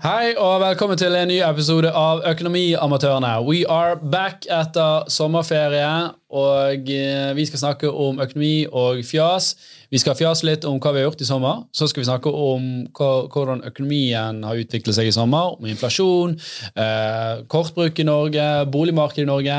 Hei 0.00 0.30
og 0.40 0.62
velkommen 0.62 0.96
til 0.96 1.12
en 1.12 1.28
ny 1.28 1.42
episode 1.44 1.90
av 1.92 2.22
Økonomiamatørene. 2.24 3.34
We 3.44 3.66
are 3.68 3.98
back 4.00 4.46
etter 4.48 5.04
sommerferie, 5.12 5.90
og 6.30 6.90
eh, 6.94 7.32
vi 7.34 7.44
skal 7.48 7.58
snakke 7.58 7.90
om 7.90 8.20
økonomi 8.22 8.62
og 8.66 9.00
fjas. 9.06 9.56
Vi 9.90 9.98
skal 9.98 10.14
fjase 10.14 10.46
litt 10.46 10.66
om 10.68 10.76
hva 10.78 10.92
vi 10.94 11.00
har 11.00 11.08
gjort 11.08 11.24
i 11.24 11.26
sommer. 11.26 11.64
Så 11.74 11.88
skal 11.90 12.04
vi 12.04 12.06
snakke 12.06 12.30
om 12.30 12.68
hvordan 12.94 13.64
økonomien 13.66 14.44
har 14.46 14.60
utviklet 14.62 14.94
seg 14.94 15.10
i 15.10 15.14
sommer. 15.14 15.56
Om 15.58 15.66
inflasjon, 15.72 16.36
eh, 16.78 17.42
kortbruk 17.50 17.98
i 17.98 18.06
Norge, 18.06 18.46
boligmarkedet 18.70 19.26
i 19.26 19.30
Norge. 19.30 19.58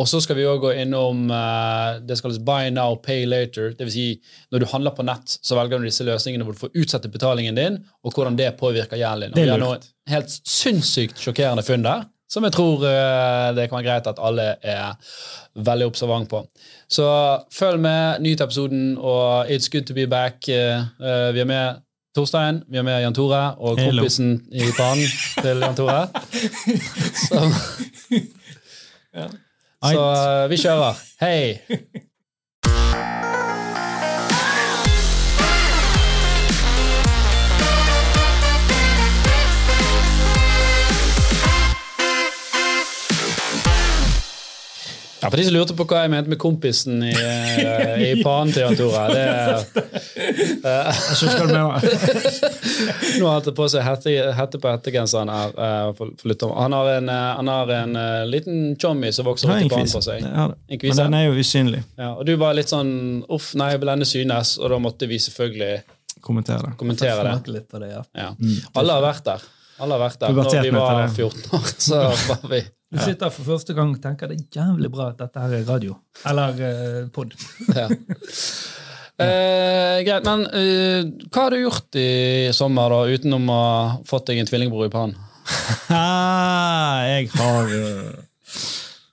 Og 0.00 0.08
så 0.08 0.22
skal 0.24 0.40
vi 0.40 0.48
også 0.48 0.64
gå 0.64 0.72
innom 0.86 1.28
eh, 1.28 2.00
det 2.00 2.16
som 2.16 2.30
kalles 2.30 2.40
buy 2.40 2.72
now, 2.72 2.96
pay 2.96 3.28
later. 3.28 3.74
Det 3.76 3.90
vil 3.90 3.92
si, 3.98 4.08
når 4.50 4.64
du 4.64 4.70
handler 4.72 4.96
på 4.96 5.04
nett, 5.04 5.36
så 5.44 5.60
velger 5.60 5.84
du 5.84 5.90
disse 5.90 6.08
løsningene 6.08 6.48
hvor 6.48 6.56
du 6.56 6.64
får 6.64 6.80
utsette 6.80 7.12
betalingen 7.12 7.60
din, 7.60 7.82
og 8.00 8.16
hvordan 8.16 8.40
det 8.40 8.54
påvirker 8.56 8.96
gjelden 8.96 9.36
din. 9.36 9.44
Det 9.44 9.52
er 9.52 9.60
lurt. 9.60 9.90
helt 10.08 10.32
sinnssykt 10.32 11.20
sjokkerende 11.20 11.66
funn 11.66 11.84
der, 11.84 12.06
som 12.30 12.44
jeg 12.46 12.54
tror 12.56 12.84
eh, 12.88 13.48
det 13.56 13.68
kan 13.68 13.78
være 13.78 13.86
greit 13.86 14.10
at 14.10 14.20
alle 14.22 14.46
er 14.62 14.94
veldig 15.66 15.86
observant 15.86 16.28
på. 16.30 16.42
Så 16.88 17.06
følg 17.54 17.80
med, 17.80 18.20
nyt 18.20 18.40
episoden, 18.40 18.96
og 18.98 19.50
it's 19.50 19.70
good 19.72 19.86
to 19.86 19.94
be 19.94 20.06
back. 20.06 20.48
Eh, 20.48 20.82
eh, 21.00 21.34
vi 21.34 21.40
er 21.40 21.48
med 21.48 21.82
Torstein, 22.16 22.62
vi 22.68 22.78
er 22.80 22.82
med 22.86 23.02
Jan 23.02 23.14
Tore, 23.14 23.54
og 23.58 23.78
Hello. 23.78 24.00
kompisen 24.02 24.40
i 24.52 24.70
pannen 24.78 25.06
til 25.42 25.64
Jan 25.64 25.76
Tore. 25.76 26.08
Så, 29.86 29.92
så 29.92 30.02
vi 30.50 30.56
kjører. 30.56 30.98
Hei! 31.20 32.10
Ja, 45.20 45.30
For 45.30 45.36
de 45.36 45.44
som 45.46 45.54
lurte 45.54 45.74
på 45.76 45.86
hva 45.88 46.02
jeg 46.04 46.12
mente 46.12 46.28
med 46.28 46.38
kompisen 46.40 47.00
i, 47.06 47.12
eh, 47.16 48.02
i 48.04 48.10
pannen 48.24 48.52
til 48.52 48.66
Jan 48.66 48.76
Tore 48.76 49.04
det 49.14 49.22
Jeg 50.66 51.46
du. 51.48 51.54
Nå 53.20 53.28
har 53.28 53.32
han 53.38 53.44
tatt 53.46 53.56
på 53.56 53.68
seg 53.72 53.84
hette, 53.86 54.12
hette 54.36 54.60
på 54.60 54.70
hettegenseren 54.70 55.32
her. 55.32 55.56
Uh, 55.56 55.88
for, 55.96 56.12
for 56.20 56.54
han 56.60 56.76
har 56.76 56.92
en, 56.98 57.08
uh, 57.08 57.32
han 57.38 57.50
har 57.52 57.72
en 57.78 57.98
liten 58.28 58.76
chommy 58.82 59.12
som 59.14 59.28
vokser 59.28 59.52
er 59.54 59.64
i 59.64 59.66
en 59.66 59.72
pannen 59.72 59.92
på 59.96 60.04
seg. 60.04 60.24
Ja, 60.26 60.50
Men 60.52 61.00
den 61.00 61.18
er 61.18 61.26
jo 61.30 61.36
usynlig. 61.40 61.82
Ja, 61.96 62.12
og 62.12 62.26
du 62.28 62.34
var 62.40 62.56
litt 62.58 62.72
sånn 62.72 63.24
uff, 63.32 63.54
nei, 63.58 63.72
blende 63.80 64.08
synes, 64.08 64.56
og 64.60 64.74
da 64.74 64.80
måtte 64.82 65.08
vi 65.08 65.20
selvfølgelig 65.22 65.74
Kommentere 66.26 66.72
kommentere 66.80 67.22
det. 67.22 67.52
Litt 67.54 67.68
på 67.70 67.78
det, 67.78 67.92
ja. 67.92 68.00
Ja. 68.16 68.32
Alle 68.80 68.96
har 68.96 69.04
vært 69.04 69.26
der. 69.28 69.44
Alle 69.76 69.96
har 69.96 70.02
vært 70.06 70.22
der. 70.22 70.32
Når 70.32 70.54
vi 70.64 70.72
var 70.72 71.02
14 71.12 71.56
år, 71.58 71.68
så 71.88 72.00
var 72.30 72.48
vi 72.48 72.62
Du 72.64 73.00
sitter 73.02 73.32
for 73.34 73.48
første 73.50 73.74
gang 73.76 73.92
og 73.92 74.00
tenker 74.02 74.30
det 74.30 74.38
er 74.38 74.60
jævlig 74.62 74.90
bra 74.94 75.10
at 75.12 75.20
dette 75.20 75.42
her 75.42 75.56
er 75.58 75.66
radio. 75.68 75.96
Eller 76.30 76.62
eh, 76.68 77.00
pod. 77.12 77.34
ja. 77.76 77.88
Eh, 79.16 80.02
greit, 80.04 80.26
men 80.28 80.44
eh, 80.52 81.08
hva 81.32 81.46
har 81.46 81.54
du 81.54 81.62
gjort 81.62 81.96
i 82.00 82.08
sommer, 82.56 82.92
da, 82.92 83.16
utenom 83.16 83.48
å 83.48 83.58
ha 83.60 83.76
fått 84.08 84.30
deg 84.30 84.42
en 84.42 84.48
tvillingbror 84.50 84.88
i 84.88 84.92
pannen? 84.92 85.16
Ah, 85.94 87.04
jeg 87.06 87.28
har 87.36 87.70
eh, 87.70 88.16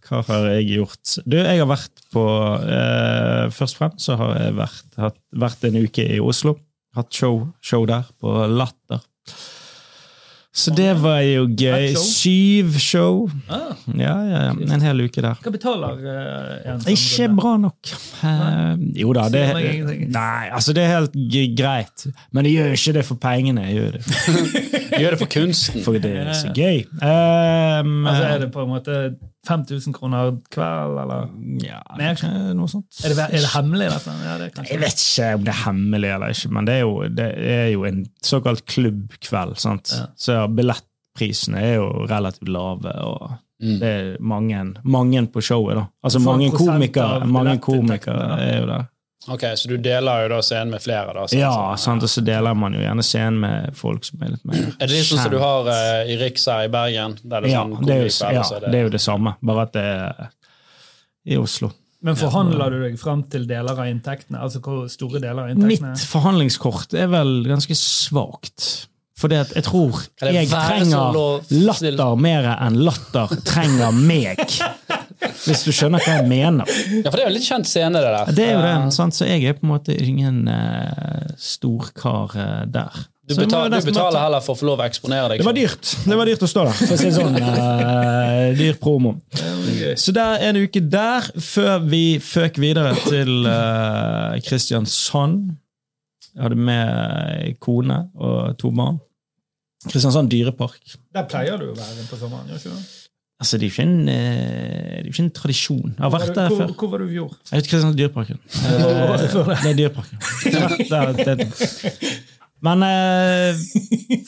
Hva 0.07 0.21
har 0.27 0.47
jeg 0.55 0.69
gjort? 0.79 1.15
Du, 1.29 1.37
jeg 1.37 1.59
har 1.61 1.69
vært 1.69 2.01
på 2.13 2.23
eh, 2.65 3.51
Først 3.53 3.77
og 3.77 3.81
fremst 3.83 4.07
så 4.07 4.17
har 4.17 4.33
jeg 4.39 4.55
vært, 4.57 4.87
hatt, 4.97 5.19
vært 5.45 5.67
en 5.69 5.77
uke 5.85 6.07
i 6.15 6.19
Oslo. 6.23 6.55
Hatt 6.97 7.13
show, 7.13 7.43
show 7.63 7.85
der, 7.89 8.09
på 8.21 8.33
Latter. 8.49 9.01
Så 10.53 10.69
det 10.77 10.91
var 11.01 11.23
jo 11.25 11.47
gøy. 11.49 11.95
Syv 11.97 12.75
show. 12.77 13.23
Ah, 13.49 13.71
Ja, 13.97 14.13
ja, 14.21 14.41
ja. 14.51 14.73
En 14.75 14.83
hel 14.85 15.01
uke 15.01 15.21
der. 15.25 15.39
hva 15.41 15.51
betaler 15.55 15.97
uh, 16.05 16.69
en 16.75 16.83
sånn 16.83 16.93
Ikke 16.93 17.27
bra 17.39 17.55
nok. 17.57 17.93
Uh, 18.21 18.75
jo 19.01 19.15
da, 19.17 19.23
det. 19.33 19.41
Nei, 20.13 20.43
altså 20.53 20.75
det 20.77 20.83
er 20.85 20.91
helt 20.99 21.17
g 21.33 21.47
greit. 21.57 22.05
Men 22.31 22.45
jeg 22.45 22.59
gjør 22.59 22.77
ikke 22.77 22.93
det 22.99 23.05
for 23.09 23.21
pengene. 23.23 23.65
Jeg 23.65 23.79
gjør 23.79 23.97
det 23.97 24.03
Gjør 25.01 25.15
det 25.15 25.19
for 25.23 25.31
kunsten. 25.39 25.81
for 25.87 25.97
det 25.97 26.13
er 26.21 26.33
så 26.37 26.53
gøy. 26.53 26.83
Um, 27.01 28.05
Altså, 28.05 28.23
er 28.29 28.37
det 28.45 28.51
på 28.53 28.61
en 28.67 28.69
måte 28.75 28.99
5000 29.47 29.93
kroner 29.97 30.31
kveld, 30.53 30.97
eller? 31.03 31.29
ja, 31.65 31.81
Mer? 31.99 32.15
noe 32.55 32.69
sånt. 32.71 32.87
Er 33.03 33.11
det, 33.11 33.25
er 33.27 33.43
det 33.43 33.51
hemmelig, 33.55 33.89
dette? 33.91 34.13
Ja, 34.23 34.37
det 34.39 34.49
er. 34.51 34.67
Jeg 34.71 34.79
vet 34.79 35.03
ikke 35.03 35.29
om 35.35 35.43
det 35.43 35.53
er 35.53 35.61
hemmelig 35.65 36.11
eller 36.15 36.35
ikke, 36.35 36.51
men 36.55 36.65
det 36.69 36.75
er 36.77 36.83
jo, 36.85 36.93
det 37.21 37.29
er 37.57 37.67
jo 37.73 37.83
en 37.89 38.05
såkalt 38.23 38.63
klubbkveld. 38.71 39.57
sant? 39.59 39.91
Ja. 39.91 40.05
Så 40.15 40.37
billettprisene 40.55 41.59
er 41.61 41.75
jo 41.81 41.89
relativt 42.09 42.49
lave. 42.49 42.93
og 43.03 43.31
Mm. 43.63 43.79
det 43.79 43.87
er 43.89 44.17
mange, 44.19 44.73
mange 44.83 45.21
på 45.31 45.39
showet. 45.41 45.75
da. 45.77 45.83
Altså 46.03 46.19
Mange 46.19 46.49
komikere, 46.51 47.25
mange 47.27 47.57
komikere 47.63 48.39
er 48.41 48.59
jo 48.59 48.65
der. 48.67 48.83
Ok, 49.31 49.43
Så 49.55 49.69
du 49.71 49.77
deler 49.77 50.23
jo 50.25 50.29
da 50.35 50.39
scenen 50.43 50.71
med 50.71 50.81
flere? 50.83 51.13
da? 51.13 51.25
sånn- 51.27 51.39
Ja, 51.39 51.75
sant, 51.79 52.03
og 52.03 52.09
så 52.09 52.23
deler 52.25 52.55
man 52.55 52.73
jo 52.73 52.81
gjerne 52.81 53.03
scenen 53.03 53.39
med 53.39 53.75
folk 53.75 54.03
som 54.03 54.21
er 54.23 54.33
litt 54.35 54.45
mer 54.45 54.55
Er 54.79 54.87
det 54.87 54.89
litt 54.89 55.05
sånn 55.07 55.21
som 55.23 55.31
du 55.31 55.39
har 55.39 55.67
uh, 55.69 56.03
i 56.11 56.17
Riks 56.19 56.45
her 56.45 56.65
i 56.65 56.67
Bergen? 56.73 57.15
Der 57.23 57.41
det 57.41 57.49
er 57.49 57.53
Ja, 57.53 57.63
sånn 57.63 57.85
det 57.85 57.93
er 57.95 58.03
jo, 58.03 58.11
ja, 58.33 58.43
er 58.43 58.59
det 58.71 58.79
er 58.79 58.83
jo 58.83 58.89
det 58.89 59.01
samme, 59.01 59.35
bare 59.41 59.61
at 59.61 59.71
det 59.73 59.83
er 59.85 60.29
i 61.25 61.37
Oslo. 61.39 61.71
Men 62.03 62.15
forhandler 62.19 62.69
du 62.69 62.81
deg 62.83 62.97
fram 62.99 63.23
til 63.31 63.45
deler 63.47 63.77
av 63.79 63.87
inntektene? 63.87 64.41
Altså 64.43 64.59
hvor 64.59 64.89
store 64.91 65.21
deler 65.23 65.45
av 65.45 65.53
inntektene? 65.53 65.93
Mitt 65.95 66.03
forhandlingskort 66.11 66.93
er 66.99 67.07
vel 67.07 67.45
ganske 67.47 67.77
svakt. 67.79 68.87
Fordi 69.23 69.37
at 69.39 69.53
jeg 69.55 69.63
tror 69.63 70.01
jeg 70.19 70.49
trenger 70.49 71.45
latter 71.63 72.15
mer 72.19 72.49
enn 72.57 72.81
latter 72.83 73.31
trenger 73.47 73.93
meg. 73.95 74.41
Hvis 75.43 75.63
du 75.67 75.71
skjønner 75.75 76.01
hva 76.03 76.17
jeg 76.19 76.27
mener. 76.29 76.69
Ja, 77.03 77.07
for 77.09 77.17
det 77.17 77.23
er 77.23 77.27
jo 77.27 77.31
en 77.31 77.37
litt 77.37 77.47
kjent 77.47 77.69
scene, 77.69 78.01
det 78.01 78.13
der. 78.13 78.33
Det 78.33 78.45
er 78.49 78.53
jo 78.57 78.63
Eh, 78.63 78.85
det, 78.85 78.93
sant? 78.95 79.15
Så 79.15 79.27
jeg 79.27 79.43
er 79.47 79.57
på 79.57 79.65
en 79.67 79.73
måte 79.73 79.95
ingen 79.95 80.43
uh, 80.47 81.33
storkar 81.39 82.35
uh, 82.37 82.61
der. 82.69 83.01
Du, 83.23 83.37
betal, 83.39 83.69
du 83.71 83.77
betaler 83.87 84.19
heller 84.19 84.43
for 84.43 84.51
å 84.51 84.59
få 84.59 84.67
lov 84.67 84.81
å 84.83 84.85
eksponere 84.85 85.29
deg. 85.31 85.39
Det 85.39 85.47
var 85.47 85.55
dyrt 85.55 85.91
Det 86.03 86.15
var 86.19 86.27
dyrt 86.27 86.41
å 86.43 86.49
stå 86.51 86.65
der, 86.67 86.79
for 86.81 86.95
å 86.95 86.97
si 86.99 87.07
det 87.07 87.13
sånn. 87.15 87.37
Uh, 87.39 88.49
dyr 88.59 88.75
promo. 88.81 89.13
Så 89.99 90.11
der 90.15 90.43
en 90.49 90.59
uke 90.59 90.81
der, 90.83 91.29
før 91.39 91.85
vi 91.87 92.03
føk 92.23 92.59
videre 92.59 92.91
til 93.05 93.47
eh, 93.47 94.41
Kristiansand. 94.43 95.53
Jeg 96.33 96.41
hadde 96.47 96.57
med 96.57 97.55
kone 97.63 97.99
og 98.17 98.57
to 98.59 98.73
barn. 98.75 98.99
Kristiansand 99.87 100.31
dyrepark. 100.31 100.81
Der 101.15 101.27
pleier 101.29 101.59
du 101.61 101.69
å 101.69 101.77
være 101.77 102.07
på 102.09 102.19
sommeren, 102.19 102.51
gjør 102.51 102.59
ikke 102.59 102.75
du? 102.75 103.02
Altså, 103.41 103.57
det 103.57 103.65
er 103.65 103.69
jo 103.69 103.73
ikke 103.73 103.87
en, 103.89 104.09
eh, 104.09 104.13
det 104.13 104.99
er 105.03 105.09
ikke 105.11 105.23
en 105.25 105.31
tradisjon. 105.35 105.89
Jeg 105.97 106.03
har 106.05 106.11
vært 106.13 106.35
der 106.35 106.47
Hvor, 106.49 106.57
før. 106.61 106.75
hvor 106.79 106.91
var 106.93 106.97
du 107.01 107.07
i 107.07 107.15
fjor? 107.15 107.31
Jeg 107.49 107.57
vet 107.57 107.67
Kristiansand 107.71 107.97
dyreparken. 107.99 108.39
Eh, 108.63 109.17
det 109.63 109.71
er 109.71 109.75
dyreparken. 109.79 110.17
Men 112.63 112.79
eh, 112.87 113.57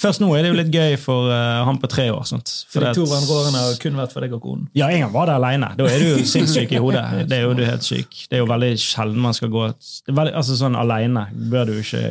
først 0.01 0.19
nå 0.19 0.27
er 0.35 0.43
det 0.43 0.49
jo 0.49 0.57
litt 0.57 0.73
gøy 0.73 0.97
for 0.99 1.29
eh, 1.31 1.61
han 1.63 1.77
på 1.79 1.87
tre 1.87 2.09
år. 2.11 2.25
Sant? 2.27 2.51
For 2.71 2.83
de 2.83 2.91
to 2.97 3.05
andre 3.07 3.37
årene 3.37 3.61
har 3.63 3.77
kun 3.79 3.95
vært 3.95 4.11
for 4.15 4.25
deg 4.25 4.35
og 4.35 4.41
konen. 4.43 4.65
Ja, 4.75 4.89
en 4.91 5.05
gang 5.05 5.13
var 5.13 5.29
det 5.29 5.37
alene. 5.37 5.69
Da 5.79 5.87
er 5.87 6.03
du 6.03 6.09
jo 6.09 6.25
sinnssyk 6.27 6.75
i 6.75 6.81
hodet. 6.83 7.05
Det 7.31 7.37
er 7.39 7.45
jo 7.45 7.53
du 7.55 7.63
er 7.63 7.71
helt 7.77 7.87
syk. 7.87 8.25
Det 8.27 8.35
er 8.35 8.43
jo 8.43 8.49
veldig 8.51 8.73
sjelden 8.83 9.23
man 9.23 9.37
skal 9.37 9.53
gå 9.53 9.69
det 9.71 10.11
er 10.11 10.17
veldig, 10.19 10.35
altså 10.41 10.59
sånn 10.59 10.75
alene 10.75 11.29
bør 11.53 11.71
du 11.71 11.77
ikke 11.79 12.03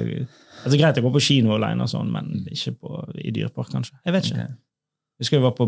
altså 0.65 0.79
Greit 0.81 0.97
å 0.97 1.05
gå 1.05 1.11
på 1.13 1.21
kino 1.27 1.59
alene, 1.59 1.85
sånn, 1.91 2.09
men 2.09 2.31
ikke 2.49 2.73
på, 2.81 3.03
i 3.21 3.29
dyrepark, 3.37 3.69
kanskje. 3.75 3.99
Jeg 4.07 4.15
vet 4.17 4.31
ikke. 4.31 4.47
Jeg 4.47 4.55
husker 5.21 5.39
jeg 5.39 5.45
var 5.45 5.55
på 5.57 5.67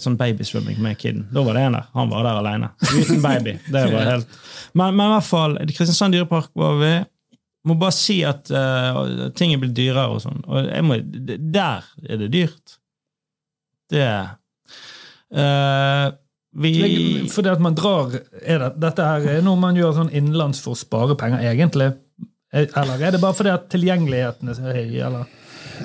sånn 0.00 0.16
babysvømming 0.18 0.80
med 0.82 0.98
kiden. 0.98 1.28
Da 1.34 1.44
var 1.46 1.56
det 1.56 1.66
en 1.68 1.76
der. 1.78 1.86
Han 1.94 2.10
var 2.10 2.26
der 2.26 2.40
alene. 2.40 2.72
Uten 2.82 3.22
baby. 3.22 3.54
Det 3.70 3.84
var 3.92 4.08
helt... 4.12 4.40
Men, 4.72 4.96
men 4.98 5.06
i 5.06 5.12
hvert 5.14 5.28
fall, 5.28 5.56
Kristiansand 5.70 6.16
dyrepark 6.16 6.50
var 6.58 6.80
vi. 6.82 6.92
Må 7.68 7.76
bare 7.78 7.94
si 7.94 8.20
at 8.26 8.50
uh, 8.54 9.28
ting 9.38 9.54
er 9.54 9.62
blitt 9.62 9.76
dyrere 9.76 10.08
og 10.14 10.22
sånn. 10.24 10.42
Og 10.46 10.68
må, 10.86 10.98
der 11.02 11.86
er 12.08 12.20
det 12.22 12.30
dyrt. 12.34 12.78
Det 13.88 14.04
uh, 15.32 16.06
Vi 16.60 16.72
Fordi 17.32 17.48
at 17.54 17.62
man 17.64 17.76
drar 17.78 18.10
det, 18.12 18.58
Dette 18.76 19.06
her 19.06 19.28
er 19.38 19.46
noe 19.46 19.56
man 19.60 19.78
gjør 19.78 19.94
sånn 19.96 20.12
innenlands 20.12 20.60
for 20.64 20.76
å 20.76 20.80
spare 20.80 21.16
penger, 21.18 21.46
egentlig. 21.48 21.92
Eller 22.52 23.04
er 23.04 23.14
det 23.14 23.22
bare 23.22 23.36
fordi 23.36 23.52
at 23.52 23.68
tilgjengeligheten 23.72 24.48
er 24.50 24.56
så 24.56 24.72
høy? 24.72 24.98
eller? 25.04 25.37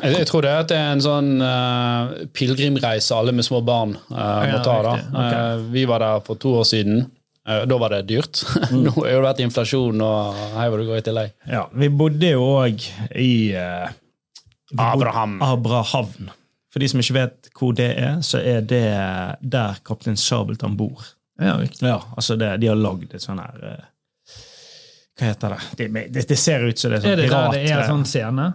Jeg, 0.04 0.14
jeg 0.20 0.28
tror 0.30 0.46
det 0.46 0.52
er 0.52 0.62
at 0.64 0.70
det 0.72 0.78
er 0.78 0.92
en 0.94 1.04
sånn 1.04 1.30
uh, 1.42 2.14
pilegrimreise 2.36 3.16
alle 3.16 3.34
med 3.36 3.46
små 3.48 3.62
barn 3.66 3.96
uh, 4.10 4.16
må 4.16 4.50
Ja, 4.52 4.62
ta. 4.66 4.78
da. 4.86 4.94
Okay. 5.00 5.12
Ok. 5.14 5.36
Eh, 5.40 5.66
vi 5.76 5.86
var 5.90 6.04
der 6.04 6.24
for 6.28 6.40
to 6.42 6.56
år 6.62 6.68
siden. 6.70 7.06
Da 7.44 7.78
var 7.78 7.92
det 7.92 8.06
dyrt. 8.08 8.44
Mm. 8.74 8.86
Nå 8.88 8.92
har 8.96 9.10
det 9.12 9.24
vært 9.26 9.42
inflasjon, 9.44 10.00
og 10.02 10.38
hei 10.56 10.68
hvor 10.72 10.80
det 10.80 10.86
går 10.88 11.02
i 11.02 11.06
tillegg. 11.06 11.34
Ja, 11.52 11.66
vi 11.76 11.90
bodde 11.94 12.30
jo 12.32 12.46
òg 12.62 12.86
i 13.20 13.34
Abraham. 14.80 15.36
Abrahavn. 15.44 16.32
For 16.74 16.82
de 16.82 16.88
som 16.90 17.02
ikke 17.04 17.18
vet 17.20 17.50
hvor 17.60 17.76
det 17.78 17.92
er, 18.02 18.16
så 18.26 18.40
er 18.42 18.64
det 18.66 18.86
der 19.46 19.82
kaptein 19.86 20.18
Sabeltann 20.18 20.78
bor. 20.80 21.04
Ja, 21.42 21.58
riktig. 21.60 21.86
Ja, 21.86 22.00
altså 22.16 22.36
det, 22.40 22.50
De 22.62 22.70
har 22.72 22.78
lagd 22.78 23.14
et 23.14 23.22
sånn 23.24 23.40
her 23.42 23.62
Hva 25.18 25.30
heter 25.32 25.54
det? 25.56 25.62
Det, 25.78 25.88
det? 26.14 26.26
det 26.30 26.38
ser 26.38 26.62
ut 26.66 26.78
som 26.80 26.94
det 26.94 27.00
er 27.00 27.02
sånn 27.04 27.12
Er 27.12 27.22
det 27.22 27.30
der 27.32 27.56
det 27.56 27.62
er 27.74 27.88
sånn 27.90 28.04
scene? 28.06 28.46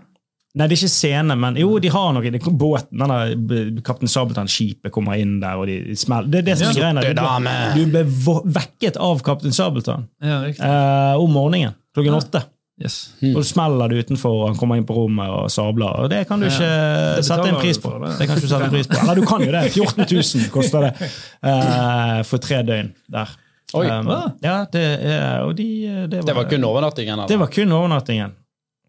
Nei, 0.57 0.67
det 0.67 0.73
er 0.79 0.81
ikke 0.81 0.89
scene, 0.91 1.35
men 1.37 1.57
jo, 1.61 1.79
de 1.79 1.89
har 1.93 2.13
noe. 2.17 2.25
i 2.25 2.31
båten, 2.41 2.99
denne 2.99 3.37
b- 3.37 3.83
Kaptein 3.85 4.09
Sabeltann-skipet 4.09 4.91
kommer 4.91 5.15
inn 5.21 5.41
der, 5.41 5.57
og 5.61 5.67
de 5.69 5.95
smeller. 5.95 6.27
Det 6.33 6.39
er 6.39 6.43
det 6.49 6.59
som 6.59 6.71
er 6.71 6.79
Ja. 6.81 6.93
greia. 7.13 7.75
Du, 7.77 7.85
ble- 7.85 8.05
du 8.05 8.13
ble 8.33 8.53
vekket 8.57 8.97
av 8.97 9.21
Kaptein 9.23 9.53
Sabeltann 9.53 10.09
Ja, 10.23 10.45
eh, 10.49 11.15
om 11.21 11.31
morgenen 11.31 11.75
klokken 11.95 12.15
åtte. 12.17 12.43
Yes. 12.81 13.11
Og 13.35 13.43
du 13.43 13.43
smeller 13.43 13.89
det 13.91 14.07
utenfor, 14.07 14.31
og 14.31 14.49
han 14.53 14.57
kommer 14.57 14.77
inn 14.79 14.85
på 14.87 14.95
rommet 14.95 15.29
og 15.29 15.51
sabler. 15.51 15.99
og 16.05 16.11
Det 16.11 16.27
kan 16.29 16.39
du 16.41 16.47
ikke 16.47 16.63
ja, 16.63 17.21
sette 17.23 17.49
en 17.49 17.57
pris 17.59 17.77
på. 17.83 17.91
det. 18.01 18.19
Det 18.19 18.27
kan 18.29 18.37
ikke 18.37 18.47
du 18.47 18.53
sette 18.53 18.65
en 18.65 18.71
pris 18.71 18.87
på. 18.87 18.99
Eller 19.03 19.15
du 19.17 19.27
kan 19.27 19.41
jo 19.43 19.51
det. 19.53 19.73
14 19.73 20.07
000 20.07 20.51
koster 20.55 20.81
det 20.87 21.11
eh, 21.43 22.23
for 22.23 22.39
tre 22.39 22.63
døgn 22.63 22.93
der. 23.11 23.29
Oi. 23.75 23.85
Um, 23.91 24.09
ja, 24.43 24.65
det, 24.73 24.85
er- 25.05 25.43
og 25.45 25.57
de, 25.59 25.67
det, 26.09 26.23
var, 26.23 26.27
Det 26.31 26.35
var 26.37 26.45
kun 26.49 26.65
overnattingen? 26.65 27.19
eller? 27.19 27.29
det 27.29 27.39
var 27.39 27.47
kun 27.53 27.73
overnattingen. 27.73 28.33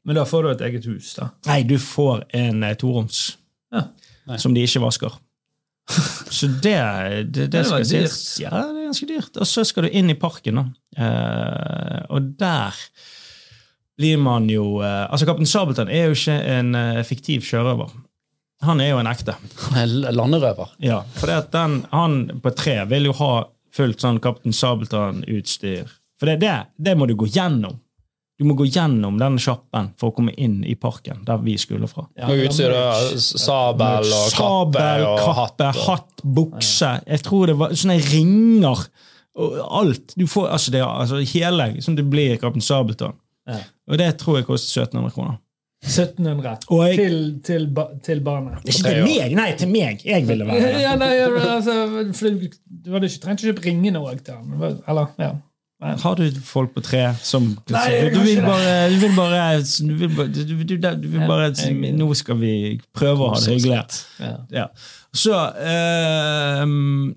Men 0.10 0.18
da 0.18 0.26
får 0.26 0.46
du 0.46 0.50
et 0.56 0.62
eget 0.66 0.86
hus, 0.90 1.12
da. 1.20 1.28
Nei, 1.46 1.60
du 1.70 1.76
får 1.78 2.24
en 2.34 2.64
eh, 2.66 2.78
toroms 2.82 3.38
Ja. 3.70 3.86
Som 4.42 4.56
de 4.58 4.64
ikke 4.66 4.82
vasker. 4.82 5.14
Så 6.38 6.48
det, 6.50 6.74
det, 6.74 7.24
det, 7.30 7.48
Det 7.54 7.62
skal 7.66 7.86
sies. 7.86 8.18
Ja, 8.42 8.50
det 8.70 8.82
er 8.84 8.90
ganske 8.90 9.10
dyrt. 9.10 9.38
Og 9.38 9.50
så 9.50 9.64
skal 9.66 9.86
du 9.86 9.94
inn 9.94 10.10
i 10.10 10.18
parken, 10.18 10.58
da. 10.58 10.66
Eh, 10.98 12.02
og 12.10 12.32
der 12.42 12.78
blir 14.00 14.18
man 14.22 14.48
jo 14.50 14.80
eh, 14.82 15.06
Altså, 15.10 15.28
Kaptein 15.30 15.50
Sabeltann 15.50 15.92
er 15.94 16.10
jo 16.10 16.18
ikke 16.18 16.38
en 16.58 16.74
eh, 16.78 17.02
fiktiv 17.06 17.46
sjørøver. 17.46 17.94
Han 18.66 18.82
er 18.84 18.92
jo 18.92 19.00
en 19.00 19.08
ekte. 19.14 19.38
Landerøver. 20.10 20.74
Ja, 20.84 21.04
for 21.16 21.32
den, 21.54 21.84
han 21.94 22.20
på 22.44 22.54
tre 22.58 22.82
vil 22.92 23.12
jo 23.12 23.16
ha 23.22 23.34
fullt 23.78 24.02
sånn 24.04 24.20
Kaptein 24.24 24.58
Sabeltann-utstyr. 24.58 25.90
For 26.20 26.34
det, 26.34 26.40
det, 26.42 26.56
det 26.76 26.98
må 27.00 27.08
du 27.08 27.16
gå 27.16 27.30
gjennom. 27.30 27.78
Du 28.40 28.46
må 28.48 28.56
gå 28.56 28.66
gjennom 28.72 29.18
den 29.20 29.36
sjappen 29.38 29.90
for 30.00 30.12
å 30.12 30.16
komme 30.16 30.32
inn 30.40 30.62
i 30.64 30.76
parken, 30.80 31.26
der 31.28 31.42
vi 31.44 31.58
skulle 31.60 31.90
fra. 31.92 32.06
Ja, 32.16 32.30
Og 32.32 32.46
utstyr, 32.46 32.72
da, 32.72 32.94
sabel 33.20 34.08
og 34.08 34.30
kappe 34.32 34.80
Sabel, 34.80 35.04
og 35.10 35.20
hatt. 35.36 35.62
og- 35.66 35.82
hatt, 35.90 36.24
bukse. 36.24 36.92
Jeg 37.06 37.22
tror 37.26 37.48
det 37.52 37.58
var 37.60 37.70
sånne 37.76 38.00
ringer. 38.14 38.86
Og 39.40 39.60
alt. 39.82 40.16
Du 40.18 40.26
får, 40.28 40.50
altså 40.52 40.72
det, 40.72 40.82
altså 40.84 41.20
hele, 41.34 41.82
som 41.82 41.96
det 41.96 42.08
blir 42.10 42.38
Kaptein 42.40 42.62
Sabeltann. 42.64 43.14
Ja. 43.48 43.60
Og 43.92 43.98
det 43.98 44.18
tror 44.20 44.38
jeg 44.40 44.46
koster 44.48 44.82
1700 44.88 45.12
kroner. 45.14 45.38
1700 45.86 46.58
Og 46.70 46.82
jeg- 46.88 46.98
til, 46.98 47.40
til, 47.44 47.68
ba, 47.68 47.86
til 48.04 48.20
barnet. 48.22 48.60
Ikke 48.66 48.84
til 48.84 49.04
meg! 49.06 49.36
Nei, 49.36 49.52
til 49.56 49.70
meg! 49.70 50.02
Jeg 50.06 50.26
ville 50.28 50.46
være. 50.50 50.80
Ja, 50.82 50.96
nei, 50.96 51.14
altså, 51.20 52.14
for 52.14 52.30
du, 52.30 52.48
du 52.68 52.92
hadde 52.92 53.08
ikke 53.08 53.22
trengt 53.24 53.44
å 53.44 53.48
kjøpe 53.52 53.64
ringene 53.68 54.02
òg 54.04 54.24
til 54.24 54.36
han. 54.36 54.82
Eller, 54.88 55.08
ja. 55.20 55.32
Har 55.80 56.16
du 56.20 56.26
folk 56.44 56.74
på 56.76 56.82
tre 56.84 57.06
som 57.24 57.46
Nei, 57.72 58.10
du, 58.12 58.18
vil 58.20 58.42
bare, 58.44 58.90
du 58.92 58.98
vil 59.00 59.14
bare 59.16 59.44
Du 59.64 59.94
vil 59.96 60.10
bare, 60.12 60.28
du, 60.28 60.42
du, 60.44 60.76
du 60.76 61.08
vil 61.08 61.24
bare 61.24 61.54
jeg- 61.56 61.94
Nå 61.96 62.10
skal 62.20 62.36
vi 62.42 62.52
prøve 62.92 63.24
å 63.24 63.30
ha 63.32 63.40
det 63.40 63.56
hyggelig. 63.56 64.02
Ja. 64.20 64.34
Ja. 64.52 64.66
Så 65.16 65.32
ehm, 65.64 67.16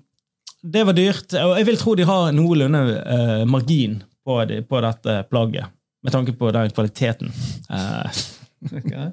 Det 0.63 0.85
var 0.87 0.95
dyrt. 0.95 1.35
Og 1.43 1.57
jeg 1.59 1.67
vil 1.67 1.81
tro 1.81 1.95
de 1.99 2.07
har 2.07 2.31
noenlunde 2.31 2.83
eh, 3.03 3.43
margin 3.51 3.99
på, 4.23 4.39
de, 4.47 4.61
på 4.63 4.79
dette 4.85 5.17
plagget, 5.27 5.67
med 6.03 6.15
tanke 6.15 6.31
på 6.39 6.51
den 6.55 6.71
kvaliteten 6.71 7.33
eh, 7.67 8.21
okay. 8.79 9.09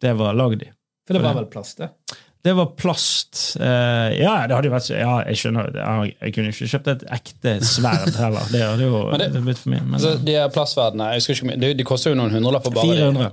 det 0.00 0.14
var 0.14 0.38
lagd 0.38 0.62
i. 0.62 0.70
For 1.04 1.18
det 1.18 1.24
var 1.24 1.34
vel 1.34 1.50
plast, 1.50 1.82
det? 1.82 1.90
Det 2.44 2.52
var 2.52 2.66
plast. 2.76 3.56
Uh, 3.56 4.10
ja, 4.12 4.34
det 4.44 4.52
hadde 4.52 4.68
jo 4.68 4.72
vært 4.74 4.88
Ja, 4.92 5.14
jeg 5.30 5.38
skjønner. 5.40 5.70
Jeg, 5.78 6.10
jeg 6.20 6.34
kunne 6.36 6.50
ikke 6.52 6.66
kjøpt 6.74 6.90
et 6.92 7.04
ekte 7.16 7.54
sverd 7.64 8.18
heller. 8.20 8.50
Det 8.52 8.60
hadde 8.60 8.88
jo 8.90 9.00
det- 9.20 9.30
det, 9.32 9.40
blitt 9.46 9.62
for 9.62 9.72
mye. 9.72 9.80
Men, 9.86 9.94
Altså, 9.96 10.12
de 10.20 10.34
jeg 10.36 10.52
ikke, 11.24 11.56
de, 11.62 11.70
de 11.78 11.86
koster 11.88 12.12
jo 12.12 12.18
noen 12.20 12.34
hundrelapper 12.36 12.74
bare. 12.76 12.90
400. 12.92 13.30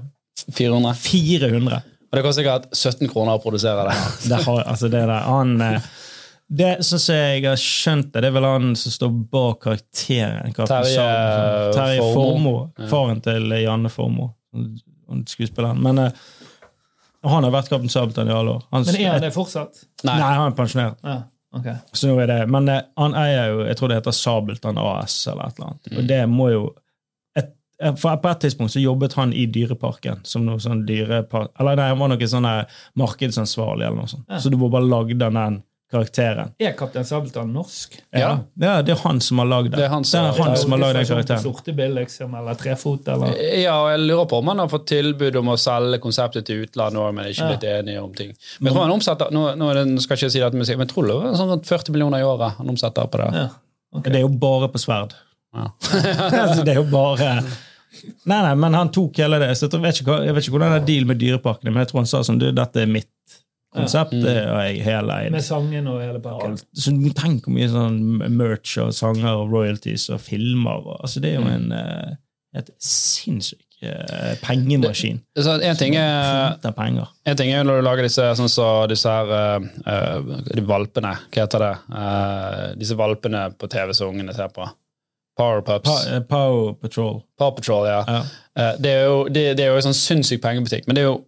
400. 0.56 0.94
400. 1.04 1.82
Og 2.12 2.18
det 2.18 2.24
koster 2.26 2.44
sikkert 2.44 2.72
17 2.76 3.12
kroner 3.12 3.36
å 3.36 3.44
produsere 3.44 3.84
det. 3.90 3.98
Det, 4.32 4.40
har, 4.46 4.64
altså 4.68 4.88
det 4.92 5.04
der, 5.04 5.14
han 5.28 5.54
eh, 5.64 5.90
Det 6.52 6.72
sånn 6.84 7.00
som 7.00 7.16
jeg 7.16 7.46
har 7.46 7.60
skjønt 7.60 8.10
det, 8.12 8.24
det 8.26 8.32
er 8.32 8.36
vel 8.36 8.48
han 8.48 8.74
som 8.80 8.92
står 8.96 9.14
bak 9.32 9.62
karakteren. 9.64 10.56
Terje. 10.56 11.06
Terje 11.76 12.02
Formoe. 12.16 12.66
Formo, 12.76 12.90
Faren 12.92 13.22
til 13.24 13.56
Janne 13.60 13.92
Formoe. 13.92 14.32
Skuespilleren. 15.28 15.80
Men 15.84 16.06
eh, 17.24 17.32
han 17.34 17.48
har 17.48 17.54
vært 17.54 17.72
Kaptein 17.72 17.94
Sabeltann 17.94 18.32
i 18.32 18.36
alle 18.36 18.58
år. 18.58 18.66
Han, 18.72 18.86
Men 18.88 19.00
er 19.00 19.14
han 19.14 19.26
det 19.26 19.34
fortsatt? 19.36 19.84
Nei. 20.04 20.18
Nei. 20.18 20.34
han 20.38 20.52
er 20.52 20.58
pensjonert. 20.58 21.00
Ja, 21.06 21.18
okay. 21.58 21.80
Så 21.94 22.10
nå 22.10 22.20
er 22.24 22.30
det, 22.32 22.40
men 22.52 22.70
eh, 22.72 22.84
han 23.00 23.18
eier 23.18 23.52
jo 23.54 23.66
Jeg 23.70 23.80
tror 23.80 23.92
det 23.92 24.00
heter 24.02 24.18
Sabeltann 24.18 24.80
AS 24.82 25.18
eller 25.32 25.50
et 25.50 25.60
eller 25.60 25.72
annet. 25.72 25.92
Mm. 25.92 25.98
Og 25.98 26.12
det 26.14 26.22
må 26.32 26.52
jo 26.52 26.62
et, 27.38 27.52
eh, 27.82 27.96
for 27.96 28.22
På 28.24 28.32
et 28.34 28.46
tidspunkt 28.46 28.76
så 28.76 28.84
jobbet 28.84 29.18
han 29.20 29.34
i 29.34 29.48
Dyreparken 29.48 30.24
som 30.28 30.46
noe 30.46 30.62
sånn 30.62 30.86
dyrepark... 30.90 31.54
Eller 31.60 31.80
nei, 31.80 31.90
han 31.94 32.02
var 32.02 32.14
noe 32.14 32.32
sånn 32.36 32.50
markedsansvarlig 33.00 33.88
eller 33.90 34.02
noe 34.04 34.14
sånt. 34.16 34.28
Ja. 34.30 34.42
Så 34.42 34.54
du 34.54 34.58
må 34.62 34.72
bare 34.74 34.90
lagde 34.90 35.20
den 35.22 35.62
karakteren. 35.92 36.54
Er 36.60 36.72
Kaptein 36.80 37.06
Sabeltann 37.06 37.52
norsk? 37.54 37.98
Ja. 38.16 38.32
ja, 38.60 38.74
det 38.82 38.94
er 38.96 39.02
han 39.04 39.20
som 39.22 39.42
har 39.44 39.50
lagd 39.52 39.72
det. 39.72 39.78
Det 39.78 39.86
er 39.86 39.90
han 39.94 40.04
som- 40.08 40.24
det 40.26 40.40
er 40.40 40.44
han 40.44 40.58
som 40.58 40.72
har 40.76 40.80
lagd 40.84 40.96
den 41.00 41.06
karakteren. 41.10 41.44
Sorte. 41.44 41.58
Sortebil, 41.62 41.94
liksom, 42.00 42.36
eller 42.40 42.56
trefot, 42.56 43.08
eller 43.08 43.36
Ja, 43.62 43.76
og 43.84 43.90
jeg 43.92 44.00
lurer 44.08 44.26
på 44.32 44.40
om 44.40 44.48
han 44.48 44.60
har 44.64 44.68
fått 44.72 44.88
tilbud 44.88 45.36
om 45.42 45.52
å 45.54 45.58
selge 45.60 46.00
konseptet 46.00 46.46
til 46.46 46.64
utlandet 46.66 47.02
òg, 47.04 47.14
men 47.14 47.26
ikke 47.32 47.44
Ja. 47.44 47.50
blitt 47.56 47.68
enige 47.70 48.04
om 48.04 48.14
ting. 48.14 48.34
Men 48.60 48.72
jeg 48.72 48.78
tror 48.78 48.88
han 48.88 48.96
omsetter 49.00 49.32
nå, 49.32 49.56
nå 49.58 50.00
skal 50.02 50.18
jeg 50.18 50.24
ikke 50.30 50.32
si 50.32 50.40
det 50.40 50.54
musikk, 50.54 50.78
men 50.78 50.88
jeg 50.88 50.96
tror 50.96 51.08
det 51.08 51.18
var 51.24 51.34
sånn 51.36 51.50
rundt 51.56 51.66
40 51.68 51.92
millioner 51.92 52.20
i 52.20 52.24
året 52.24 52.56
han 52.58 52.70
omsetter 52.70 53.08
på 53.12 53.18
det. 53.26 53.34
ja. 53.34 53.50
Okay. 53.94 54.12
Det 54.14 54.16
er 54.22 54.24
jo 54.24 54.30
bare 54.40 54.70
på 54.72 54.80
sverd. 54.80 55.12
Ja. 55.54 55.68
altså, 55.92 56.64
det 56.64 56.70
er 56.78 56.80
jo 56.80 56.88
bare 56.90 57.44
Nei, 58.26 58.38
nei, 58.42 58.54
men 58.56 58.74
han 58.74 58.90
tok 58.90 59.18
hele 59.18 59.38
det. 59.38 59.50
Så 59.58 59.66
jeg, 59.68 59.72
tror, 59.74 59.82
jeg, 59.84 59.92
vet 59.92 60.02
ikke, 60.02 60.16
jeg 60.26 60.34
vet 60.36 60.44
ikke 60.48 60.54
hvordan 60.56 60.72
det 60.72 60.82
er 60.82 60.86
deal 60.88 61.06
med 61.10 61.20
Dyreparkene, 61.20 61.74
men 61.74 61.82
jeg 61.84 61.90
tror 61.92 62.00
han 62.00 62.06
sa 62.08 62.22
sånn 62.24 62.40
Du, 62.40 62.46
dette 62.56 62.82
er 62.82 62.88
mitt 62.88 63.10
konsept. 63.76 64.16
Det 64.24 64.34
er 64.44 64.50
jeg 64.68 64.82
hele 64.86 65.20
en, 65.28 65.38
Med 65.38 65.46
sangen 65.46 65.88
og 65.88 66.02
hele 66.04 66.20
pakken. 66.24 66.58
Så 66.76 66.94
du 66.96 67.08
Tenk 67.16 67.48
hvor 67.48 67.56
mye 67.56 67.70
sånn 67.72 68.02
merch 68.36 68.78
og 68.84 68.92
sanger 68.96 69.32
og 69.32 69.54
royalties 69.54 70.10
og 70.12 70.22
filmer. 70.24 70.84
Og, 70.84 71.00
altså 71.00 71.24
Det 71.24 71.34
er 71.34 71.40
jo 71.40 71.48
en 71.52 71.72
eh, 71.76 72.12
et 72.58 72.72
sinnssyk 72.84 73.64
eh, 73.82 74.34
pengemaskin. 74.44 75.22
Så 75.40 75.56
en 75.64 75.78
ting 75.80 75.96
er 75.96 76.58
En 76.62 77.38
ting 77.38 77.52
er 77.52 77.64
når 77.64 77.80
du 77.80 77.86
lager 77.86 78.08
disse, 78.08 78.26
sånn 78.36 78.52
så 78.52 78.68
disse 78.92 79.12
her 79.12 79.32
eh, 79.38 79.70
eh, 79.94 80.36
de 80.52 80.66
valpene. 80.68 81.14
Hva 81.32 81.46
heter 81.46 81.66
det? 81.66 81.74
Uh, 81.88 82.66
disse 82.80 82.98
valpene 83.00 83.48
på 83.56 83.72
TV 83.72 83.96
som 83.96 84.12
ungene 84.12 84.36
ser 84.36 84.52
på. 84.54 84.68
Power 85.40 85.64
Pups. 85.64 85.88
Pa, 85.88 86.20
Power 86.28 86.76
Patrol. 86.76 87.22
Power 87.40 87.56
Patrol, 87.56 87.88
ja. 87.88 88.04
Ja. 88.04 88.22
Uh, 88.52 88.74
det, 88.84 88.92
er 88.92 89.06
jo, 89.08 89.18
det, 89.32 89.46
det 89.58 89.66
er 89.66 89.72
jo 89.72 89.80
en 89.80 89.90
sånn 89.90 90.02
sinnssyk 90.02 90.44
pengebutikk, 90.44 90.90
men 90.90 90.98
det 90.98 91.06
er 91.06 91.14
jo 91.14 91.22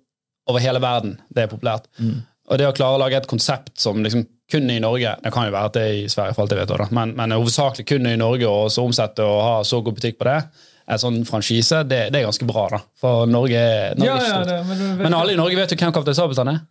over 0.51 0.59
hele 0.59 0.81
verden 0.83 1.15
det 1.31 1.45
er 1.45 1.51
populært. 1.51 1.87
Mm. 2.03 2.19
Og 2.51 2.59
det 2.59 2.67
å 2.67 2.75
klare 2.75 2.97
å 2.97 3.01
lage 3.01 3.17
et 3.21 3.29
konsept 3.29 3.77
som 3.79 4.01
liksom 4.03 4.25
kun 4.51 4.67
i 4.69 4.81
Norge 4.83 5.13
Det 5.23 5.31
kan 5.33 5.47
jo 5.47 5.53
være 5.53 5.69
at 5.69 5.77
det 5.77 5.83
er 5.87 5.95
i 6.01 6.11
Sverige, 6.11 6.35
for 6.35 6.43
alt 6.43 6.53
jeg 6.53 6.59
vet, 6.59 6.73
da. 6.83 6.87
Men, 6.91 7.15
men 7.17 7.35
hovedsakelig 7.37 7.87
kun 7.89 8.09
i 8.09 8.19
Norge, 8.19 8.49
og 8.49 8.69
så 8.73 8.83
omsette 8.83 9.25
og 9.25 9.39
ha 9.45 9.55
så 9.67 9.79
god 9.85 9.97
butikk 9.97 10.19
på 10.19 10.27
det, 10.27 10.37
en 10.83 10.99
sånn 10.99 11.21
franchise, 11.27 11.79
det, 11.87 12.01
det 12.11 12.19
er 12.19 12.27
ganske 12.27 12.47
bra, 12.49 12.67
da. 12.75 12.81
For 12.99 13.29
Norge, 13.29 13.63
Norge 13.97 14.11
Ja, 14.11 14.19
ja, 14.27 14.43
det, 14.49 14.59
men, 14.67 14.83
vet 14.83 15.07
Men 15.07 15.17
alle 15.21 15.35
i 15.35 15.39
Norge 15.39 15.57
vet 15.61 15.73
jo 15.73 15.79
hvem 15.79 15.95
Kaptein 15.95 16.19
Sabeltann 16.19 16.53
er. 16.53 16.61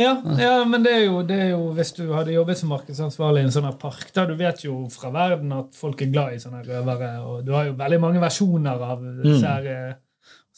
Ja, 0.00 0.14
ja, 0.40 0.52
men 0.64 0.84
det 0.84 0.92
er, 0.96 1.02
jo, 1.04 1.18
det 1.26 1.36
er 1.36 1.48
jo 1.50 1.72
Hvis 1.76 1.90
du 1.92 2.06
hadde 2.14 2.32
jobbet 2.32 2.56
som 2.56 2.70
markedsansvarlig 2.72 3.42
i 3.42 3.48
en 3.48 3.52
sånn 3.52 3.66
her 3.68 3.74
park, 3.80 4.06
da 4.16 4.24
du 4.26 4.32
vet 4.38 4.62
jo 4.64 4.84
fra 4.92 5.10
verden 5.12 5.52
at 5.52 5.74
folk 5.76 6.00
er 6.00 6.12
glad 6.12 6.36
i 6.36 6.40
sånne 6.40 6.62
røvere, 6.64 7.10
og 7.26 7.42
du 7.44 7.52
har 7.56 7.68
jo 7.68 7.74
veldig 7.78 7.98
mange 8.00 8.22
versjoner 8.22 8.86
av 8.86 9.02
disse 9.20 9.44
her 9.44 9.98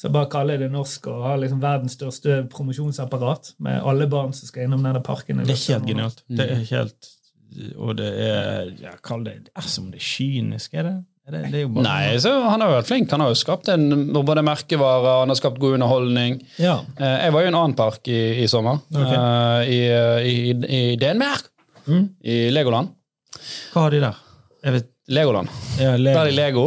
eh, 0.02 0.08
Så 0.08 0.10
bare 0.12 0.28
kaller 0.32 0.54
jeg 0.58 0.64
det 0.66 0.70
norsk 0.74 1.06
og 1.12 1.22
har 1.28 1.38
liksom 1.38 1.60
verdens 1.62 1.94
største 1.98 2.42
promosjonsapparat 2.50 3.54
med 3.62 3.82
alle 3.86 4.06
barn 4.10 4.32
som 4.34 4.48
skal 4.50 4.64
innom 4.66 4.82
denne 4.82 5.02
parken. 5.02 5.38
Det 5.44 5.50
er 5.54 5.60
ikke 5.60 5.74
helt 5.78 5.88
genialt. 5.92 6.22
Det 6.28 6.50
er 6.50 6.62
helt 6.72 7.10
Og 7.78 7.96
det 7.98 8.06
er 8.24 8.70
ja, 8.80 8.92
Kall 9.04 9.24
det 9.26 9.34
Det 9.44 9.50
er 9.60 9.66
som 9.68 9.90
det 9.92 9.98
er 10.00 10.06
kynisk, 10.06 10.72
er 10.74 10.82
det? 10.88 10.94
Er 11.28 11.32
det, 11.36 11.40
det 11.52 11.58
er 11.60 11.62
jo 11.66 11.68
bare 11.76 11.84
Nei, 11.84 12.18
så 12.18 12.30
Han 12.48 12.60
har 12.64 12.70
jo 12.72 12.76
vært 12.80 12.88
flink. 12.88 13.10
Han 13.14 13.20
har 13.22 13.28
jo 13.30 13.36
skapt 13.38 13.68
en 13.70 13.84
både 14.16 14.42
merkevarer 14.42 15.20
han 15.20 15.30
har 15.30 15.38
skapt 15.38 15.60
god 15.62 15.76
underholdning. 15.76 16.40
Ja. 16.58 16.80
Eh, 16.98 17.18
Jeg 17.28 17.32
var 17.36 17.44
jo 17.44 17.46
i 17.46 17.52
en 17.52 17.58
annen 17.60 17.76
park 17.78 18.08
i, 18.10 18.18
i 18.42 18.48
sommer, 18.50 18.80
Okay. 18.90 19.20
eh, 19.20 19.60
i, 19.70 20.32
i, 20.50 20.80
i 20.92 20.96
Danmark. 20.98 21.46
Mm. 21.86 22.08
I 22.24 22.38
Legoland. 22.50 22.88
Hva 23.72 23.84
har 23.86 23.90
de 23.94 24.00
der? 24.02 24.18
Jeg 24.64 24.72
vet, 24.80 24.88
Legoland. 25.08 25.48
ja, 25.78 25.92
Der 25.96 26.18
er 26.24 26.24
de 26.30 26.34
Lego. 26.36 26.66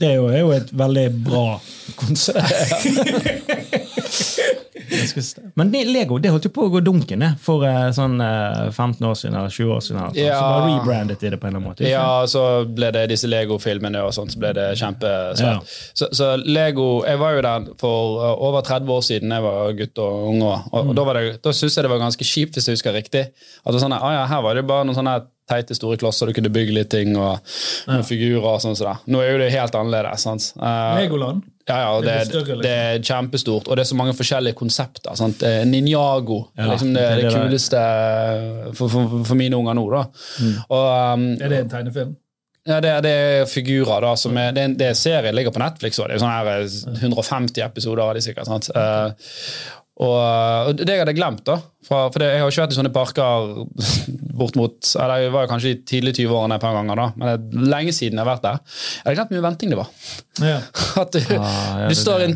Det 0.00 0.08
er 0.08 0.14
jo, 0.16 0.28
er 0.32 0.38
jo 0.40 0.52
et 0.56 0.70
veldig 0.72 1.06
bra 1.26 1.60
konsept. 2.00 2.86
Men 5.56 5.70
Lego 5.72 6.18
det 6.18 6.30
holdt 6.34 6.44
jo 6.48 6.52
på 6.54 6.66
å 6.68 6.70
gå 6.74 6.80
dunken 6.84 7.24
for 7.40 7.64
eh, 7.68 7.88
sånn 7.96 8.20
eh, 8.20 8.70
15 8.70 9.06
år 9.08 9.14
siden 9.18 9.36
eller 9.40 9.48
20 9.54 9.72
år 9.76 9.80
siden. 9.86 10.00
eller 10.02 10.14
sånn. 10.14 10.20
Ja. 10.26 10.38
Så 10.38 10.50
bare 10.50 10.74
rebrandet 10.80 11.20
de 11.24 11.30
det 11.34 11.40
på 11.40 11.46
en 11.48 11.54
eller 11.54 11.60
annen 11.60 11.68
måte. 11.70 11.84
ikke? 11.84 11.92
Ja, 11.94 12.26
så 12.30 12.44
ble 12.68 12.90
det 12.96 13.06
disse 13.12 13.30
Lego-filmene 13.30 14.02
og 14.06 14.12
sånt, 14.16 14.34
så 14.34 14.38
ble 14.42 14.52
det 14.56 14.68
kjempesvært. 14.80 15.40
Ja. 15.40 15.90
Så, 15.94 16.10
så 16.16 16.30
Lego 16.44 16.88
Jeg 17.06 17.18
var 17.20 17.34
jo 17.36 17.42
der 17.46 17.68
for 17.80 18.20
uh, 18.20 18.46
over 18.50 18.62
30 18.66 18.94
år 18.96 19.02
siden 19.06 19.30
jeg 19.36 19.42
var 19.46 19.72
gutt 19.78 19.98
og 20.04 20.30
unge. 20.34 20.54
Og, 20.72 20.88
og 20.90 20.94
da, 20.98 21.04
var 21.08 21.20
det- 21.20 21.40
da 21.44 21.52
syntes 21.56 21.76
jeg 21.76 21.84
det 21.86 21.90
var 21.92 22.02
ganske 22.02 22.24
kjipt, 22.26 22.54
hvis 22.58 22.66
jeg 22.68 22.76
husker 22.78 22.96
riktig. 22.96 23.26
At 23.64 23.72
det 23.74 23.80
sånn, 23.82 23.92
ah, 23.96 24.12
ja, 24.20 24.26
Her 24.30 24.42
var 24.42 24.54
det 24.58 24.66
bare 24.68 24.84
noen 24.88 24.96
sånne 24.98 25.18
teite 25.50 25.74
store 25.74 25.96
klosser 25.98 26.28
du 26.30 26.34
kunne 26.36 26.50
bygge 26.54 26.74
litt 26.76 26.90
ting 26.92 27.16
og 27.18 27.40
noen 27.88 28.04
figurer. 28.06 28.44
og 28.52 28.60
sånn. 28.62 28.76
så. 28.78 28.92
Nå 29.10 29.18
er 29.24 29.32
jo 29.32 29.38
det 29.42 29.48
helt 29.54 29.74
annerledes. 29.74 30.22
sant? 30.22 30.52
Uh, 30.60 30.94
Legoland. 31.00 31.42
Ja, 31.70 31.80
ja, 31.86 31.92
det, 32.04 32.14
Det 32.18 32.30
større, 32.30 32.56
liksom. 32.58 32.64
det 32.66 32.76
er 32.76 33.04
kjempestort, 33.10 33.68
og 33.70 33.78
det 33.78 33.84
er 33.84 33.90
så 33.92 33.98
mange 34.00 34.16
forskjellige 34.18 34.58
konsepter. 34.58 35.14
Sant? 35.18 35.44
Ninjago 35.44 35.66
Ninjago 35.70 36.40
er 36.58 36.72
liksom 36.74 36.94
det, 36.96 37.04
det 37.20 37.28
det, 37.28 37.36
kuleste 37.36 37.84
for, 38.74 38.90
for, 38.92 39.20
for 39.30 39.38
mine 39.38 39.56
unger 39.56 39.78
nå. 39.78 39.86
da. 39.94 40.02
Og, 40.68 40.90
um, 41.14 41.30
Er 41.38 41.54
det 41.54 41.62
en 41.64 41.72
tegnefilm? 41.76 42.18
ja, 42.68 42.80
det, 42.80 42.90
det 43.06 43.10
er 43.10 43.46
figurer 43.48 44.04
da, 44.04 44.14
som 44.20 44.36
er, 44.38 44.52
det 44.54 44.62
er 44.62 44.68
en 44.68 44.76
er 44.90 44.96
serie 44.98 45.32
ligger 45.32 45.54
på 45.54 45.62
Netflix. 45.62 45.98
Og 45.98 46.10
det 46.10 46.18
er 46.18 46.22
sånn 46.22 46.34
her 46.34 46.50
eh, 46.58 47.06
150 47.08 47.62
episoder 47.64 48.04
av 48.04 48.14
de 48.16 48.24
sikkert. 48.24 48.50
sant? 48.50 48.68
Eh, 48.76 49.30
og, 50.00 50.16
og 50.70 50.78
det 50.80 50.86
jeg 50.94 51.02
hadde 51.02 51.12
glemt, 51.18 51.42
da 51.44 51.58
fra, 51.84 52.06
For 52.12 52.22
det, 52.22 52.28
jeg 52.32 52.40
har 52.42 52.52
ikke 52.52 52.62
vært 52.64 52.74
i 52.74 52.78
sånne 52.78 52.92
parker 52.94 53.48
bort 54.40 54.56
mot 54.56 54.90
eller 54.96 55.24
Jeg 55.26 55.32
var 55.34 55.44
jo 55.44 55.50
kanskje 55.50 55.72
i 55.74 55.80
tidlig 55.88 56.14
20-årene 56.18 56.56
et 56.56 56.64
par 56.64 56.76
ganger, 56.78 57.00
da, 57.02 57.08
men 57.20 57.28
det 57.28 57.34
er 57.36 57.72
lenge 57.74 57.92
siden 57.96 58.16
jeg 58.16 58.24
har 58.24 58.30
vært 58.30 58.46
der. 58.46 58.60
Jeg 58.64 59.02
hadde 59.10 59.16
glemt 59.18 59.32
hvor 59.34 59.38
mye 59.40 59.48
venting 59.48 59.74
det 59.74 59.80
var. 59.80 59.90
Ja. 60.44 60.60
At 61.02 61.16
du, 61.16 61.20
Ah, 61.36 61.82
ja, 61.84 61.90
du 61.90 61.98
står 61.98 62.24
i 62.26 62.30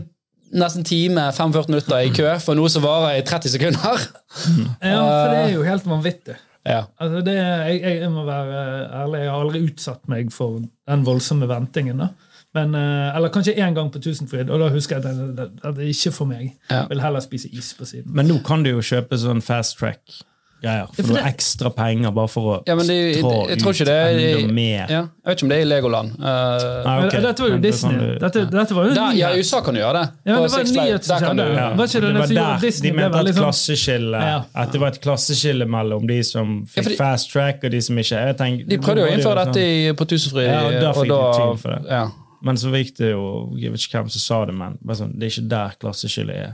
nesten 0.54 0.85
time, 0.87 1.25
45 1.35 1.73
minutter 1.73 2.04
i 2.04 2.12
kø 2.14 2.28
for 2.44 2.54
noe 2.59 2.71
som 2.71 2.85
varer 2.85 3.16
i 3.18 3.25
30 3.26 3.54
sekunder. 3.56 4.04
ja, 4.85 4.99
for 5.00 5.33
det 5.33 5.40
er 5.40 5.54
jo 5.56 5.64
helt 5.66 5.88
vanvittig. 5.88 6.37
Ja. 6.64 6.85
Altså 7.00 7.21
det, 7.26 7.35
jeg, 7.37 7.80
jeg 8.04 8.12
må 8.12 8.23
være 8.28 8.61
ærlig, 9.02 9.25
jeg 9.25 9.33
har 9.33 9.40
aldri 9.40 9.64
utsatt 9.66 10.06
meg 10.09 10.30
for 10.33 10.61
den 10.62 11.02
voldsomme 11.09 11.49
ventingen. 11.50 12.00
da. 12.04 12.12
Men, 12.55 12.75
eh, 12.75 13.17
eller 13.17 13.29
kanskje 13.35 13.57
én 13.59 13.75
gang 13.75 13.91
på 13.91 13.99
Tusenfryd, 14.01 14.49
og 14.51 14.61
da 14.61 14.69
husker 14.71 14.97
jeg 15.01 15.05
at 15.05 15.17
det, 15.17 15.37
det, 15.37 15.75
det 15.77 15.85
er 15.85 15.91
ikke 15.91 16.13
for 16.13 16.25
meg. 16.31 16.53
Ja. 16.71 16.85
Vil 16.89 17.01
heller 17.01 17.21
spise 17.21 17.49
is 17.53 17.73
på 17.75 17.85
siden. 17.85 18.13
Men 18.15 18.27
nå 18.31 18.39
kan 18.47 18.63
du 18.63 18.71
jo 18.71 18.79
kjøpe 18.81 19.19
sånn 19.19 19.43
fast 19.43 19.77
track-greier. 19.79 20.87
For 20.95 21.03
for 21.03 21.13
noe 21.13 21.19
det- 21.25 21.35
ekstra 21.35 21.71
penger 21.75 22.13
bare 22.15 22.29
for 22.29 22.43
å 22.55 22.63
Ja, 22.67 22.77
det, 22.77 22.87
jeg, 22.87 23.17
jeg 23.17 23.59
tror 23.61 23.73
ikke 23.75 23.85
det 23.85 23.97
er 23.99 24.39
enda 24.39 24.53
mer. 24.55 24.87
ja, 24.89 25.01
Jeg 25.03 25.27
vet 25.27 25.37
ikke 25.37 25.43
om 25.43 25.49
det 25.49 25.59
er 25.59 25.65
i 25.65 25.69
Legoland. 25.69 26.13
Uh, 26.15 26.85
Nei, 26.87 27.07
okay. 27.09 27.21
Dette 27.27 27.43
var 27.43 27.49
jo 27.51 27.59
Disney. 27.59 27.99
du- 27.99 28.19
dette, 28.23 28.39
ja. 28.39 28.45
dette 28.55 28.75
var 28.79 28.87
jo 28.89 28.95
da, 28.95 29.11
ja, 29.13 29.29
I. 29.35 29.39
USA 29.43 29.61
kan 29.61 29.75
du 29.75 29.81
gjøre 29.81 29.93
det. 29.99 30.07
Ja, 30.31 30.41
det 30.41 30.51
var 30.53 30.61
en 30.61 30.67
nyhet 30.67 31.05
som 31.05 31.19
der 31.19 31.27
kan 31.27 31.37
skjedde. 31.37 31.51
du- 31.51 31.55
Ja. 31.59 31.69
Var 31.75 31.85
ikke 31.85 31.93
det 31.93 32.01
det 32.01 32.15
det 32.15 32.21
var 32.39 32.55
der 32.55 32.61
Disney 32.61 32.91
de 32.91 32.97
mente 32.97 33.35
sånn- 33.35 34.21
Ja. 34.23 34.43
At 34.55 34.73
det 34.73 34.81
var 34.81 34.89
et 34.89 35.01
klasseskille 35.03 35.67
mellom 35.67 36.07
de 36.07 36.23
som 36.23 36.67
fikk 36.67 36.85
fordi- 36.85 36.97
fast 36.97 37.31
track, 37.33 37.65
og 37.65 37.71
de 37.71 37.81
som 37.81 37.97
ikke. 37.99 38.17
Jeg 38.27 38.37
tenker, 38.39 38.69
De 38.69 38.79
prøvde 38.79 39.01
jo 39.01 39.07
å 39.07 39.09
var 39.11 39.17
innføre 39.19 39.45
sånn- 39.45 39.53
dette 39.53 39.61
i, 39.61 39.93
på 39.93 40.05
Tusenfryd. 40.07 40.47
Ja, 40.47 40.91
og 40.95 41.09
da 41.09 42.11
Men 42.45 42.59
så 42.61 42.73
gikk 42.75 42.97
det 42.99 43.15
jo 43.15 43.25
Jeg 43.61 43.73
vet 43.73 43.87
ikke 43.87 44.03
hvem 44.03 44.13
som 44.13 44.23
sa 44.25 44.43
det, 44.49 44.55
men 44.59 44.77
sånn, 44.99 45.15
det 45.19 45.27
er 45.27 45.33
ikke 45.33 45.49
der 45.55 45.79
klasseskillet 45.81 46.37
er. 46.43 46.53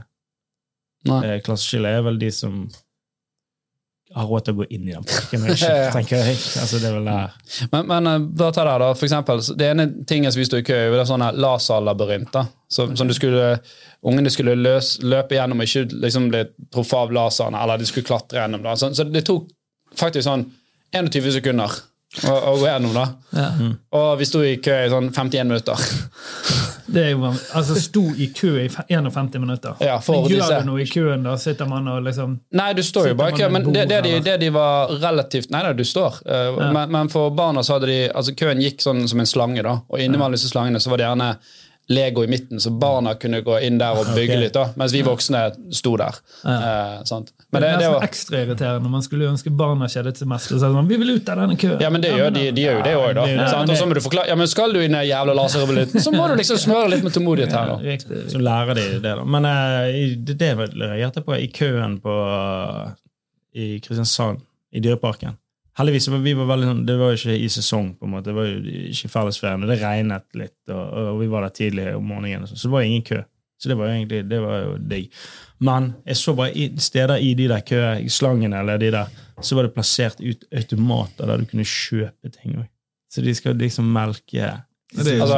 Eh, 1.09 1.37
Klasseskillet 1.45 1.97
er 1.97 2.03
vel 2.05 2.19
de 2.21 2.29
som 2.33 2.63
har 4.11 4.27
råd 4.27 4.43
til 4.43 4.53
å 4.53 4.59
gå 4.59 4.65
inn 4.75 4.89
i 4.89 4.93
den 4.93 5.05
parken, 5.07 5.45
og 5.47 5.61
tenker 5.95 6.19
jeg. 6.19 6.35
Altså, 6.59 6.79
det 6.83 6.89
er 6.89 6.95
vel 6.97 7.05
der. 7.07 7.35
Men, 7.71 7.85
men 7.87 8.25
da 8.35 8.49
tar 8.51 8.67
jeg 8.67 8.81
da, 8.83 8.89
for 8.97 9.07
eksempel, 9.07 9.43
det 9.55 9.69
ene 9.71 9.85
tingen 10.09 10.33
som 10.33 10.41
vi 10.41 10.47
sto 10.49 10.59
i 10.59 10.65
kø 10.67 10.75
i, 10.75 10.89
var 10.91 11.07
sånne 11.07 11.29
laserlabyrint. 11.39 12.35
Som, 12.71 12.91
som 12.99 13.07
du 13.07 13.15
skulle, 13.15 13.53
ungene 14.07 14.33
skulle 14.33 14.57
løs, 14.59 14.97
løpe 15.03 15.37
gjennom, 15.37 15.63
ikke 15.63 15.85
liksom 16.03 16.27
bli 16.33 16.43
truffet 16.73 16.99
av 17.05 17.15
laserne, 17.15 17.63
eller 17.63 17.79
de 17.79 17.87
skulle 17.87 18.09
klatre 18.09 18.43
gjennom. 18.43 18.65
da, 18.67 18.75
Så, 18.79 18.91
så 18.99 19.07
det 19.07 19.23
tok 19.27 19.47
faktisk 19.95 20.27
sånn 20.27 20.45
21 20.91 21.31
sekunder 21.39 21.79
å, 22.27 22.33
å 22.51 22.55
gå 22.59 22.65
gjennom. 22.67 22.93
da, 22.93 23.05
Ja. 23.31 23.49
Og 23.95 24.17
vi 24.19 24.25
sto 24.27 24.41
i 24.43 24.57
kø 24.63 24.73
i 24.85 24.89
sånn 24.91 25.11
51 25.15 25.47
minutter. 25.47 25.79
Det 26.91 27.05
er 27.05 27.09
jo, 27.13 27.29
altså 27.55 27.75
Sto 27.79 28.01
i 28.19 28.25
kø 28.35 28.49
i 28.59 28.65
51 28.67 29.37
minutter. 29.39 29.77
Ja, 29.79 29.93
for 30.03 30.25
Men 30.25 30.33
Gjør 30.33 30.49
det 30.51 30.65
noe 30.67 30.81
i 30.83 30.87
køen, 30.89 31.21
da? 31.23 31.37
Sitter 31.39 31.69
man 31.69 31.87
og 31.87 32.01
liksom 32.03 32.33
Nei, 32.57 32.65
du 32.75 32.81
står 32.83 33.07
jo 33.11 33.15
bare 33.15 33.31
i 33.31 33.37
kø, 33.39 33.47
men 33.53 33.69
det, 33.71 33.85
det, 33.87 34.01
de, 34.03 34.11
det 34.25 34.33
de 34.41 34.49
var 34.51 34.91
relativt 34.99 35.53
Nei 35.55 35.61
da, 35.63 35.71
du 35.77 35.85
står. 35.87 36.19
Uh, 36.27 36.39
Ja. 36.59 36.71
men, 36.75 36.91
men 36.91 37.07
for 37.13 37.31
barna 37.37 37.63
så 37.63 37.77
hadde 37.77 37.87
de 37.87 37.99
altså 38.11 38.33
Køen 38.35 38.59
gikk 38.59 38.83
sånn 38.83 39.05
som 39.07 39.23
en 39.23 39.29
slange, 39.29 39.63
da, 39.63 39.77
og 39.87 40.03
innimellom 40.03 40.35
disse 40.35 40.51
slangene 40.51 40.81
så 40.83 40.91
var 40.91 40.99
det 40.99 41.07
gjerne 41.07 41.29
Lego 41.91 42.23
i 42.23 42.27
midten, 42.31 42.59
så 42.63 42.71
barna 42.79 43.13
kunne 43.19 43.41
gå 43.45 43.57
inn 43.67 43.77
der 43.81 43.97
og 43.99 44.07
bygge 44.15 44.33
okay. 44.35 44.41
litt, 44.45 44.53
da, 44.55 44.63
mens 44.79 44.93
vi 44.95 45.01
voksne 45.05 45.41
sto 45.75 45.93
der. 45.99 46.17
Eh, 46.47 47.01
sant? 47.09 47.33
Men 47.51 47.61
det, 47.65 47.69
det 47.81 47.87
er 47.87 47.93
var 47.97 48.05
ekstra 48.07 48.39
irriterende. 48.45 48.89
Man 48.93 49.03
skulle 49.05 49.25
jo 49.27 49.31
ønske 49.33 49.51
barna 49.59 49.89
kjedet 49.91 50.15
seg 50.21 50.29
mest. 50.31 50.51
Og 50.55 50.61
sånn, 50.63 50.87
vi 50.87 50.97
vil 51.01 51.13
ut 51.17 51.29
av 51.33 51.41
denne 51.43 51.57
køen. 51.59 51.77
ja, 51.83 51.89
men 51.93 52.01
det 52.05 52.13
gjør 52.15 52.31
de, 52.37 52.45
de 52.55 52.65
gjør 52.65 52.77
jo 52.79 52.85
det 52.87 52.95
òg, 53.01 53.09
da. 53.19 53.25
Ja, 53.27 53.49
det- 53.65 53.75
Og 53.75 53.77
så 53.81 53.85
må 53.89 53.93
du 53.99 54.01
forklare 54.07 54.27
Ja, 54.31 54.35
men 54.39 54.47
skal 54.47 54.71
du 54.73 54.79
inn 54.79 54.95
i 54.95 54.97
den 55.01 55.07
jævla 55.11 55.35
laserrevoluten, 55.35 55.99
så 56.07 56.11
må 56.15 56.27
du 56.31 56.35
liksom 56.39 56.57
smøre 56.63 56.89
litt 56.95 57.03
med 57.03 57.13
tålmodighet 57.17 57.51
her, 57.57 57.73
da. 57.75 57.77
Riktig. 57.83 58.23
Så 58.31 58.39
lærer 58.39 58.73
de 58.79 58.87
det, 59.03 59.15
da. 59.19 59.23
Men 59.25 59.45
eh, 59.45 59.99
i- 60.05 60.15
det, 60.15 60.37
det 60.39 60.53
reagerte 60.57 61.19
jeg 61.21 61.25
på 61.27 61.35
i 61.41 61.47
køen 61.59 61.99
på, 62.01 62.15
i 63.55 63.79
Kristiansand, 63.83 64.39
i 64.71 64.79
Dyreparken. 64.79 65.35
Heldigvis 65.79 66.09
var 66.11 66.23
vi 66.25 66.33
var 66.35 66.49
veldig 66.49 66.67
sånn, 66.67 66.81
det 66.87 66.95
var 66.99 67.13
jo 67.13 67.19
ikke 67.19 67.35
i 67.39 67.51
sesong, 67.51 67.93
på 67.99 68.07
en 68.07 68.13
måte. 68.15 68.27
Det 68.29 68.35
var 68.35 68.49
jo 68.49 68.79
ikke 68.91 69.11
fellesferien. 69.13 69.61
og 69.63 69.71
Det 69.71 69.77
regnet 69.79 70.25
litt, 70.35 70.57
og, 70.67 70.81
og 71.13 71.21
vi 71.21 71.29
var 71.31 71.47
der 71.47 71.53
tidlig 71.55 71.85
om 71.95 72.09
morgenen, 72.11 72.43
og 72.43 72.51
sånn, 72.51 72.59
så 72.59 72.67
det 72.67 72.75
var 72.75 72.87
ingen 72.87 73.05
kø. 73.07 73.21
Så 73.61 73.69
det 73.69 73.77
var 73.77 73.91
jo 73.91 73.93
egentlig 73.99 74.23
det 74.25 74.39
var 74.41 74.57
jo 74.57 74.73
digg. 74.89 75.21
Men 75.61 75.91
jeg 76.09 76.17
så 76.17 76.33
bare 76.33 76.55
i, 76.57 76.65
steder 76.81 77.21
i 77.21 77.35
de 77.37 77.45
der 77.51 77.61
køslangene, 77.61 78.63
eller 78.63 78.81
de 78.81 78.89
der, 78.97 79.21
så 79.41 79.57
var 79.57 79.67
det 79.67 79.75
plassert 79.75 80.19
ut 80.19 80.43
automater 80.49 81.29
der 81.29 81.41
du 81.41 81.47
kunne 81.49 81.67
kjøpe 81.67 82.33
ting 82.33 82.57
òg. 82.57 82.67
Så 83.11 83.23
de 83.23 83.33
skal 83.35 83.57
liksom 83.59 83.87
melke 83.91 84.57
Altså, 84.91 85.37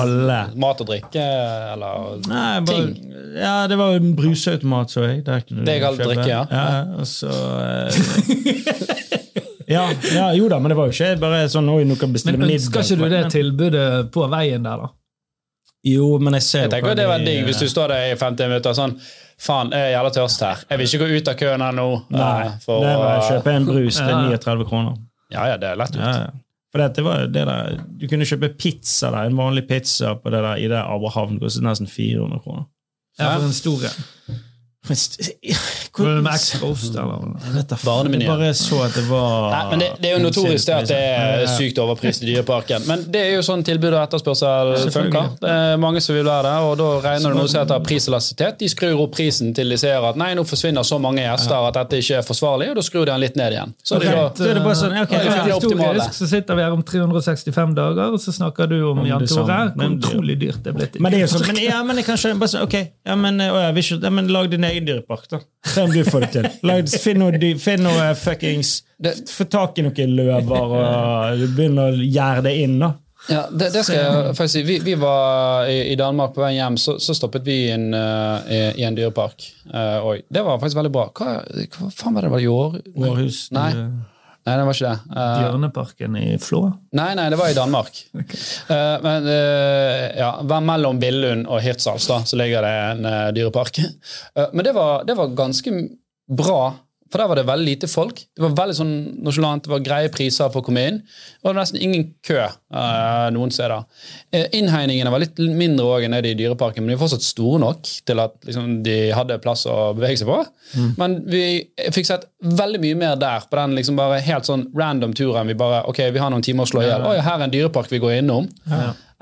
alle. 0.00 0.36
Mat 0.56 0.78
og 0.80 0.86
drikke, 0.88 1.20
eller 1.20 2.14
Nei, 2.30 2.60
bare, 2.64 2.84
ja, 3.36 3.66
det 3.68 3.76
var 3.76 3.98
en 3.98 4.14
bruseautomat, 4.16 4.94
så 4.94 5.04
jeg. 5.04 5.18
Der 5.26 5.42
kunne 5.44 5.66
Det 5.66 5.74
jeg 5.74 5.82
kalt 5.82 6.00
drikke, 6.00 6.28
ja. 6.30 6.46
ja 6.48 6.80
og 6.96 7.06
så 7.10 7.28
eh, 7.28 9.02
ja, 9.68 9.88
ja, 10.14 10.28
jo 10.36 10.48
da, 10.48 10.58
men 10.62 10.70
det 10.72 10.76
var 10.78 10.86
jo 10.90 10.94
ikke 10.94 11.20
bare 11.20 11.44
sånn 11.52 11.68
Oi, 11.72 11.84
nå 11.84 11.96
kan 11.98 12.12
bestille 12.14 12.38
Men 12.38 12.48
middag. 12.48 12.64
skal 12.68 12.82
ikke 12.82 12.96
du 13.00 13.08
det 13.08 13.20
Men- 13.22 13.30
tilbudet 13.34 14.10
på 14.14 14.28
veien 14.30 14.62
der, 14.62 14.76
da? 14.84 14.88
Jo, 15.86 16.18
men 16.18 16.34
jeg 16.34 16.42
ser 16.42 16.62
Jeg 16.66 16.70
tenker 16.70 16.88
jo 16.90 16.94
det 16.98 17.06
var 17.06 17.18
digg 17.22 17.44
hvis 17.46 17.60
du 17.62 17.66
står 17.70 17.88
der 17.94 18.12
i 18.12 18.16
50 18.18 18.48
minutter 18.50 18.72
sånn 18.74 18.96
Faen, 19.38 19.68
jeg 19.70 19.92
er 19.92 19.98
jævla 19.98 20.10
tørst 20.16 20.40
her. 20.40 20.62
Jeg 20.70 20.78
vil 20.78 20.86
ikke 20.88 20.98
gå 21.02 21.16
ut 21.18 21.28
av 21.28 21.34
køen 21.36 21.60
her 21.60 21.72
nå. 21.76 21.84
Nei, 22.10 22.46
for, 22.64 22.80
det 22.80 22.94
var 22.96 23.18
å 23.20 23.26
kjøpe 23.28 23.52
en 23.52 23.66
brus 23.68 23.98
til 24.00 24.08
Ja. 24.08 24.20
39 24.32 24.64
kroner. 24.70 24.94
Ja, 25.30 25.42
ja, 25.50 25.56
det 25.60 25.68
er 25.68 25.76
lett 25.76 25.94
Ja, 25.94 26.00
ut. 26.08 26.16
ja. 26.16 26.30
For 26.72 26.78
det, 26.80 26.86
det 26.96 27.04
var 27.04 27.26
det 27.26 27.42
der, 27.46 27.76
Du 28.00 28.06
kunne 28.08 28.24
kjøpe 28.24 28.48
pizza 28.56 29.10
der, 29.10 29.26
en 29.28 29.36
vanlig 29.36 29.66
pizza 29.68 30.14
på 30.16 30.30
det 30.32 30.40
der, 30.40 30.56
i 30.56 30.66
det 30.72 30.80
Abrahavn 30.80 31.36
kostet 31.38 31.62
nesten 31.68 31.86
400 31.86 32.40
kroner. 32.46 32.64
Ja, 33.18 33.34
for 33.36 33.44
en 33.44 33.52
stor 33.52 33.84
en. 33.84 34.40
Vet. 34.86 35.18
Barnemenyen. 37.84 38.28
Bare 38.28 38.54
så 38.54 38.80
at 38.84 38.94
det 38.94 39.04
var 39.08 39.50
Nei, 39.50 39.62
men 39.70 39.82
det, 39.82 39.88
det 40.02 40.10
er 40.10 40.16
jo 40.16 40.22
notorisk 40.22 40.68
det 40.68 40.76
at 40.76 40.88
det 40.90 41.00
er 41.00 41.46
sykt 41.56 41.80
overpris 41.82 42.22
i 42.22 42.28
Dyreparken. 42.30 42.86
Men 42.86 43.02
det 43.10 43.22
er 43.26 43.34
jo 43.36 43.42
sånn 43.46 43.64
tilbud 43.66 43.92
og 43.94 44.00
etterspørsel 44.04 44.72
funker. 44.94 45.32
Det 45.42 45.50
er 45.50 45.80
mange 45.82 46.02
som 46.04 46.16
vil 46.16 46.26
være 46.28 46.46
der, 46.46 46.68
og 46.70 46.76
da 46.80 46.90
regner 47.08 47.34
det 47.34 47.40
noe 47.40 47.50
som 47.50 47.62
heter 47.64 47.82
priselastisitet. 47.86 48.60
De 48.62 48.70
skrur 48.70 49.02
opp 49.06 49.16
prisen 49.16 49.54
til 49.56 49.72
de 49.72 49.80
ser 49.80 50.04
at 50.06 50.18
nei, 50.20 50.32
nå 50.38 50.46
forsvinner 50.46 50.86
så 50.86 51.00
mange 51.02 51.24
gjester 51.24 51.68
at 51.70 51.80
dette 51.80 52.02
ikke 52.04 52.20
er 52.20 52.26
forsvarlig, 52.26 52.70
og 52.72 52.78
da 52.78 52.86
skrur 52.86 53.06
de 53.06 53.16
den 53.16 53.24
litt 53.24 53.36
ned 53.38 53.56
igjen. 53.56 53.74
Så 53.82 53.98
det 54.00 54.10
er 54.10 54.16
Ok. 54.16 54.38
da, 54.38 54.44
er 54.50 54.54
det 54.58 54.62
bare 54.64 54.76
sånn, 54.78 54.94
ok, 55.02 55.12
er 55.16 55.48
historisk 55.50 56.16
så 56.16 56.28
sitter 56.30 56.58
vi 56.58 56.64
her 56.64 56.74
om 56.74 56.82
365 56.86 57.74
dager, 57.76 58.12
og 58.14 58.20
så 58.20 58.32
snakker 58.34 58.70
du 58.70 58.76
om 58.90 59.02
Jan. 59.06 59.24
Tore. 59.26 59.58
Hvor 59.76 59.94
utrolig 59.96 60.38
dyrt 60.40 60.62
det 60.64 60.72
er 60.72 60.76
blitt. 60.76 60.98
Men 61.00 61.12
det 61.12 61.20
er 61.20 61.26
jo 61.26 61.30
sånn, 61.34 61.46
men, 61.50 61.60
ja, 61.64 61.82
men 61.86 62.00
jeg 62.00 62.06
kan 62.08 62.20
skjønne, 62.20 62.40
bare 62.40 62.52
sånn, 62.52 62.66
ok, 62.66 62.76
ja, 63.06 63.16
men, 63.20 63.40
å, 63.42 63.58
ja, 63.66 63.70
vi 63.76 63.84
ja, 63.86 64.10
men 64.12 64.30
lag 64.32 64.50
din 64.52 64.64
egen 64.64 64.75
dyrepark, 64.84 65.24
da. 65.30 65.40
Se 65.64 65.86
om 65.86 65.94
du 65.94 66.02
får 66.04 66.26
det 66.26 66.30
til. 66.34 66.48
Lag, 66.68 66.92
finn 67.00 67.18
noe, 67.22 67.32
dy- 67.40 67.56
finn 67.58 67.82
noe 67.86 68.12
fuckings 68.18 68.82
Få 69.30 69.44
tak 69.48 69.78
i 69.78 69.84
noen 69.84 70.12
løver 70.16 70.76
og 70.76 71.42
begynne 71.56 71.88
å 71.88 71.96
gjerde 72.00 72.46
det 72.48 72.54
inn, 72.64 72.78
da. 72.80 72.94
Ja, 73.28 73.46
det, 73.50 73.72
det 73.74 73.82
skal 73.84 73.96
jeg 73.98 74.34
faktisk 74.38 74.54
si. 74.54 74.62
Vi, 74.68 74.76
vi 74.86 74.94
var 75.00 75.66
i, 75.68 75.80
i 75.92 75.96
Danmark 75.98 76.34
på 76.36 76.44
vei 76.44 76.52
hjem, 76.56 76.76
så, 76.78 76.94
så 77.02 77.14
stoppet 77.16 77.44
vi 77.46 77.56
inn 77.74 77.88
uh, 77.94 78.44
i, 78.46 78.60
i 78.80 78.84
en 78.86 78.96
dyrepark. 78.96 79.42
Uh, 79.72 79.98
og 79.98 80.28
det 80.30 80.44
var 80.46 80.60
faktisk 80.62 80.78
veldig 80.78 80.92
bra. 80.94 81.08
Hva, 81.16 81.40
hva 81.74 81.90
faen 81.90 82.14
var 82.14 82.22
det 82.22 82.30
det 82.30 82.34
var 82.36 82.44
i 82.44 82.52
år? 82.52 82.76
Århus. 83.08 83.40
Nei. 83.56 83.70
Nei, 84.46 84.54
det 84.60 84.64
var 84.68 84.76
ikke 84.76 84.90
det. 84.92 85.14
Eh, 85.18 85.36
Bjørneparken 85.40 86.16
i 86.20 86.26
Flå. 86.38 86.60
Nei, 86.94 87.08
nei, 87.18 87.26
det 87.32 87.38
var 87.40 87.50
i 87.50 87.58
Danmark. 87.58 88.02
Eh, 88.66 88.96
men 89.02 89.26
uh, 89.28 90.04
ja, 90.18 90.60
mellom 90.64 90.98
Billund 90.98 91.46
og 91.46 91.60
Hirtshals 91.62 92.06
da, 92.10 92.18
så 92.26 92.38
ligger 92.38 92.64
det 92.66 92.72
en 92.90 93.06
dyrepark. 93.36 93.78
Men 94.52 94.64
det 94.66 94.72
var, 94.74 95.04
det 95.06 95.14
var 95.18 95.30
ganske 95.38 95.72
bra, 96.26 96.60
for 97.10 97.22
der 97.22 97.28
var 97.30 97.38
det 97.38 97.46
veldig 97.46 97.66
lite 97.66 97.88
folk. 97.90 98.18
Det 98.34 98.42
var 98.42 98.54
veldig 98.58 98.76
sånn 98.78 98.94
nonchalant, 99.24 99.64
det 99.64 99.72
var 99.72 99.84
greie 99.84 100.10
priser 100.12 100.50
for 100.50 100.62
å 100.62 100.66
komme 100.66 100.82
inn. 100.88 100.98
Det 101.06 101.46
var 101.46 101.56
nesten 101.58 101.78
ingen 101.82 102.08
kø 102.26 102.40
uh, 102.42 103.28
noen 103.34 103.54
steder. 103.54 103.86
Eh, 104.34 104.48
innhegningene 104.58 105.12
var 105.12 105.22
litt 105.22 105.38
mindre 105.38 105.86
også 105.86 106.08
enn 106.08 106.16
nede 106.16 106.32
i 106.32 106.38
dyreparken, 106.38 106.82
men 106.82 106.92
de 106.92 106.98
var 106.98 107.04
fortsatt 107.06 107.26
store 107.26 107.62
nok 107.62 107.92
til 108.10 108.22
at 108.24 108.36
liksom, 108.48 108.80
de 108.86 108.98
hadde 109.14 109.38
plass 109.44 109.64
å 109.70 109.92
bevege 109.96 110.22
seg 110.22 110.30
på. 110.30 110.40
Men 110.98 111.20
vi 111.30 111.44
fikk 111.94 112.10
sett 112.10 112.26
veldig 112.42 112.82
mye 112.82 112.98
mer 112.98 113.18
der, 113.20 113.46
på 113.46 113.60
den 113.60 113.78
liksom 113.78 113.98
bare 113.98 114.18
helt 114.26 114.48
sånn 114.48 114.66
random 114.76 115.14
turen. 115.16 115.46
Vi 115.46 115.58
bare, 115.58 115.84
ok, 115.90 116.08
vi 116.14 116.22
har 116.22 116.34
noen 116.34 116.44
timer 116.44 116.66
å 116.66 116.72
slå 116.74 116.82
i 116.82 116.88
hjel. 116.90 117.06
Oi, 117.06 117.18
her 117.22 117.38
er 117.38 117.46
en 117.46 117.54
dyrepark 117.54 117.92
vi 117.92 118.02
går 118.02 118.18
innom. 118.18 118.50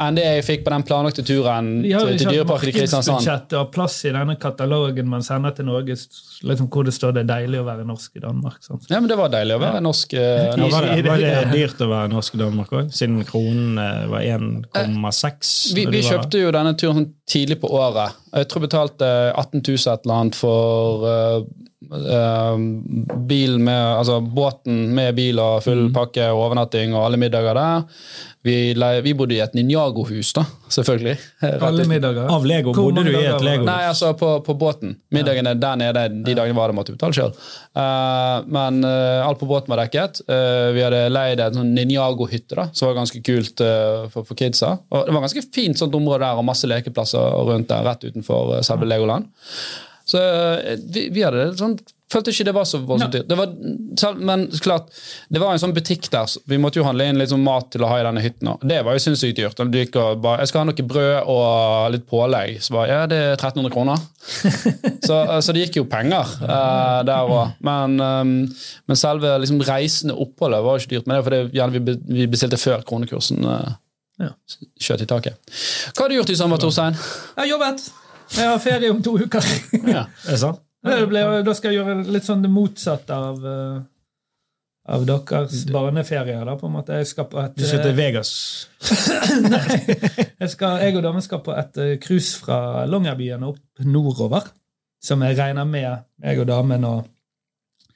Enn 0.03 0.17
det 0.19 0.25
jeg 0.27 0.43
fikk 0.43 0.63
på 0.67 0.73
den 0.73 0.83
planlagte 0.83 1.23
turen 1.23 1.69
De 1.85 1.93
til, 1.95 2.17
til 2.19 2.33
dyreparken 2.33 2.67
i 2.67 2.73
Kristiansand. 2.75 3.21
markedsbudsjett 3.21 3.53
har 3.55 3.69
plass 3.71 3.99
i 4.09 4.11
denne 4.11 4.35
katalogen 4.43 5.07
man 5.07 5.23
sender 5.23 5.55
til 5.55 5.69
Norge, 5.69 5.95
liksom, 6.43 6.67
hvor 6.67 6.83
det 6.89 6.95
står 6.97 7.13
det 7.15 7.23
er 7.23 7.29
deilig 7.29 7.61
å 7.63 7.67
være 7.69 7.85
norsk 7.87 8.19
i 8.19 8.23
Danmark. 8.25 8.57
Sant? 8.67 8.89
Ja, 8.91 8.99
men 8.99 9.07
Det 9.13 9.19
var 9.21 9.31
deilig 9.31 9.55
å 9.55 9.61
være 9.63 9.83
norsk. 9.87 10.17
eh, 10.19 10.57
norsk. 10.59 10.75
var, 10.75 10.89
det, 10.91 11.07
var 11.07 11.23
det 11.23 11.53
dyrt 11.55 11.85
å 11.87 11.89
være 11.93 12.11
norsk 12.11 12.35
i 12.35 12.43
Danmark 12.43 12.75
òg, 12.75 12.91
siden 12.91 13.23
kronen 13.29 13.79
eh, 13.79 14.07
var 14.11 14.27
1,6? 14.35 15.75
Vi, 15.79 15.87
vi 15.87 16.03
var- 16.03 16.11
kjøpte 16.11 16.43
jo 16.43 16.51
denne 16.59 16.75
turen 16.75 16.99
sånn 16.99 17.13
tidlig 17.31 17.61
på 17.63 17.71
året. 17.71 18.19
Jeg 18.35 18.49
tror 18.51 18.63
jeg 18.65 18.69
betalte 18.69 19.13
18 19.39 19.63
000 19.63 19.95
et 19.95 20.05
eller 20.09 20.19
annet 20.25 20.35
for 20.35 21.07
uh, 21.07 21.47
uh, 21.95 22.59
bil 23.31 23.59
med, 23.63 23.81
altså 24.01 24.19
båten 24.21 24.89
med 24.95 25.15
bil 25.15 25.39
og 25.39 25.63
full 25.65 25.87
pakke 25.95 26.27
og 26.35 26.49
overnatting 26.49 26.95
og 26.95 27.07
alle 27.07 27.21
middager 27.21 27.55
der. 27.55 27.87
Vi, 28.45 28.57
vi 29.03 29.15
bodde 29.17 29.37
i 29.37 29.41
et 29.41 29.55
Ninjago-hus, 29.57 30.35
da, 30.37 30.45
selvfølgelig. 30.73 31.15
Alle 31.65 31.87
middager. 31.89 32.27
Av 32.29 32.45
Lego 32.45 32.75
Hvor 32.77 32.91
bodde 32.91 33.07
du 33.07 33.15
i 33.15 33.23
et 33.23 33.25
Lego-hus? 33.25 33.47
Lego? 33.47 33.69
Nei, 33.69 33.81
altså 33.89 34.13
på, 34.21 34.35
på 34.45 34.57
båten. 34.61 34.99
Middagene 35.15 35.55
der 35.57 35.79
nede, 35.81 36.03
de 36.27 36.37
dagene 36.37 36.59
var 36.59 36.69
det 36.69 36.77
måtte 36.77 36.93
betale 36.93 37.17
sjøl. 37.17 37.33
men 38.57 38.85
uh, 38.85 39.25
alt 39.25 39.41
på 39.41 39.49
båten 39.49 39.73
var 39.73 39.81
dekket. 39.85 40.21
Uh, 40.29 40.75
vi 40.77 40.85
hadde 40.85 41.07
leid 41.09 41.41
en 41.41 41.57
sånn 41.61 41.73
Ninjago-hytte, 41.77 42.59
da, 42.59 42.69
som 42.77 42.91
var 42.91 42.99
ganske 43.01 43.23
kult 43.25 43.63
eh, 43.65 44.05
for, 44.13 44.27
for 44.27 44.39
kidsa. 44.39 44.75
Og 44.93 45.09
det 45.09 45.15
var 45.15 45.25
ganske 45.25 45.45
fint 45.55 45.81
sånt 45.81 45.97
område 45.97 46.25
der, 46.25 46.39
og 46.39 46.47
masse 46.47 46.69
lekeplasser 46.71 47.41
rundt 47.49 47.71
der, 47.71 47.85
rett 47.87 48.07
utenfor 48.07 48.59
eh, 48.59 48.65
selve 48.67 48.89
Legoland. 48.89 49.31
Så 50.09 50.21
eh, 50.21 50.77
vi, 50.85 51.09
vi 51.15 51.25
hadde 51.25 51.49
det 51.49 51.61
sånn 51.61 51.79
Følte 52.15 52.31
ikke 52.31 52.47
det 52.47 52.55
var 52.55 52.67
så 52.69 52.79
voldsomt 52.87 53.15
dyrt. 53.17 53.27
Det 53.29 53.37
var, 53.39 53.53
men 54.21 54.47
klart, 54.63 54.91
det 55.33 55.41
var 55.43 55.55
en 55.55 55.63
sånn 55.63 55.75
butikk 55.75 56.07
der. 56.13 56.29
så 56.31 56.43
Vi 56.51 56.59
måtte 56.63 56.79
jo 56.79 56.87
handle 56.87 57.09
inn 57.11 57.19
litt 57.19 57.33
sånn 57.33 57.43
mat 57.43 57.73
til 57.75 57.83
å 57.83 57.91
ha 57.91 57.99
i 57.99 58.05
denne 58.07 58.23
hytten. 58.23 58.53
også. 58.53 58.69
Det 58.71 58.81
var 58.87 58.97
jo 58.97 59.03
sinnssykt 59.03 59.39
dyrt. 59.41 59.63
Du 59.71 59.79
gikk 59.81 59.99
og 59.99 60.23
bare, 60.23 60.45
jeg 60.45 60.53
skal 60.53 60.63
ha 60.63 60.69
noe 60.71 60.87
brød 60.95 61.31
og 61.35 61.95
litt 61.95 62.07
pålegg. 62.11 62.61
Så 62.63 62.77
bare, 62.77 62.89
ja, 62.93 63.01
det 63.11 63.19
er 63.19 63.35
1300 63.35 63.75
kroner. 63.75 64.05
så, 65.09 65.19
eh, 65.25 65.41
så 65.45 65.55
det 65.55 65.67
gikk 65.67 65.81
jo 65.81 65.87
penger 65.91 66.31
uh, 66.45 67.01
der 67.07 67.33
òg. 67.35 67.57
Men, 67.67 67.97
um, 67.99 68.35
men 68.87 69.01
selve 69.01 69.35
liksom, 69.43 69.63
reisende 69.67 70.15
oppholdet 70.15 70.63
var 70.65 70.79
jo 70.79 70.85
ikke 70.85 70.95
dyrt. 70.95 71.09
Men 71.09 71.17
det 71.17 71.23
er 71.23 71.27
fordi 71.31 71.59
gjerne 71.59 71.81
vi, 71.81 71.99
vi 72.21 72.29
bestilte 72.31 72.61
før 72.61 72.87
kronekursen 72.87 73.43
uh, 73.49 73.75
Ja. 74.23 74.31
skjøt 74.79 75.03
i 75.03 75.11
taket. 75.11 75.55
Hva 75.91 76.05
har 76.05 76.13
du 76.13 76.21
gjort 76.21 76.31
i 76.31 76.39
sommer, 76.39 76.61
Torstein? 76.63 76.95
Jeg 76.95 77.43
har 77.43 77.51
jobbet. 77.57 77.89
Jeg 78.35 78.49
har 78.49 78.63
ferie 78.63 78.93
om 78.95 79.03
to 79.03 79.17
uker. 79.19 79.51
Ja. 79.83 80.07
Er 80.29 80.37
det 80.37 80.41
sant? 80.43 80.63
Ble, 80.85 81.21
da 81.47 81.55
skal 81.57 81.73
jeg 81.73 81.81
gjøre 81.81 82.05
litt 82.13 82.27
sånn 82.27 82.43
det 82.45 82.51
motsatte 82.53 83.17
av, 83.17 83.39
eh, 83.49 83.79
av 84.95 85.07
deres 85.09 85.63
barneferier. 85.73 86.45
da, 86.45 86.57
på 86.61 86.69
en 86.69 86.75
måte. 86.77 86.99
Jeg 87.01 87.09
skal 87.09 87.25
på 87.33 87.41
et 87.41 87.55
Du 87.57 87.65
skal 87.65 87.81
til 87.87 87.95
Vegas. 87.97 88.35
Nei. 89.55 89.65
Jeg, 90.41 90.51
skal, 90.53 90.83
jeg 90.85 90.97
og 90.99 91.07
damen 91.07 91.25
skal 91.25 91.41
på 91.47 91.55
et 91.57 91.81
eh, 91.81 91.95
cruise 92.05 92.37
fra 92.43 92.85
Longyearbyen 92.91 93.47
opp 93.49 93.85
nordover. 93.89 94.51
Som 95.05 95.25
jeg 95.25 95.37
regner 95.41 95.65
med 95.69 95.89
jeg 96.25 96.41
og 96.45 96.47
damen 96.49 96.85
og 96.89 97.11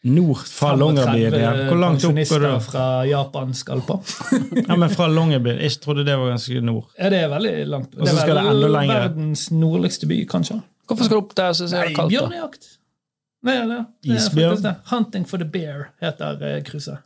Nord 0.09 0.45
fra 0.47 0.73
Longyearbyen. 0.79 1.35
ja. 1.43 1.53
Hvor 1.69 1.77
langt 1.81 2.05
opp 2.07 2.15
går 2.31 2.45
du? 2.45 2.49
fra 2.71 2.83
Japan 3.09 3.53
skal 3.57 3.81
på. 3.85 3.97
Ja, 4.69 4.77
men 4.79 4.89
fra 4.95 5.09
Longyearbyen. 5.11 5.59
Jeg 5.65 5.81
trodde 5.83 6.05
det 6.07 6.15
var 6.21 6.31
ganske 6.33 6.61
nord. 6.65 6.87
Ja, 6.97 7.11
det 7.13 7.19
er 7.25 7.29
veldig 7.33 7.55
langt. 7.69 7.97
Og 7.99 8.07
så 8.07 8.15
det 8.15 8.23
skal 8.23 8.39
det 8.39 8.45
enda 8.53 8.69
lenger. 8.79 9.01
verdens 9.09 9.49
nordligste 9.53 10.07
by, 10.09 10.21
kanskje. 10.31 10.61
Hvorfor 10.89 11.05
skal 11.05 11.19
du 11.19 11.25
opp 11.27 11.35
der? 11.37 11.53
Så 11.53 11.67
Nei, 11.69 11.81
er 11.83 11.89
det 11.91 11.97
kaldt, 11.99 12.13
da? 12.15 12.15
bjørnejakt. 12.15 12.69
Nei, 13.47 13.55
ja, 13.55 13.67
det 13.71 13.83
er 13.83 14.17
Isbjørn? 14.17 14.73
Hunting 14.91 15.29
for 15.29 15.39
the 15.39 15.47
bear 15.47 15.91
heter 16.03 16.43
eh, 16.43 16.63
cruiset. 16.67 17.05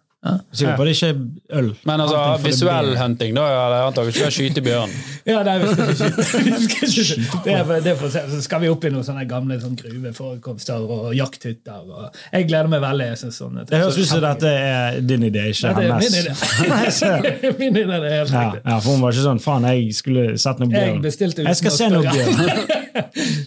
Sikker 0.55 0.77
på 0.79 0.85
det 0.87 0.93
ikke 0.95 1.09
er 1.11 1.59
øl. 1.59 1.69
Men 1.83 2.01
altså, 2.01 2.17
Hunting 2.17 2.47
visuell 2.47 2.93
hunting, 2.95 3.33
da 3.35 3.47
er 3.51 3.73
det 3.73 3.79
antakelig 3.89 4.12
ikke 4.21 4.29
å 4.29 4.35
skyte 4.37 4.62
bjørn. 4.62 4.93
Ja, 5.33 5.41
nei, 5.47 5.57
vi 5.59 5.71
skal 5.73 5.91
ikke 5.91 5.97
skyte. 5.99 6.27
Vi 6.47 6.61
skal 6.62 6.87
ikke 6.87 7.05
skyte. 7.09 7.41
Det 7.45 7.57
er, 7.57 7.73
det 7.83 7.91
er 7.93 7.97
for 7.99 8.07
å 8.07 8.11
se. 8.15 8.23
Så 8.31 8.39
skal 8.47 8.62
vi 8.62 8.71
opp 8.71 8.87
i 8.87 8.91
noen 8.95 9.07
sånne 9.07 9.25
gamle 9.31 9.59
sånn 9.62 9.75
gruveforekomster 9.79 10.87
og 10.97 11.09
jakthytter. 11.15 11.85
Og 11.87 12.21
jeg 12.35 12.47
gleder 12.51 12.71
meg 12.71 12.83
veldig. 12.83 13.09
Jeg 13.12 13.21
synes 13.25 13.41
sånn, 13.43 13.59
Det 13.67 13.83
høres 13.83 13.99
ut 13.99 14.11
som 14.12 14.23
dette 14.23 14.55
er 14.62 15.01
din 15.07 15.27
idé, 15.27 15.49
ikke 15.51 15.71
er 15.71 15.79
min 15.81 15.91
hennes. 15.91 17.03
min 17.62 17.81
idé, 17.83 17.87
det 17.91 17.99
er 17.99 18.17
helt 18.21 18.35
Ja, 18.35 18.47
ja, 18.62 18.79
for 18.79 18.95
hun 18.95 19.03
var 19.03 19.15
ikke 19.15 19.27
sånn 19.27 19.43
Faen, 19.43 19.67
jeg 19.75 19.91
skulle 19.99 20.27
sett 20.43 20.62
noe 20.62 20.71
bjørn. 20.71 21.03
Jeg, 21.07 21.35
Jeg 21.51 21.61
skal 21.65 21.77
se 21.81 21.91
noe 21.95 22.07
bjørn. 22.07 22.82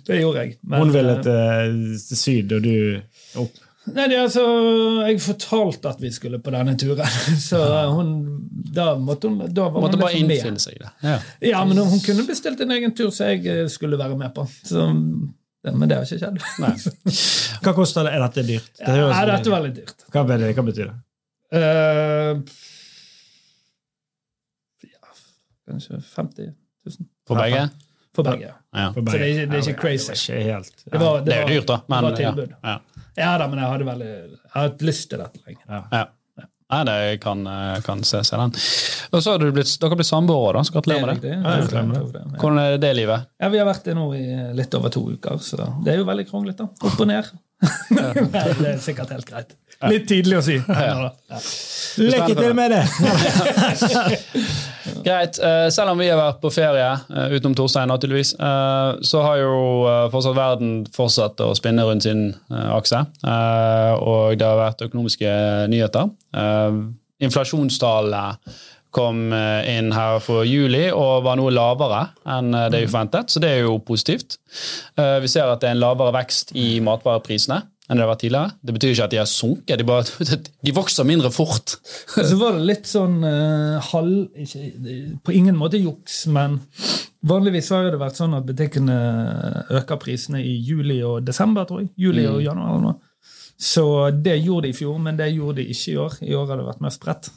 Det 0.08 0.18
gjorde 0.22 0.42
jeg. 0.46 0.58
Men, 0.64 0.80
Hun 0.84 0.94
ville 0.94 1.16
eh, 1.18 1.22
til, 1.26 1.78
til 2.10 2.20
syd, 2.22 2.56
og 2.58 2.66
du 2.66 3.42
opp. 3.44 3.62
Nei, 3.86 4.08
det 4.10 4.16
er 4.18 4.24
altså, 4.24 4.44
Jeg 5.06 5.20
fortalte 5.22 5.90
at 5.92 6.00
vi 6.02 6.10
skulle 6.14 6.40
på 6.42 6.50
denne 6.56 6.74
turen, 6.82 7.06
så 7.50 7.60
hun, 7.94 8.14
da 8.74 8.96
måtte 8.98 9.30
hun 9.30 9.44
da 9.54 9.68
var 9.70 9.84
Måtte 9.84 10.00
hun 10.00 10.02
bare 10.02 10.16
liksom 10.16 10.32
innfinne 10.34 10.64
seg 10.64 10.80
i 10.80 10.82
det. 10.82 10.92
Ja. 11.06 11.18
Ja, 11.52 11.62
men 11.70 11.78
hun 11.84 12.02
kunne 12.02 12.26
bestilt 12.26 12.64
en 12.66 12.74
egen 12.74 12.96
tur 12.98 13.12
som 13.14 13.30
jeg 13.30 13.46
eh, 13.52 13.66
skulle 13.72 14.00
være 14.02 14.18
med 14.18 14.34
på. 14.34 14.48
Så, 14.66 14.88
men 14.90 15.86
det 15.90 16.00
har 16.00 16.08
ikke 16.10 16.22
skjedd. 16.24 16.42
Nei. 16.66 16.74
Hva 17.66 17.76
koster 17.78 18.08
det? 18.10 18.16
Er 18.18 18.26
dette 18.26 18.46
dyrt? 18.50 18.72
Det 18.80 18.88
Ja, 18.90 19.06
høres- 19.06 19.36
dette 19.36 19.54
veldig 19.54 19.74
dyrt. 19.78 20.08
hva, 20.14 20.26
det? 20.34 20.54
hva 20.58 20.66
betyr 20.72 20.90
det? 20.90 20.98
Uh, 21.56 22.42
ja, 24.90 25.14
kanskje 25.70 26.02
50 26.02 26.50
000 26.90 27.06
For 27.30 27.38
begge? 27.38 27.68
for 28.16 28.24
begge. 28.26 28.50
Ja. 28.50 28.58
For 28.76 29.00
Så 29.02 29.16
det 29.16 29.22
er 29.22 29.32
ikke, 29.32 29.48
det 29.52 29.58
er 29.58 29.70
ikke 29.70 29.82
crazy. 29.82 30.12
Det 30.12 30.36
var 30.36 30.42
ikke 30.42 30.52
helt 30.52 30.86
Det, 30.86 31.00
var, 31.00 31.24
Det 31.26 31.34
er 31.36 31.42
jo 31.42 31.48
dyrt, 31.54 31.68
da. 31.72 31.80
Men, 31.88 31.98
det 31.98 32.12
var 32.12 32.20
tilbud. 32.22 32.54
Ja. 32.64 32.76
Ja 33.16 33.32
da, 33.40 33.48
men 33.48 33.62
jeg 33.64 33.72
hadde 33.72 33.86
veldig 33.88 34.12
Jeg 34.12 34.54
har 34.54 34.70
hatt 34.70 34.86
lyst 34.90 35.10
til 35.12 35.22
dette 35.24 35.44
lenge. 35.46 35.82
Ja. 35.94 36.06
Nei, 36.66 36.80
det 36.90 37.20
kan, 37.22 37.46
eh, 37.48 37.82
kan 37.86 38.00
se, 38.04 38.24
seg 38.26 38.42
den. 38.42 38.56
Og 39.14 39.22
så 39.22 39.36
har 39.36 39.40
du 39.40 39.52
blitt, 39.54 39.70
dere 39.80 39.94
har 39.94 40.00
blitt 40.00 40.10
samboere, 40.10 40.58
da. 40.58 40.64
Så 40.66 40.74
gratulerer 40.74 41.12
med 41.12 41.22
det. 41.22 41.36
Ja, 41.36 41.58
det, 41.62 41.68
det. 41.70 42.22
Ja. 42.26 42.40
Hvordan 42.42 42.62
er 42.64 42.78
det 42.82 42.90
livet? 42.98 43.28
Ja, 43.40 43.50
Vi 43.54 43.60
har 43.62 43.68
vært 43.70 43.86
det 43.86 43.94
nå 43.96 44.08
i 44.18 44.24
litt 44.58 44.74
over 44.74 44.90
to 44.90 45.04
uker, 45.14 45.38
så 45.46 45.62
det 45.86 45.94
er 45.94 46.02
jo 46.02 46.08
veldig 46.10 46.26
kronglete. 46.32 46.66
Opp 46.66 46.98
og 46.98 47.08
ned. 47.12 47.30
Nei, 47.96 48.10
det 48.60 48.74
er 48.74 48.82
sikkert 48.84 49.14
helt 49.16 49.28
greit. 49.30 49.56
Litt 49.92 50.06
tidlig 50.08 50.38
å 50.40 50.44
si. 50.46 50.56
Ja. 50.56 51.10
Lykke 52.00 52.36
til 52.38 52.54
med 52.56 52.72
det! 52.74 52.84
Greit. 55.06 55.38
eh, 55.40 55.68
selv 55.74 55.92
om 55.94 56.00
vi 56.00 56.08
har 56.10 56.18
vært 56.20 56.40
på 56.42 56.50
ferie, 56.54 56.88
eh, 57.12 57.34
utenom 57.36 57.56
Torstein 57.58 57.90
naturligvis, 57.92 58.34
eh, 58.40 58.92
så 59.06 59.22
har 59.26 59.42
jo 59.42 59.56
fortsatt 60.14 60.38
verden 60.38 60.76
fortsatt 60.96 61.42
å 61.46 61.52
spinne 61.58 61.86
rundt 61.86 62.06
sin 62.08 62.28
akse. 62.52 63.04
Og 64.02 64.38
det 64.40 64.48
har 64.48 64.60
vært 64.60 64.86
økonomiske 64.88 65.32
nyheter. 65.72 66.10
Inflasjonstallene 67.26 68.38
kom 68.96 69.30
eh, 69.36 69.68
inn 69.76 69.92
her 69.96 70.22
for 70.24 70.48
juli 70.48 70.88
og 70.94 71.26
var 71.26 71.40
noe 71.40 71.54
lavere 71.54 72.02
enn 72.32 72.56
eh, 72.56 72.68
det 72.72 72.86
vi 72.86 72.90
forventet, 72.92 73.32
så 73.34 73.42
det 73.44 73.52
er 73.52 73.64
jo 73.66 73.78
positivt. 73.84 74.40
Eh, 74.96 75.18
Vi 75.24 75.32
ser 75.32 75.52
at 75.52 75.64
det 75.64 75.72
er 75.72 75.78
en 75.78 75.84
lavere 75.84 76.16
vekst 76.16 76.56
i 76.56 76.80
matvareprisene 76.86 77.62
enn 77.86 78.00
det 78.00 78.02
har 78.02 78.10
vært 78.10 78.24
tidligere. 78.24 78.54
Det 78.66 78.74
betyr 78.74 78.94
ikke 78.96 79.06
at 79.06 79.14
de 79.14 79.20
har 79.20 79.28
sunket, 79.30 79.78
de, 79.78 79.86
bare, 79.86 80.30
de 80.66 80.74
vokser 80.74 81.06
mindre 81.06 81.30
fort. 81.34 81.76
Så 82.16 82.38
var 82.40 82.58
det 82.58 82.66
litt 82.66 82.90
sånn 82.90 83.20
uh, 83.22 83.92
halv 83.92 84.42
ikke, 84.42 84.64
På 85.22 85.36
ingen 85.36 85.54
måte 85.60 85.78
juks, 85.78 86.24
men 86.34 86.58
vanligvis 87.30 87.70
har 87.76 87.92
det 87.94 88.02
vært 88.02 88.18
sånn 88.18 88.34
at 88.40 88.48
butikkene 88.48 88.98
øker 89.78 90.02
prisene 90.02 90.42
i 90.42 90.56
juli 90.66 90.98
og 91.06 91.28
desember, 91.30 91.70
tror 91.70 91.84
jeg. 91.84 91.92
Juli 92.08 92.26
og 92.26 92.42
januar 92.42 92.74
eller 92.74 92.88
noe. 92.88 92.98
Så 93.62 93.86
det 94.12 94.40
gjorde 94.42 94.66
de 94.66 94.74
i 94.74 94.78
fjor, 94.82 94.98
men 95.06 95.22
det 95.22 95.30
gjorde 95.36 95.62
de 95.62 95.70
ikke 95.70 95.94
i 95.94 96.00
år. 96.02 96.22
I 96.26 96.36
år 96.36 96.50
har 96.50 96.60
det 96.60 96.70
vært 96.74 96.82
mer 96.84 96.96
spredt. 96.96 97.30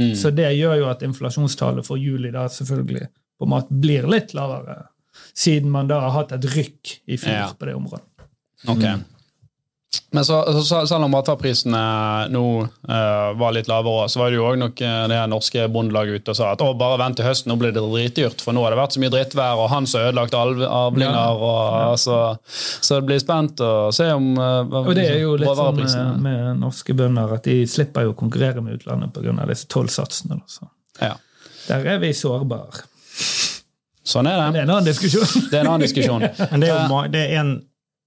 Mm. 0.00 0.14
Så 0.16 0.30
det 0.34 0.48
gjør 0.56 0.78
jo 0.80 0.86
at 0.88 1.02
inflasjonstallet 1.04 1.84
for 1.86 2.00
juli 2.00 2.30
da 2.32 2.46
selvfølgelig 2.48 3.08
på 3.38 3.48
mat 3.50 3.68
blir 3.68 4.06
litt 4.08 4.32
lavere, 4.34 4.86
siden 5.36 5.70
man 5.70 5.88
da 5.90 5.98
har 6.00 6.14
hatt 6.16 6.32
et 6.32 6.46
rykk 6.54 6.94
i 7.12 7.18
fjor 7.20 7.34
Ja. 7.34 7.48
på 7.58 7.66
det 7.68 7.74
området. 7.76 8.06
Ok. 8.68 8.84
Men 10.14 10.24
så, 10.24 10.62
så, 10.64 10.86
selv 10.86 11.04
om 11.04 11.12
matvareprisene 11.12 11.80
nå 12.32 12.44
uh, 12.64 13.32
var 13.40 13.54
litt 13.56 13.68
lavere, 13.68 14.08
så 14.12 14.20
var 14.20 14.30
det 14.30 14.36
jo 14.36 14.44
òg 14.50 14.58
nok 14.60 14.80
eh, 14.84 14.98
det 15.08 15.20
norske 15.32 15.64
bondelaget 15.72 16.20
ute 16.20 16.34
og 16.34 16.36
sa 16.36 16.50
at 16.52 16.64
å, 16.64 16.68
bare 16.76 16.98
vent 17.00 17.16
til 17.16 17.24
høsten, 17.24 17.48
nå 17.48 17.56
blir 17.60 17.72
det 17.72 17.80
dritdyrt. 17.80 18.44
For 18.44 18.56
nå 18.56 18.64
har 18.64 18.74
det 18.74 18.80
vært 18.82 18.96
så 18.96 19.00
mye 19.00 19.12
drittvær, 19.14 19.62
og 19.62 19.70
han 19.72 19.88
som 19.88 20.02
har 20.02 20.12
ødelagt 20.12 20.36
avlinger. 20.36 21.16
Ja. 21.16 21.24
Og, 21.32 21.56
altså, 21.94 22.18
så 22.52 23.00
det 23.00 23.08
blir 23.08 23.24
spent 23.24 23.64
å 23.64 23.72
se 23.96 24.10
om 24.12 24.30
uh, 24.36 24.68
Og 24.82 24.92
det 24.96 25.08
er 25.14 25.18
jo 25.24 25.34
litt 25.40 25.48
sånn 25.48 25.80
med, 25.80 26.22
med 26.28 26.60
norske 26.60 26.96
bønder 26.96 27.36
at 27.38 27.48
de 27.48 27.62
slipper 27.68 28.08
jo 28.08 28.12
å 28.12 28.20
konkurrere 28.20 28.64
med 28.64 28.80
utlandet 28.80 29.16
pga. 29.16 29.36
disse 29.48 29.68
tollsatsene. 29.72 30.40
Ja. 31.00 31.14
Der 31.70 31.88
er 31.94 32.00
vi 32.04 32.12
sårbare. 32.16 32.84
Sånn 34.04 34.26
er 34.26 34.36
Det 34.36 34.46
det. 34.52 34.58
er 34.58 34.64
en 34.66 34.76
annen 34.76 34.88
diskusjon. 34.88 35.44
Det 35.48 35.56
er 35.56 35.62
en 35.62 35.72
annen 35.72 35.86
diskusjon. 35.86 36.24
Men 36.50 36.64
det 36.64 36.68
er 36.68 36.80
jo 36.88 37.02
det 37.12 37.22
er 37.22 37.36
en, 37.40 37.52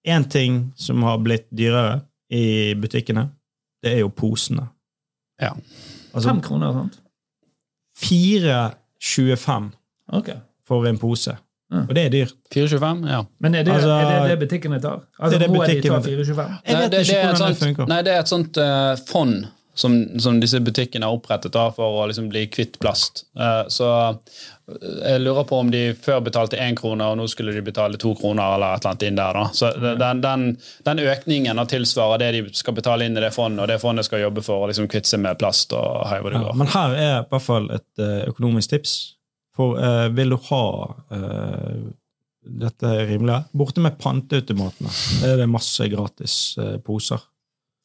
en 0.05 0.27
ting 0.29 0.59
som 0.75 1.03
har 1.03 1.17
blitt 1.23 1.47
dyrere 1.49 2.01
i 2.33 2.73
butikkene. 2.77 3.29
Det 3.83 3.93
er 3.93 4.03
jo 4.03 4.11
posene. 4.13 4.67
Ja. 5.41 5.51
Altså 6.13 6.29
Fem 6.29 6.41
kroner, 6.41 6.73
sant? 6.73 7.01
4,25 7.99 9.71
okay. 10.13 10.39
for 10.67 10.87
en 10.87 10.97
pose. 10.99 11.35
Ja. 11.71 11.81
Og 11.81 11.95
det 11.95 12.05
er 12.05 12.09
dyrt. 12.13 12.35
4,25? 12.53 13.07
Ja. 13.09 13.23
Men 13.39 13.55
er 13.55 13.63
det, 13.63 13.73
Altså, 13.73 13.89
er 13.89 14.21
det 14.21 14.29
det 14.29 14.39
butikkene 14.39 14.79
tar? 14.81 15.01
Altså, 15.19 15.37
det 15.39 15.43
er 15.43 15.47
det 15.47 15.57
Må 15.57 15.63
de 15.65 15.81
ta 15.81 15.99
4,25? 15.99 16.53
Jeg 16.65 16.77
vet 16.77 16.91
det, 16.91 16.99
ikke 16.99 17.11
det 17.11 17.19
et 17.19 17.25
hvordan 17.25 17.31
det 17.31 17.37
sånt, 17.37 17.63
funker. 17.63 17.87
Nei, 17.89 18.01
det 18.05 18.13
er 18.13 18.19
et 18.19 18.31
sånt 18.31 18.57
uh, 18.57 19.05
fond 19.09 19.45
som, 19.75 19.95
som 20.23 20.38
disse 20.39 20.59
butikkene 20.63 21.05
har 21.05 21.15
opprettet 21.17 21.51
da, 21.53 21.65
for 21.75 21.99
å 22.01 22.05
liksom 22.07 22.29
bli 22.31 22.45
kvitt 22.47 22.77
plast. 22.79 23.25
Eh, 23.35 23.65
så 23.71 23.89
eh, 24.07 24.45
jeg 25.11 25.21
lurer 25.21 25.43
på 25.49 25.59
om 25.59 25.71
de 25.73 25.81
før 25.99 26.21
betalte 26.23 26.59
én 26.63 26.77
krone, 26.79 27.03
og 27.11 27.17
nå 27.19 27.25
skulle 27.31 27.51
de 27.55 27.63
betale 27.65 27.99
to 28.01 28.13
kroner. 28.15 28.55
eller 28.55 28.77
et 28.77 28.85
eller 28.85 28.93
annet 28.93 29.03
inn 29.09 29.19
der 29.19 29.39
da. 29.39 29.43
Så 29.53 29.71
den, 29.99 30.21
den, 30.23 30.45
den 30.88 31.03
økningen 31.03 31.59
tilsvarer 31.67 32.23
det 32.23 32.31
de 32.38 32.45
skal 32.55 32.77
betale 32.79 33.05
inn 33.09 33.19
i 33.19 33.25
det 33.25 33.33
fondet, 33.35 33.65
og 33.65 33.67
det 33.73 33.81
fondet 33.83 34.07
skal 34.07 34.23
jobbe 34.23 34.45
for 34.47 34.63
å 34.63 34.71
liksom 34.71 34.88
kvitte 34.91 35.11
seg 35.11 35.21
med 35.27 35.38
plast. 35.43 35.75
og 35.75 36.07
hei 36.09 36.21
hvor 36.23 36.31
det 36.31 36.39
Ja, 36.41 36.47
går. 36.47 36.57
men 36.63 36.71
her 36.77 36.95
er 36.95 37.13
i 37.19 37.27
hvert 37.35 37.47
fall 37.51 37.69
et 37.75 38.01
eh, 38.07 38.23
økonomisk 38.31 38.73
tips. 38.77 38.95
For 39.55 39.77
eh, 39.79 40.07
vil 40.15 40.33
du 40.33 40.39
ha 40.49 40.63
eh, 41.15 41.85
dette 42.45 42.89
rimelig. 43.09 43.39
Borte 43.57 43.81
med 43.81 43.95
panteautomatene 43.99 44.91
er 45.25 45.39
det 45.39 45.47
masse 45.49 45.88
gratis 45.89 46.35
eh, 46.61 46.75
poser. 46.85 47.19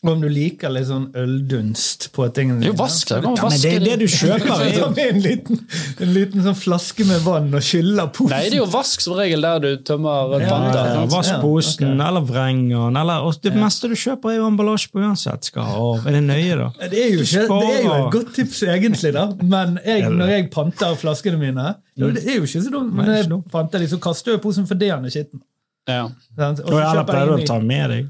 Og 0.00 0.14
om 0.14 0.20
du 0.22 0.28
liker 0.32 0.70
litt 0.72 0.86
sånn 0.88 1.10
øldunst 1.20 2.06
på 2.16 2.24
tingene 2.32 2.62
Det 2.62 2.70
er 2.70 2.72
jo 2.72 2.76
vask, 2.78 3.10
det 3.10 3.18
Ja, 3.20 3.32
men 3.36 3.58
det 3.60 3.72
er 3.74 3.82
det 3.84 3.96
du 4.00 4.06
kjøper. 4.08 4.62
er 4.64 4.78
Ta 4.78 4.86
med 4.96 5.10
en 5.10 5.18
liten, 5.20 5.58
en 6.00 6.12
liten 6.14 6.44
sånn 6.46 6.56
flaske 6.56 7.04
med 7.04 7.20
vann 7.26 7.50
og 7.52 7.64
skyller 7.66 8.08
posen. 8.16 8.32
Nei, 8.32 8.46
det 8.48 8.56
er 8.56 8.62
jo 8.62 8.68
vask 8.72 9.04
som 9.04 9.18
regel 9.18 9.44
der 9.44 9.60
du 9.60 9.68
tømmer 9.84 10.38
Ja. 10.40 10.60
Ja? 10.70 11.02
Vask 11.12 11.34
Ja, 11.34 11.40
posen, 11.42 11.92
ok. 11.98 12.06
eller 12.06 12.24
vreng 12.30 12.62
den, 12.70 13.00
Det 13.44 13.52
meste 13.60 13.90
du 13.92 13.94
kjøper, 13.94 14.32
er 14.32 14.38
jo 14.40 14.46
emballasje 14.48 14.88
på 14.94 15.02
uansett. 15.04 15.50
Skal 15.50 15.68
ha. 15.68 15.90
Er 16.06 16.16
det 16.16 16.22
nøye, 16.30 16.56
da? 16.62 16.70
Det 16.88 17.02
er, 17.02 17.10
jo 17.12 17.26
ikke, 17.26 17.44
det 17.60 17.74
er 17.74 17.84
jo 17.84 17.92
et 17.98 18.12
godt 18.14 18.32
tips, 18.38 18.62
egentlig, 18.62 19.12
da. 19.18 19.26
Men 19.42 19.76
jeg, 19.84 20.06
Er 20.06 20.16
når 20.16 20.32
jeg 20.32 20.48
panter 20.54 20.96
flaskene 20.96 21.36
mine 21.40 21.74
Det 21.96 22.24
er 22.24 22.38
jo 22.40 22.48
ikke 22.48 22.64
så 22.64 22.72
dumt, 22.72 22.94
men 22.94 23.04
når 23.04 23.20
jeg 23.20 23.42
panter 23.52 23.78
de, 23.84 23.90
så 23.92 24.00
kaster 24.00 24.32
jeg 24.32 24.40
posen 24.40 24.66
fordi 24.70 24.88
den 24.88 25.04
er 25.04 25.12
skitten. 25.12 25.44
Ja. 25.88 26.04
Og 26.06 26.56
så 26.56 26.64
eller 26.64 26.94
kjøper 26.94 27.12
pleier 27.12 27.26
jeg 27.26 27.28
du 27.28 27.36
ny. 27.36 27.44
å 27.44 27.46
ta 27.52 27.58
med 27.60 27.90
deg? 27.90 28.08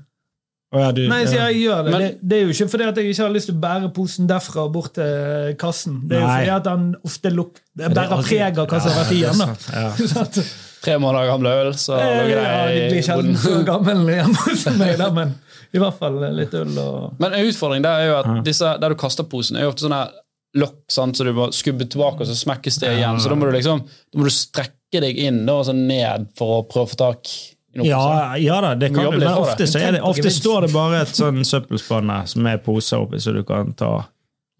Å, 0.70 0.78
ja, 0.78 0.90
du, 0.94 1.00
Nei, 1.10 1.24
så 1.26 1.34
jeg 1.34 1.64
gjør 1.64 1.80
det. 1.84 1.90
Men- 1.92 2.02
det. 2.04 2.10
Det 2.22 2.36
er 2.36 2.42
jo 2.46 2.50
ikke 2.54 2.68
fordi 2.70 2.84
at 2.86 2.98
jeg 3.00 3.10
ikke 3.10 3.24
har 3.24 3.32
lyst 3.34 3.48
til 3.50 3.56
å 3.56 3.60
bære 3.64 3.88
posen 3.96 4.28
derfra 4.30 4.64
og 4.68 4.72
bort 4.76 4.92
til 4.94 5.54
kassen. 5.58 5.96
Det 6.06 6.16
er 6.16 6.20
jo 6.22 6.28
fordi 6.30 6.52
at 6.56 6.68
han 6.70 6.84
ofte 7.10 7.32
luk 7.34 7.58
er 7.80 7.94
bærer 7.96 8.22
preg 8.22 8.58
av 8.62 8.68
hva 8.70 8.80
som 8.84 8.92
har 8.94 9.00
vært 9.02 9.14
i 9.16 9.20
Ja, 9.24 9.32
den. 9.34 9.56
ja. 9.74 10.44
Tre 10.80 10.94
måneder 11.02 11.26
gamle 11.32 11.50
øl, 11.64 11.72
så 11.76 11.98
Eh, 11.98 12.22
lå 12.30 12.38
Ja, 12.38 12.66
de 12.70 12.78
det 12.78 12.86
blir 12.92 13.00
i 13.02 13.04
sjelden 13.04 13.36
så 13.36 13.56
gammel 13.72 14.06
hjemme 14.14 14.44
hos 14.46 14.64
meg, 14.78 14.94
da, 15.02 15.10
men 15.12 15.34
i 15.74 15.78
hvert 15.82 15.98
fall 15.98 16.16
litt 16.38 16.54
øl 16.54 16.78
og 16.82 17.18
Men 17.20 17.34
en 17.36 17.50
utfordring 17.50 17.82
der 17.84 18.00
er 18.00 18.06
jo 18.08 18.16
at 18.22 18.44
disse, 18.46 18.70
der 18.80 18.94
du 18.94 18.94
kaster 19.02 19.26
posen, 19.28 19.58
er 19.58 19.66
jo 19.66 19.74
ofte 19.74 19.84
sånn 19.88 19.92
her 19.98 20.14
lokk 20.58 20.78
sant, 20.90 21.18
så 21.18 21.26
du 21.26 21.32
må 21.34 21.50
skubbe 21.54 21.84
tilbake, 21.86 22.22
og 22.24 22.26
så 22.30 22.34
smekkes 22.34 22.78
det 22.82 22.94
igjen. 22.96 23.20
Så 23.22 23.28
da 23.30 23.36
må 23.38 23.46
du 23.46 23.52
liksom 23.54 23.82
da 23.86 24.18
må 24.18 24.24
du 24.26 24.32
strekke 24.34 25.02
deg 25.04 25.18
inn 25.22 25.44
da, 25.46 25.58
og 25.60 25.66
så 25.68 25.74
ned 25.76 26.30
for 26.38 26.56
å 26.60 26.64
prøve 26.66 26.88
å 26.88 26.90
få 26.94 26.98
tak. 26.98 27.30
Ja, 27.74 28.34
ja 28.36 28.60
da, 28.60 28.74
det 28.74 28.88
kan 28.94 29.04
du, 29.12 29.18
men 29.18 29.28
ofte, 29.28 29.66
så 29.70 29.78
er 29.78 29.92
det, 29.92 30.00
ofte 30.02 30.30
står 30.34 30.66
det 30.66 30.72
bare 30.74 31.02
et 31.04 31.12
sånn 31.14 31.44
søppelspanne 31.46 32.26
som 32.26 32.46
er 32.50 32.56
poser 32.58 32.98
oppi, 33.04 33.20
så 33.22 33.32
du 33.36 33.42
kan 33.44 33.72
ta 33.78 34.06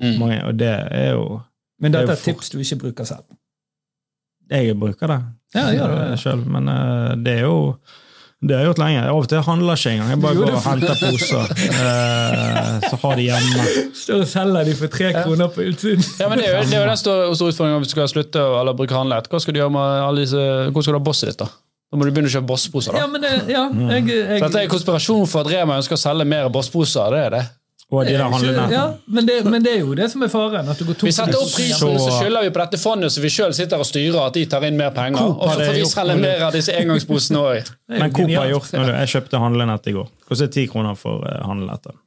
Mm. 0.00 0.14
mange, 0.18 0.36
og 0.48 0.54
det 0.56 0.68
er 0.96 1.10
jo 1.12 1.42
Men 1.82 1.92
dette 1.92 2.08
er 2.08 2.12
et 2.16 2.22
tips 2.24 2.48
du 2.48 2.58
ikke 2.58 2.78
bruker 2.80 3.04
selv. 3.04 3.24
Jeg 4.50 4.78
bruker 4.80 5.06
det 5.12 5.18
Ja, 5.54 5.66
gjør 5.74 5.92
det. 6.10 6.18
sjøl, 6.22 6.46
men 6.46 6.68
uh, 6.68 7.14
det 7.20 7.34
er 7.38 7.42
jo 7.44 7.76
det 8.40 8.56
har 8.56 8.62
jeg 8.64 8.68
gjort 8.70 8.78
lenge. 8.80 9.00
Av 9.04 9.16
og 9.20 9.26
til 9.28 9.42
handler 9.44 9.76
ikke 9.76 9.90
engang. 9.92 10.08
Jeg 10.14 10.20
bare 10.22 10.34
går 10.38 10.54
og 10.56 10.62
henter 10.64 10.94
poser. 11.04 11.50
eh, 12.00 12.88
så 12.88 12.96
har 13.02 13.16
de 13.18 13.22
hjemme. 13.26 13.64
Står 14.00 14.22
og 14.24 14.30
selger 14.30 14.64
de 14.64 14.74
for 14.78 14.86
tre 14.94 15.10
kroner 15.12 15.50
på 15.52 15.66
utsiden. 15.68 16.00
Ja, 16.22 16.28
men 16.30 16.38
Det 16.40 16.46
er 16.48 16.54
jo, 16.56 16.62
det 16.70 16.78
er 16.78 16.80
jo 16.86 16.88
den 16.88 16.96
store, 16.96 17.34
store 17.36 17.52
utfordringen 17.52 17.82
hvis 17.84 17.90
du 17.92 17.96
skal 17.98 18.08
slutte 18.08 18.40
å- 18.40 18.54
eller 18.62 18.72
bruke 18.78 18.96
handlet. 18.96 19.28
Hva 19.28 19.40
skal 19.44 19.52
du 19.52 19.60
gjøre 19.60 19.74
med 19.76 20.00
alle 20.06 20.24
disse, 20.24 20.40
Hvor 20.72 20.80
skal 20.82 20.94
du 20.96 20.98
ha 20.98 21.04
bosset 21.04 21.28
ditt? 21.34 21.38
da? 21.44 21.50
Da 21.90 21.98
må 21.98 22.06
du 22.06 22.12
begynne 22.14 22.30
å 22.30 22.34
kjøpe 22.36 22.46
bossposer. 22.46 22.94
Ja, 22.94 23.06
da. 23.06 23.10
men 23.10 23.24
det, 23.24 23.30
ja, 23.50 23.64
jeg, 23.96 24.04
jeg, 24.06 24.38
Så 24.38 24.44
Dette 24.46 24.60
er 24.60 24.68
en 24.68 24.74
konspirasjon 24.76 25.24
for 25.26 25.42
at 25.42 25.50
Rema 25.50 25.78
ønsker 25.80 25.98
å 25.98 26.00
selge 26.00 26.26
mer 26.28 26.46
bossposer. 26.54 27.10
det 27.16 27.24
er 27.26 27.34
det. 27.34 27.46
Og 27.90 28.04
de 28.06 28.12
der 28.14 28.22
handlene. 28.22 28.68
ja, 28.70 28.84
men, 29.10 29.26
det, 29.26 29.40
men 29.50 29.64
det 29.64 29.72
er 29.72 29.80
jo 29.80 29.96
det 29.98 30.06
som 30.12 30.22
er 30.22 30.30
faren. 30.30 30.68
At 30.70 30.78
du 30.78 30.84
går 30.86 31.00
Vi 31.02 31.10
setter 31.10 31.34
opp 31.40 31.50
prisen, 31.50 31.74
så 31.74 31.88
Så- 31.98 32.20
skylder 32.20 32.44
vi 32.46 32.52
på 32.54 32.60
dette 32.62 32.78
fondet 32.78 33.10
som 33.10 33.24
vi 33.24 33.30
sjøl 33.34 33.50
sitter 33.56 33.82
og 33.82 33.88
styrer, 33.88 34.20
at 34.28 34.36
de 34.38 34.44
tar 34.46 34.62
inn 34.68 34.76
mer 34.78 34.92
penger. 34.94 35.18
Og 35.34 35.42
så 35.50 35.56
får 35.66 35.74
vi 35.74 35.88
selge 35.90 36.16
mer 36.20 36.44
av 36.46 36.54
disse 36.54 36.70
engangsposene 36.78 37.42
òg. 37.42 37.72
Men 37.98 38.14
Coop 38.14 38.30
har 38.30 38.46
gjort 38.52 38.72
noe. 38.78 38.94
Jeg 39.00 39.10
kjøpte 39.16 39.42
handlenett 39.42 39.90
i 39.90 39.96
går. 39.98 40.06
Koster 40.30 40.46
ti 40.54 40.68
kroner 40.70 40.94
for 40.94 41.26
eh, 41.26 41.42
handlenettet. 41.42 41.98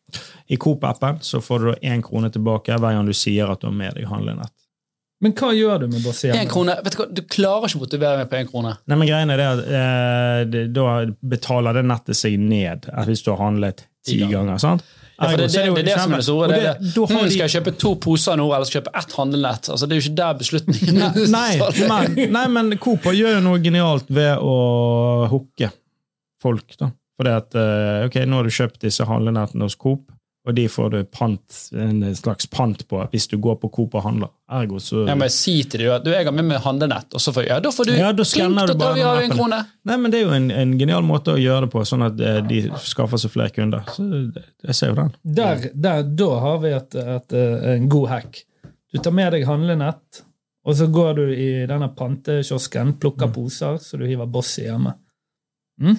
I 0.48 0.56
Coop-appen 0.56 1.20
så 1.20 1.42
får 1.44 1.60
du 1.60 1.72
én 1.84 2.00
krone 2.06 2.32
tilbake 2.32 2.80
hver 2.80 2.96
gang 2.96 3.06
du 3.06 3.12
sier 3.18 3.52
at 3.52 3.60
du 3.60 3.68
har 3.68 3.76
med 3.76 4.00
deg 4.00 4.08
handlenett. 4.08 4.54
Men 5.24 5.36
hva 5.40 5.52
gjør 5.56 5.84
du 5.84 5.88
med 5.92 6.08
En 6.36 6.50
krone, 6.52 6.76
vet 6.84 6.96
Du 6.96 7.00
hva, 7.00 7.08
du 7.16 7.22
klarer 7.32 7.70
ikke 7.70 7.80
å 7.80 7.84
motivere 7.86 8.20
meg 8.20 8.32
på 8.32 8.40
én 8.42 8.50
krone. 8.50 8.74
Nei, 8.92 8.98
men 9.00 9.10
greien 9.10 9.32
er 9.34 9.40
det 9.40 9.48
at 9.54 9.62
eh, 9.80 10.42
det, 10.52 10.64
Da 10.76 10.88
betaler 11.36 11.80
det 11.80 11.86
nettet 11.88 12.20
seg 12.20 12.36
ned 12.42 12.90
hvis 13.08 13.24
du 13.24 13.32
har 13.32 13.40
handlet 13.46 13.86
ti 14.04 14.20
ganger. 14.20 14.36
ganger. 14.42 14.62
sant? 14.64 14.84
Ja, 15.14 15.30
for 15.30 15.38
det, 15.38 15.46
det, 15.54 15.62
det, 15.62 15.74
det, 15.76 15.82
er 15.84 15.86
det 15.88 15.98
som 16.02 16.14
er 16.16 16.20
det 16.20 16.26
store. 16.26 16.48
Det, 16.50 16.56
er 16.58 16.64
det- 16.64 16.90
det, 16.90 17.04
hmm, 17.12 17.28
skal 17.30 17.44
jeg 17.46 17.54
kjøpe 17.54 17.74
to 17.80 17.92
poser 18.02 18.40
nå, 18.40 18.48
eller 18.50 18.66
skal 18.68 18.80
jeg 18.80 18.84
kjøpe 18.84 18.96
ett 19.04 19.14
handlenett? 19.20 19.70
Altså, 19.70 19.88
det 19.88 19.96
er 19.96 20.02
jo 20.02 20.06
ikke 20.08 20.18
der 20.20 20.40
beslutningen 20.42 21.32
Nei, 21.32 21.52
men, 21.94 22.18
nei, 22.34 22.44
men 22.58 22.74
Coop 22.82 23.06
gjør 23.14 23.38
jo 23.38 23.44
noe 23.46 23.62
genialt 23.64 24.10
ved 24.12 24.42
å 24.42 24.58
hooke 25.32 25.70
folk. 26.44 26.76
da. 26.82 26.90
Fordi 27.20 27.36
at 27.38 27.56
eh, 27.62 28.08
ok, 28.10 28.18
nå 28.28 28.42
har 28.42 28.50
du 28.50 28.56
kjøpt 28.58 28.82
disse 28.84 29.06
handlenettene 29.08 29.68
hos 29.70 29.78
Coop, 29.80 30.10
og 30.44 30.56
de 30.58 30.66
får 30.68 30.90
du 30.92 30.98
pant, 31.08 31.60
en 31.72 32.16
slags 32.16 32.50
pant 32.52 32.82
på 32.88 33.00
hvis 33.14 33.30
du 33.32 33.38
går 33.40 33.56
på 33.62 33.70
Coop 33.72 33.94
og 33.96 34.04
handler. 34.04 34.32
Ergo 34.54 34.80
så 34.84 35.06
Jeg 35.08 35.18
må 35.18 35.30
si 35.32 35.54
til 35.64 35.86
deg 35.86 35.94
at 35.96 36.04
du, 36.04 36.10
jeg 36.12 36.28
har 36.28 36.36
med 36.36 36.50
meg 36.50 36.60
handlenett, 36.66 37.08
og 37.16 37.24
så 37.24 37.32
får 37.34 37.46
jeg, 37.46 37.52
ja, 37.54 37.60
da 37.64 37.72
får 37.72 37.88
du 37.88 37.94
Ja, 37.96 38.10
da 38.16 38.26
skanner 38.28 38.68
du 38.68 38.74
tar 38.74 38.82
bare 38.82 38.98
vi 38.98 39.06
av 39.08 39.22
en 39.22 39.36
krone. 39.38 39.62
Nei, 39.88 39.98
men 40.02 40.12
Det 40.12 40.20
er 40.20 40.26
jo 40.26 40.34
en, 40.36 40.50
en 40.52 40.74
genial 40.82 41.08
måte 41.08 41.38
å 41.38 41.40
gjøre 41.40 41.66
det 41.66 41.72
på, 41.74 41.86
sånn 41.88 42.04
at 42.10 42.20
eh, 42.20 42.42
de 42.50 42.60
skaffer 42.84 43.24
seg 43.24 43.32
flere 43.38 43.56
kunder. 43.56 43.88
Så 43.96 44.04
Jeg 44.68 44.76
ser 44.76 44.92
jo 44.92 45.00
den. 45.00 45.16
Der, 45.40 45.70
der, 45.88 46.04
da 46.24 46.30
har 46.44 46.60
vi 46.66 46.76
et, 46.76 47.00
et, 47.16 47.40
en 47.78 47.90
god 47.96 48.12
hack. 48.12 48.44
Du 48.94 49.00
tar 49.00 49.16
med 49.16 49.32
deg 49.38 49.48
handlenett, 49.48 50.24
og 50.68 50.76
så 50.80 50.92
går 50.92 51.18
du 51.22 51.26
i 51.32 51.50
denne 51.72 51.88
pantekiosken, 51.96 52.98
plukker 53.00 53.32
poser, 53.32 53.80
så 53.80 54.00
du 54.00 54.06
hiver 54.12 54.28
Boss 54.32 54.58
i 54.60 54.68
hjemme. 54.68 54.98
Mm? 55.82 55.98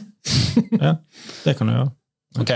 Ja, 0.80 0.96
Det 1.44 1.56
kan 1.58 1.68
du 1.68 1.74
gjøre. 1.74 1.90
Ok. 2.34 2.50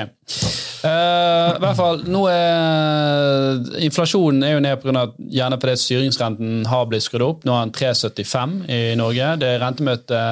Uh, 0.82 1.54
I 1.54 1.60
hvert 1.62 1.78
fall, 1.78 2.00
nå 2.10 2.24
er 2.30 3.58
Inflasjonen 3.86 4.42
er 4.46 4.56
jo 4.56 4.62
ned 4.62 4.80
pga. 4.82 5.04
gjerne 5.30 5.58
fordi 5.62 5.74
styringsrenten 5.82 6.64
har 6.70 6.88
blitt 6.90 7.06
skrudd 7.06 7.26
opp. 7.26 7.44
Nå 7.46 7.54
er 7.54 7.68
den 7.68 7.74
3,75 7.76 8.56
i 8.74 8.80
Norge. 8.98 9.28
Det 9.42 9.52
er 9.52 9.62
rentemøte 9.62 10.22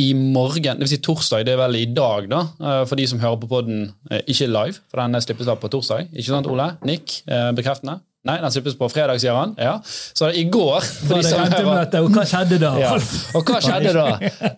i 0.00 0.08
morgen, 0.16 0.80
dvs. 0.80 0.94
Si 0.94 1.00
torsdag. 1.04 1.44
Det 1.48 1.56
er 1.56 1.60
vel 1.60 1.80
i 1.82 1.88
dag, 1.92 2.30
da, 2.32 2.46
eh, 2.60 2.84
for 2.88 3.00
de 3.00 3.08
som 3.10 3.20
hører 3.20 3.42
på 3.42 3.50
podden 3.52 3.84
eh, 4.10 4.24
ikke 4.32 4.48
live. 4.48 4.80
For 4.92 5.02
den 5.04 5.20
slippes 5.24 5.52
av 5.52 5.60
på 5.60 5.72
torsdag. 5.72 6.08
Ikke 6.12 6.32
sant, 6.32 6.48
Ole? 6.48 6.72
Nick, 6.88 7.20
eh, 7.28 7.50
bekreftende? 7.56 8.00
Nei, 8.22 8.36
den 8.38 8.52
slippes 8.54 8.76
på 8.78 8.86
fredag, 8.86 9.18
sier 9.18 9.34
han. 9.34 9.56
Ja. 9.58 9.80
Så 9.84 10.28
i 10.30 10.44
går 10.46 10.84
for 10.84 11.16
Var 11.16 11.24
de 11.24 11.26
som 11.26 11.40
hører, 11.42 11.96
og 12.04 12.12
hva 12.14 12.22
skjedde 12.30 12.58
da? 12.62 12.70
ja. 12.78 12.92
Og 13.34 13.48
hva 13.50 13.58
skjedde 13.64 13.94
da? 13.96 14.04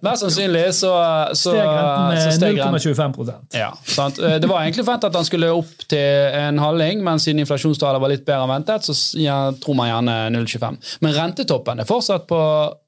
Mest 0.05 0.21
sannsynlig 0.27 0.67
så, 0.77 0.91
så, 1.33 1.55
Steg 1.55 1.63
renten 1.63 2.11
med 2.11 2.37
steg 2.37 2.61
renten 2.61 2.93
0,25 2.93 3.57
ja, 3.57 3.71
sant? 3.89 4.21
Eh, 4.21 4.37
Det 4.43 4.51
var 4.51 4.67
egentlig 4.67 4.85
forventet 4.85 5.09
at 5.09 5.17
han 5.17 5.25
skulle 5.25 5.49
opp 5.57 5.87
til 5.89 6.37
en 6.45 6.61
halving, 6.61 7.01
men 7.07 7.23
siden 7.25 7.41
inflasjonstallet 7.41 8.05
var 8.05 8.13
litt 8.13 8.27
bedre 8.29 8.45
enn 8.45 8.53
ventet, 8.53 8.85
så 8.85 8.99
ja, 9.23 9.39
tror 9.65 9.81
man 9.81 9.89
gjerne 9.89 10.19
0,25. 10.37 10.81
Men 11.07 11.17
rentetoppen 11.17 11.81
er 11.81 11.89
fortsatt 11.89 12.29
på 12.29 12.41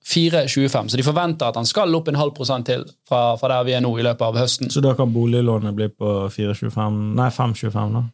4,25, 0.07 0.93
så 0.93 1.01
de 1.01 1.03
forventer 1.03 1.49
at 1.49 1.57
han 1.59 1.67
skal 1.67 1.95
opp 1.99 2.13
en 2.13 2.21
halv 2.21 2.37
prosent 2.37 2.69
til 2.69 2.85
fra, 3.09 3.33
fra 3.41 3.49
der 3.57 3.65
vi 3.67 3.75
er 3.75 3.83
nå 3.83 3.91
i 3.99 4.05
løpet 4.07 4.23
av 4.29 4.37
høsten. 4.39 4.71
Så 4.71 4.85
da 4.85 4.93
kan 4.99 5.11
boliglånet 5.15 5.75
bli 5.75 5.89
på 5.91 6.13
4,25 6.31 7.01
Nei, 7.17 7.31
5,25, 7.35 7.97
da. 7.97 8.05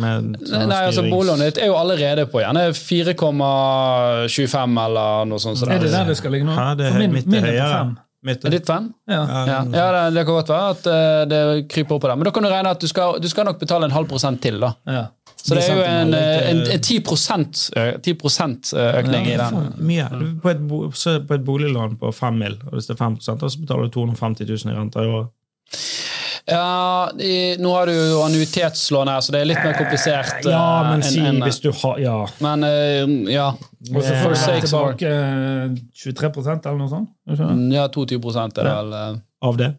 Nei, 0.00 0.78
altså 0.86 1.02
Boliglånet 1.04 1.58
er 1.60 1.66
jo 1.68 1.74
allerede 1.76 2.24
på 2.32 2.40
gjerne 2.40 2.62
4,25 2.72 4.78
eller 4.86 5.26
noe 5.28 5.40
sånt. 5.42 5.60
Er 5.68 5.76
det 5.82 5.90
der 5.92 6.06
det 6.08 6.16
skal 6.16 6.32
ligge 6.32 6.46
nå? 6.48 6.54
Ja, 6.56 6.70
det 6.78 6.86
er 6.88 6.96
min, 7.02 7.12
mitt 7.18 7.28
er 7.28 7.44
høyere. 7.50 7.82
Mitt, 8.22 8.38
Er 8.46 8.50
ditt 8.54 8.68
fem? 8.70 8.84
Ja. 9.10 9.24
Ja, 9.26 9.38
ja 9.66 9.66
det, 9.66 9.82
det 10.14 10.22
kan 10.28 10.36
godt 10.36 10.50
være 10.52 10.68
at 10.76 10.84
uh, 10.86 11.24
det 11.26 11.38
kryper 11.72 11.96
opp 11.96 12.02
på 12.04 12.08
det. 12.12 12.16
Men 12.20 12.26
da 12.28 12.32
kan 12.36 12.44
du 12.46 12.50
regne 12.52 12.70
at 12.70 12.78
du 12.80 12.86
skal, 12.86 13.16
du 13.18 13.26
skal 13.28 13.44
nok 13.48 13.58
betale 13.58 13.84
en 13.88 13.94
halv 13.96 14.06
prosent 14.08 14.38
til. 14.44 14.60
da. 14.62 14.70
Ja. 14.86 15.06
Så 15.42 15.54
det 15.58 15.64
er 15.66 15.74
jo 15.74 15.82
en, 15.82 16.14
er 16.14 16.46
en, 16.52 16.60
en 16.70 16.80
10, 16.80 17.02
ø- 17.02 17.98
10 17.98 18.14
økning 18.78 19.26
i 19.26 19.34
den. 19.40 19.74
Mye. 19.82 20.06
På 20.42 20.48
et, 20.54 20.60
på 21.26 21.34
et 21.34 21.42
boliglån 21.44 21.96
på 21.98 22.12
5 22.14 22.34
mil, 22.38 22.54
og 22.68 22.72
hvis 22.78 22.86
det 22.86 22.94
er 22.94 23.00
5 23.02 23.18
så 23.20 23.34
betaler 23.34 23.82
du 23.90 23.94
250 23.98 24.46
000 24.64 24.70
i 24.70 24.76
renter 24.78 25.02
i 25.02 25.06
året. 25.10 25.26
Ja, 26.50 27.10
i, 27.22 27.56
nå 27.62 27.70
har 27.76 27.86
du 27.86 27.92
jo 27.94 28.22
annuitetslån 28.24 29.08
her, 29.12 29.20
så 29.22 29.30
det 29.34 29.40
er 29.42 29.46
litt 29.46 29.60
mer 29.62 29.76
komplisert. 29.78 30.40
Ja, 30.44 30.62
eh, 30.82 30.88
men 30.90 31.00
enn- 31.04 31.12
si 31.12 31.20
en, 31.22 31.38
hvis 31.44 31.60
du 31.62 31.70
har 31.82 31.98
Ja. 32.02 32.16
Men 32.42 32.64
eh, 32.64 33.32
ja. 33.32 33.50
Og 33.94 34.02
så 34.02 34.12
Eh, 34.12 34.22
får 34.22 34.34
du 34.34 34.66
tilbake 34.66 35.12
eh, 35.12 35.76
23 35.94 36.66
eller 36.66 36.78
noe 36.78 36.88
sånt. 36.90 37.08
Mm, 37.28 37.72
Ja, 37.72 37.86
22 37.88 38.18
er 38.18 38.48
det 38.54 38.64
vel 38.64 38.92
eh, 38.92 39.16
Av 39.42 39.56
det? 39.56 39.70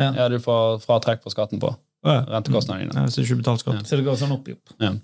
ja, 0.00 0.28
du 0.28 0.38
får 0.40 0.80
fratrekk 0.84 1.22
på 1.24 1.30
skatten 1.32 1.60
på. 1.60 1.74
Rentekostnadene 2.00 2.88
dine. 2.88 3.02
Hvis 3.04 3.18
du 3.18 3.26
ikke 3.26 3.42
betaler 3.42 3.60
skatt. 3.60 3.80
Så 3.84 3.98
det 3.98 4.04
går 4.06 4.14
sånn 4.16 4.30
opp 4.32 4.46
i 4.48 4.54
opp. 4.54 4.72
Ja. 4.80 4.94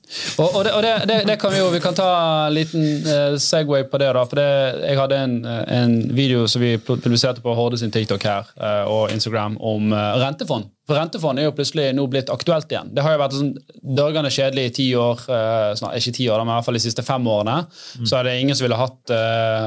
Og, 0.40 0.46
og, 0.46 0.62
det, 0.64 0.70
og 0.72 0.84
det, 0.84 0.92
det, 1.10 1.16
det 1.28 1.34
kan 1.40 1.52
vi 1.52 1.58
jo 1.60 1.66
Vi 1.74 1.80
kan 1.84 1.96
ta 1.96 2.06
en 2.46 2.54
liten 2.56 2.86
uh, 3.04 3.36
Segway 3.36 3.84
på 3.90 4.00
det. 4.00 4.08
da 4.16 4.22
For 4.24 4.40
det, 4.40 4.46
Jeg 4.86 5.00
hadde 5.02 5.18
en, 5.26 5.34
en 5.44 5.98
video 6.16 6.46
som 6.48 6.64
vi 6.64 6.72
publiserte 6.80 7.44
på 7.44 7.52
Horde 7.58 7.76
sin 7.82 7.92
TikTok 7.92 8.24
her 8.24 8.48
uh, 8.56 8.88
og 8.88 9.12
Instagram 9.12 9.58
om 9.60 9.92
uh, 9.92 10.16
rentefond. 10.22 10.72
For 10.86 10.96
rentefond 10.96 11.42
er 11.42 11.48
jo 11.48 11.52
plutselig 11.58 11.90
nå 11.98 12.06
blitt 12.08 12.32
aktuelt 12.32 12.70
igjen. 12.72 12.88
Det 12.94 13.02
har 13.04 13.16
jo 13.16 13.20
vært 13.20 13.34
sånn 13.34 13.52
dørgende 13.98 14.30
kjedelig 14.30 14.68
i 14.68 14.74
ti 14.76 14.84
år, 14.94 15.24
snart, 15.74 15.96
ikke 15.98 16.12
ti 16.14 16.28
år, 16.30 16.44
men 16.44 16.52
i 16.52 16.54
hvert 16.54 16.68
fall 16.68 16.78
de 16.78 16.82
siste 16.84 17.02
fem 17.02 17.26
årene. 17.26 17.56
Så 18.06 18.14
er 18.20 18.28
det 18.28 18.36
ingen 18.38 18.54
som 18.54 18.68
ville 18.68 18.78
hatt 18.78 19.10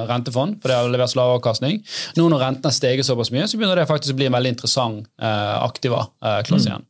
rentefond, 0.08 0.62
for 0.62 0.72
det 0.72 0.78
har 0.80 0.88
levert 0.94 1.18
lav 1.20 1.34
avkastning. 1.34 1.82
Nå 2.15 2.30
når 2.32 2.46
rentene 2.46 2.72
har 2.72 2.78
steget 2.78 3.10
såpass 3.10 3.34
mye, 3.36 3.50
så 3.52 3.60
begynner 3.60 3.82
det 3.82 3.89
faktisk 3.92 4.15
å 4.15 4.20
bli 4.22 4.30
en 4.30 4.38
veldig 4.38 4.54
interessant 4.56 5.12
aktiva 5.20 6.06
klasse 6.48 6.72
igjen. 6.72 6.88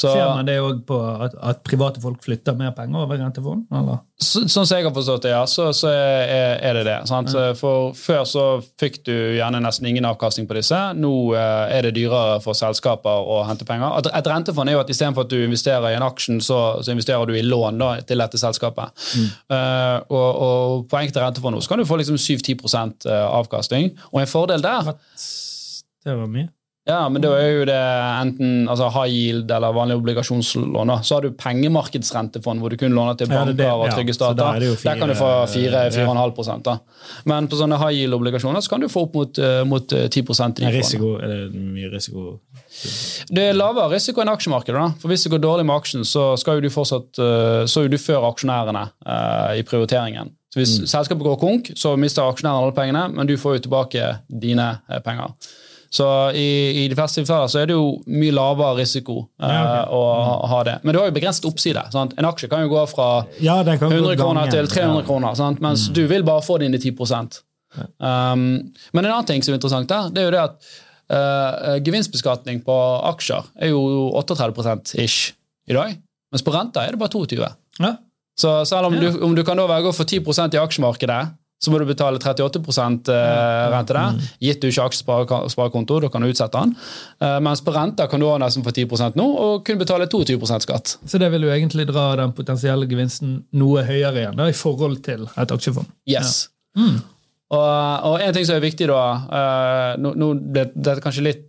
Så, 0.00 0.12
Ser 0.14 0.28
man 0.30 0.46
det 0.46 0.54
òg 0.62 0.84
på 0.86 0.96
at, 0.96 1.34
at 1.44 1.64
private 1.66 2.00
folk 2.00 2.22
flytter 2.24 2.54
mer 2.56 2.70
penger 2.76 3.02
over 3.02 3.18
rentefond? 3.18 3.66
Eller? 3.74 3.98
så, 4.22 4.44
sånn 4.48 4.68
som 4.68 4.78
jeg 4.78 4.86
har 4.86 4.94
forstått 4.94 5.24
det, 5.26 5.32
ja, 5.32 5.40
så, 5.50 5.66
så 5.76 5.90
er, 5.90 6.60
er 6.68 6.78
det 6.78 6.84
det. 6.86 6.96
Sant? 7.10 7.32
For 7.58 7.90
Før 7.98 8.22
så 8.28 8.44
fikk 8.80 9.00
du 9.08 9.12
gjerne 9.12 9.60
nesten 9.64 9.88
ingen 9.90 10.06
avkastning 10.08 10.46
på 10.48 10.56
disse. 10.56 10.78
Nå 10.96 11.10
eh, 11.34 11.74
er 11.76 11.88
det 11.88 11.94
dyrere 11.98 12.38
for 12.44 12.56
selskaper 12.56 13.32
å 13.34 13.40
hente 13.48 13.66
penger. 13.68 13.98
Et, 13.98 14.10
et 14.20 14.30
rentefond 14.30 14.70
er 14.70 14.78
jo 14.78 14.84
at 14.84 14.92
istedenfor 14.94 15.26
at 15.26 15.34
du 15.34 15.40
investerer 15.42 15.90
i 15.90 15.98
en 15.98 16.06
aksjen, 16.06 16.38
så, 16.44 16.60
så 16.84 16.94
investerer 16.94 17.26
du 17.26 17.34
i 17.36 17.44
lån 17.44 17.82
da, 17.82 17.90
til 18.06 18.22
dette 18.22 18.40
selskapet. 18.40 18.94
Eh, 19.50 19.98
og, 20.06 20.28
og 20.46 20.86
på 20.92 21.02
enkelte 21.02 21.26
rentefond 21.26 21.58
nå 21.58 21.64
så 21.64 21.74
kan 21.74 21.82
du 21.82 21.88
få 21.88 21.98
liksom 22.00 22.20
7-10% 22.20 23.10
avkastning. 23.10 23.92
Og 24.14 24.22
en 24.22 24.30
fordel 24.30 24.64
der 24.64 24.94
Det 24.94 26.14
var 26.14 26.30
mye. 26.30 26.48
Ja, 26.88 27.02
men 27.12 27.20
da 27.20 27.34
er 27.36 27.50
jo 27.58 27.64
det 27.68 27.76
enten 27.76 28.62
altså 28.70 28.86
high 28.94 29.12
yield 29.12 29.50
eller 29.52 29.74
vanlig 29.76 29.98
obligasjonslån. 30.00 30.92
Så 31.04 31.18
har 31.18 31.26
du 31.26 31.34
pengemarkedsrentefond, 31.36 32.62
hvor 32.62 32.72
du 32.72 32.78
kun 32.80 32.94
låner 32.96 33.18
til 33.20 33.28
Ja, 33.28 33.34
banker 33.36 33.52
det- 33.52 33.56
det- 33.58 33.72
og 33.72 33.84
ja, 33.86 33.92
trygge 33.92 34.14
stater. 34.14 34.42
er 34.42 34.60
Der 34.60 34.96
kan 34.98 35.08
du 35.08 35.14
få 35.14 35.46
4-4,5 35.46 36.62
da. 36.62 36.78
Men 37.26 37.48
på 37.48 37.56
sånne 37.56 37.76
high 37.78 37.92
yield-obligasjoner 38.00 38.62
så 38.62 38.70
kan 38.70 38.80
du 38.80 38.88
få 38.88 39.02
opp 39.02 39.14
mot, 39.14 39.38
eh, 39.38 39.62
mot 39.64 39.92
eh, 39.92 40.08
10 40.08 40.20
i 40.48 40.52
de 40.54 40.64
Er, 40.66 40.72
risiko, 40.72 41.16
er 41.20 41.28
det 41.28 41.54
mye 41.54 41.92
risiko? 41.92 42.40
Det 43.28 43.50
er 43.50 43.52
lavere 43.52 43.92
risiko 43.92 44.22
enn 44.22 44.28
aksjemarkedet. 44.28 44.74
da. 44.74 44.88
For 44.98 45.08
Hvis 45.08 45.24
det 45.24 45.32
går 45.32 45.38
dårlig 45.40 45.66
med 45.66 45.76
aksjen, 45.76 46.00
så 46.00 46.38
skal 46.38 46.54
jo 46.54 46.60
du 46.62 46.70
fortsatt, 46.70 47.18
eh, 47.18 47.66
så 47.66 47.84
er 47.84 47.88
du 47.88 47.98
før 47.98 48.24
aksjonærene 48.32 48.90
uh, 49.06 49.52
i 49.54 49.62
prioriteringen. 49.62 50.30
Så 50.50 50.58
Hvis 50.58 50.90
selskapet 50.90 51.22
går 51.22 51.38
konk, 51.38 51.70
så 51.76 51.96
mister 51.98 52.22
aksjonærene 52.22 52.62
alle 52.62 52.72
pengene, 52.72 53.14
men 53.14 53.26
du 53.26 53.36
får 53.36 53.58
jo 53.60 53.68
tilbake 53.68 54.18
dine 54.30 54.80
eh, 54.90 54.98
penger. 54.98 55.34
Så 55.90 56.06
i, 56.38 56.84
i 56.84 56.88
de 56.88 56.94
fleste 56.94 57.18
tilfeller 57.18 57.48
så 57.50 57.58
er 57.62 57.66
det 57.66 57.74
jo 57.74 57.86
mye 58.06 58.30
lavere 58.36 58.76
risiko 58.78 59.16
eh, 59.42 59.48
Ja, 59.50 59.62
okay. 59.62 59.94
å 59.96 60.02
ha- 60.24 60.46
ha 60.52 60.60
det. 60.68 60.74
Men 60.86 60.94
du 60.94 61.00
har 61.00 61.08
jo 61.10 61.14
begrenset 61.16 61.48
oppside. 61.50 61.82
Sant? 61.90 62.12
En 62.16 62.28
aksje 62.28 62.46
kan 62.52 62.62
jo 62.62 62.68
gå 62.70 62.84
fra 62.92 63.08
Ja, 63.42 63.56
den 63.66 63.78
kan 63.80 63.90
gå 63.90 63.96
100 63.98 64.16
kroner 64.20 64.50
til 64.52 64.68
300 64.70 65.00
Ja. 65.00 65.06
kroner, 65.08 65.34
sant? 65.34 65.60
mens 65.60 65.88
du 65.90 66.04
vil 66.06 66.22
bare 66.22 66.42
få 66.46 66.60
dine 66.62 66.78
10 66.78 66.94
um, 67.98 68.72
Men 68.92 69.04
en 69.04 69.10
annen 69.10 69.26
ting 69.26 69.42
som 69.42 69.52
er 69.54 69.58
interessant, 69.58 69.88
der, 69.90 70.10
det 70.14 70.22
er 70.22 70.28
jo 70.28 70.34
det 70.36 70.44
at 70.44 70.70
uh, 71.10 71.78
gevinstbeskatning 71.86 72.62
på 72.66 72.76
aksjer 73.10 73.50
er 73.60 73.72
jo 73.74 73.82
38 74.18 74.94
ish 75.02 75.32
i 75.70 75.74
dag, 75.74 75.96
mens 76.32 76.42
på 76.46 76.54
renter 76.54 76.86
er 76.86 76.94
det 76.94 77.02
bare 77.02 77.10
22 77.14 77.42
Ja. 77.80 77.96
Så 78.40 78.64
selv 78.64 78.86
om, 78.88 78.94
Ja. 78.94 79.10
du, 79.10 79.20
om 79.26 79.34
du 79.34 79.42
kan 79.44 79.56
da 79.58 79.66
velge 79.66 79.90
å 79.90 79.94
få 79.96 80.04
10% 80.06 80.54
i 80.54 80.58
aksjemarkedet, 80.62 81.20
så 81.60 81.72
må 81.72 81.78
du 81.80 81.84
betale 81.84 82.16
38 82.16 82.60
eh, 83.12 83.66
rente 83.74 83.96
der, 83.96 84.16
gitt 84.40 84.62
du 84.62 84.70
ikke 84.70 84.86
aksjesparekonto, 84.88 85.98
da 86.00 86.08
kan 86.12 86.24
du 86.24 86.30
utsette 86.32 86.56
den. 86.56 86.72
Eh, 87.20 87.36
mens 87.44 87.60
på 87.64 87.74
renter 87.74 88.08
kan 88.08 88.22
du 88.22 88.26
også 88.30 88.40
nesten 88.40 88.64
få 88.64 88.72
10% 88.72 89.18
nå, 89.20 89.26
og 89.44 89.66
kun 89.66 89.80
betale 89.80 90.08
22% 90.08 90.64
skatt. 90.64 90.96
Så 91.04 91.20
det 91.20 91.28
vil 91.34 91.44
jo 91.44 91.52
egentlig 91.52 91.84
dra 91.90 92.14
den 92.22 92.32
potensielle 92.36 92.88
gevinsten 92.88 93.42
noe 93.60 93.84
høyere 93.84 94.24
igjen 94.24 94.40
da, 94.40 94.48
i 94.48 94.56
forhold 94.56 95.02
til 95.04 95.28
et 95.28 95.52
aksjefond. 95.52 95.92
Yes. 96.08 96.46
Og, 97.50 97.60
og 97.60 98.22
en 98.22 98.34
ting 98.34 98.46
som 98.46 98.56
er 98.56 98.62
viktig 98.62 98.86
da 98.86 99.00
eh, 99.26 99.94
Nå, 99.98 100.12
nå 100.14 100.28
ble 100.54 100.68
dette 100.70 101.02
kanskje 101.02 101.24
litt, 101.26 101.46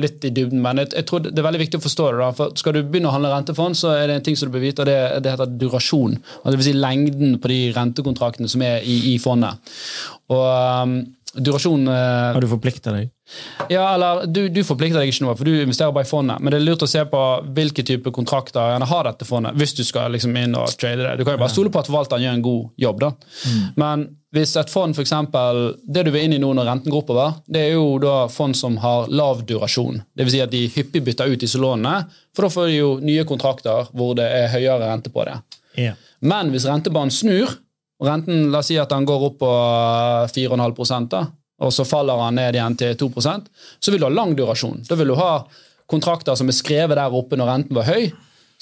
litt 0.00 0.24
i 0.24 0.30
dybden, 0.32 0.62
men 0.64 0.80
jeg, 0.80 0.92
jeg 0.96 1.06
tror 1.08 1.20
det 1.24 1.36
er 1.36 1.44
veldig 1.44 1.60
viktig 1.60 1.80
å 1.80 1.84
forstå 1.84 2.06
det. 2.08 2.20
da, 2.22 2.28
for 2.36 2.54
Skal 2.56 2.76
du 2.76 2.82
begynne 2.82 3.10
å 3.10 3.12
handle 3.12 3.32
rentefond, 3.34 3.76
så 3.76 3.92
er 3.92 4.06
det 4.08 4.14
en 4.16 4.24
ting 4.28 4.38
som 4.38 4.48
du 4.48 4.54
bør 4.54 4.64
vite, 4.64 4.84
og 4.84 4.88
det, 4.88 4.98
det 5.24 5.34
heter 5.34 5.56
durasjon. 5.60 6.14
Altså, 6.16 6.54
det 6.54 6.60
vil 6.62 6.68
si 6.70 6.76
lengden 6.78 7.34
på 7.42 7.50
de 7.52 7.58
rentekontraktene 7.76 8.48
som 8.48 8.64
er 8.64 8.80
i, 8.80 8.96
i 9.12 9.18
fondet. 9.20 9.74
Og 10.32 10.46
um, 10.46 10.96
durasjon 11.34 11.88
eh, 11.88 12.32
Har 12.34 12.40
du 12.40 12.48
forplikta 12.50 12.94
deg? 12.94 13.10
ja, 13.68 13.94
eller 13.94 14.26
du, 14.26 14.48
du 14.52 14.60
forplikter 14.66 15.00
deg 15.00 15.12
ikke 15.12 15.24
noe, 15.24 15.36
for 15.38 15.48
du 15.48 15.54
investerer 15.62 15.94
bare 15.94 16.04
i 16.04 16.10
fondet. 16.10 16.42
Men 16.42 16.52
det 16.52 16.58
er 16.58 16.66
lurt 16.66 16.84
å 16.84 16.88
se 16.90 17.04
på 17.08 17.20
hvilke 17.56 17.84
type 17.86 18.12
kontrakter 18.12 18.74
gjerne 18.74 18.88
har 18.90 19.06
dette 19.08 19.28
fondet, 19.28 19.56
hvis 19.56 19.76
du 19.78 19.84
skal 19.88 20.12
liksom 20.12 20.36
inn 20.36 20.56
og 20.58 20.74
trade 20.76 21.06
det. 21.06 21.14
Du 21.20 21.24
kan 21.24 21.38
jo 21.38 21.42
bare 21.44 21.54
stole 21.54 21.72
på 21.72 21.80
at 21.80 21.88
forvalteren 21.88 22.26
gjør 22.26 22.36
en 22.36 22.44
god 22.44 22.84
jobb. 22.84 23.00
da. 23.06 23.12
Men 23.80 24.04
hvis 24.32 24.54
et 24.56 24.70
fond, 24.72 24.96
eksempel, 24.96 25.62
det 25.84 26.06
du 26.06 26.12
vil 26.12 26.26
inn 26.26 26.36
i 26.36 26.40
nå 26.40 26.52
når 26.56 26.68
renten 26.68 26.92
går 26.92 27.02
oppover, 27.04 27.34
det 27.52 27.66
er 27.66 27.74
jo 27.74 27.98
da 28.02 28.14
fond 28.32 28.56
som 28.56 28.78
har 28.80 29.10
lav 29.12 29.42
durasjon. 29.48 30.00
Dvs. 30.16 30.32
Si 30.32 30.40
at 30.44 30.52
de 30.52 30.62
hyppig 30.72 31.02
bytter 31.04 31.32
ut 31.32 31.42
disse 31.42 31.60
lånene, 31.60 32.06
for 32.32 32.46
da 32.48 32.54
får 32.54 32.70
de 32.70 32.78
jo 32.78 32.94
nye 33.04 33.26
kontrakter 33.28 33.90
hvor 33.92 34.16
det 34.16 34.28
er 34.28 34.48
høyere 34.54 34.88
rente 34.88 35.12
på 35.12 35.26
det. 35.28 35.36
Yeah. 35.76 36.00
Men 36.24 36.52
hvis 36.52 36.64
rentebanen 36.68 37.12
snur, 37.12 37.52
og 38.02 38.08
renten 38.08 38.50
la 38.50 38.58
oss 38.58 38.72
si 38.72 38.78
at 38.82 38.90
den 38.90 39.06
går 39.06 39.28
opp 39.28 39.38
på 39.38 39.52
4,5 40.34 41.06
da, 41.12 41.22
og 41.62 41.70
så 41.70 41.86
faller 41.86 42.18
han 42.18 42.34
ned 42.34 42.58
igjen 42.58 42.74
til 42.80 42.96
2% 42.98 43.46
så 43.78 43.94
vil 43.94 44.02
du 44.02 44.08
ha 44.08 44.10
lang 44.10 44.34
durasjon. 44.34 44.82
Da 44.88 44.98
vil 44.98 45.12
du 45.12 45.18
ha 45.20 45.44
kontrakter 45.90 46.34
som 46.38 46.50
er 46.50 46.56
skrevet 46.56 46.98
der 46.98 47.14
oppe 47.14 47.38
når 47.38 47.50
renten 47.52 47.78
var 47.78 47.86
høy, 47.86 48.10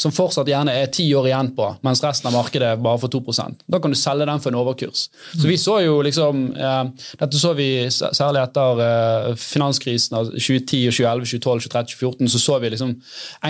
som 0.00 0.12
fortsatt 0.12 0.48
gjerne 0.48 0.72
er 0.81 0.88
ti 0.92 1.05
år 1.16 1.29
igjen 1.29 1.50
på, 1.57 1.66
mens 1.85 2.00
resten 2.05 2.31
av 2.31 2.37
markedet 2.38 2.70
bare 2.81 3.00
får 3.03 3.11
2% 3.12 3.64
Da 3.68 3.81
kan 3.83 3.92
du 3.92 3.98
selge 4.00 4.29
den 4.29 4.40
for 4.40 4.53
en 4.53 4.61
overkurs. 4.62 5.09
Så 5.35 5.44
vi 5.44 5.59
så 5.61 5.76
jo 5.85 5.98
liksom 6.05 6.46
eh, 6.57 6.85
Dette 7.20 7.40
så 7.40 7.53
vi 7.59 7.68
særlig 7.92 8.40
etter 8.46 8.81
eh, 8.87 9.29
finanskrisen 9.40 10.16
av 10.16 10.33
2010, 10.33 10.87
og 10.88 10.96
2011, 10.96 11.29
2012, 11.35 11.64
2013, 11.68 11.96
2014. 12.00 12.33
Så 12.33 12.42
så 12.46 12.59
vi 12.62 12.72
liksom 12.72 12.94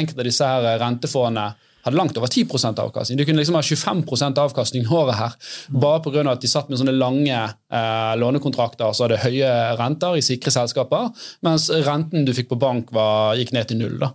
enkelte 0.00 0.24
av 0.24 0.30
disse 0.30 0.50
her 0.54 0.70
rentefondene 0.82 1.46
hadde 1.84 1.96
langt 1.96 2.16
over 2.18 2.30
10% 2.30 2.80
avkastning. 2.82 3.18
De 3.20 3.26
kunne 3.28 3.42
liksom 3.42 3.58
ha 3.58 3.62
25% 3.64 4.40
avkastning 4.44 4.86
i 4.86 4.94
året 4.94 5.18
her, 5.18 5.36
bare 5.72 6.02
pga. 6.04 6.24
at 6.30 6.42
de 6.42 6.50
satt 6.50 6.68
med 6.70 6.80
sånne 6.80 6.96
lange 6.96 7.36
eh, 7.36 8.12
lånekontrakter 8.20 8.92
så 8.92 9.06
hadde 9.06 9.22
høye 9.24 9.52
renter 9.80 10.18
i 10.18 10.24
sikre 10.24 10.52
selskaper, 10.54 11.10
mens 11.46 11.70
renten 11.86 12.26
du 12.26 12.34
fikk 12.36 12.50
på 12.52 12.60
bank, 12.60 12.92
var, 12.92 13.38
gikk 13.40 13.54
ned 13.56 13.70
til 13.70 13.80
null. 13.80 13.96
da. 14.02 14.12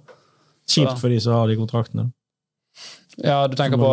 Kjipt 0.69 1.01
for 1.01 1.13
de 1.13 1.19
som 1.21 1.37
har 1.37 1.49
de 1.49 1.57
kontraktene. 1.59 2.09
Ja, 3.23 3.47
Du 3.47 3.55
tenker 3.55 3.79
på 3.79 3.91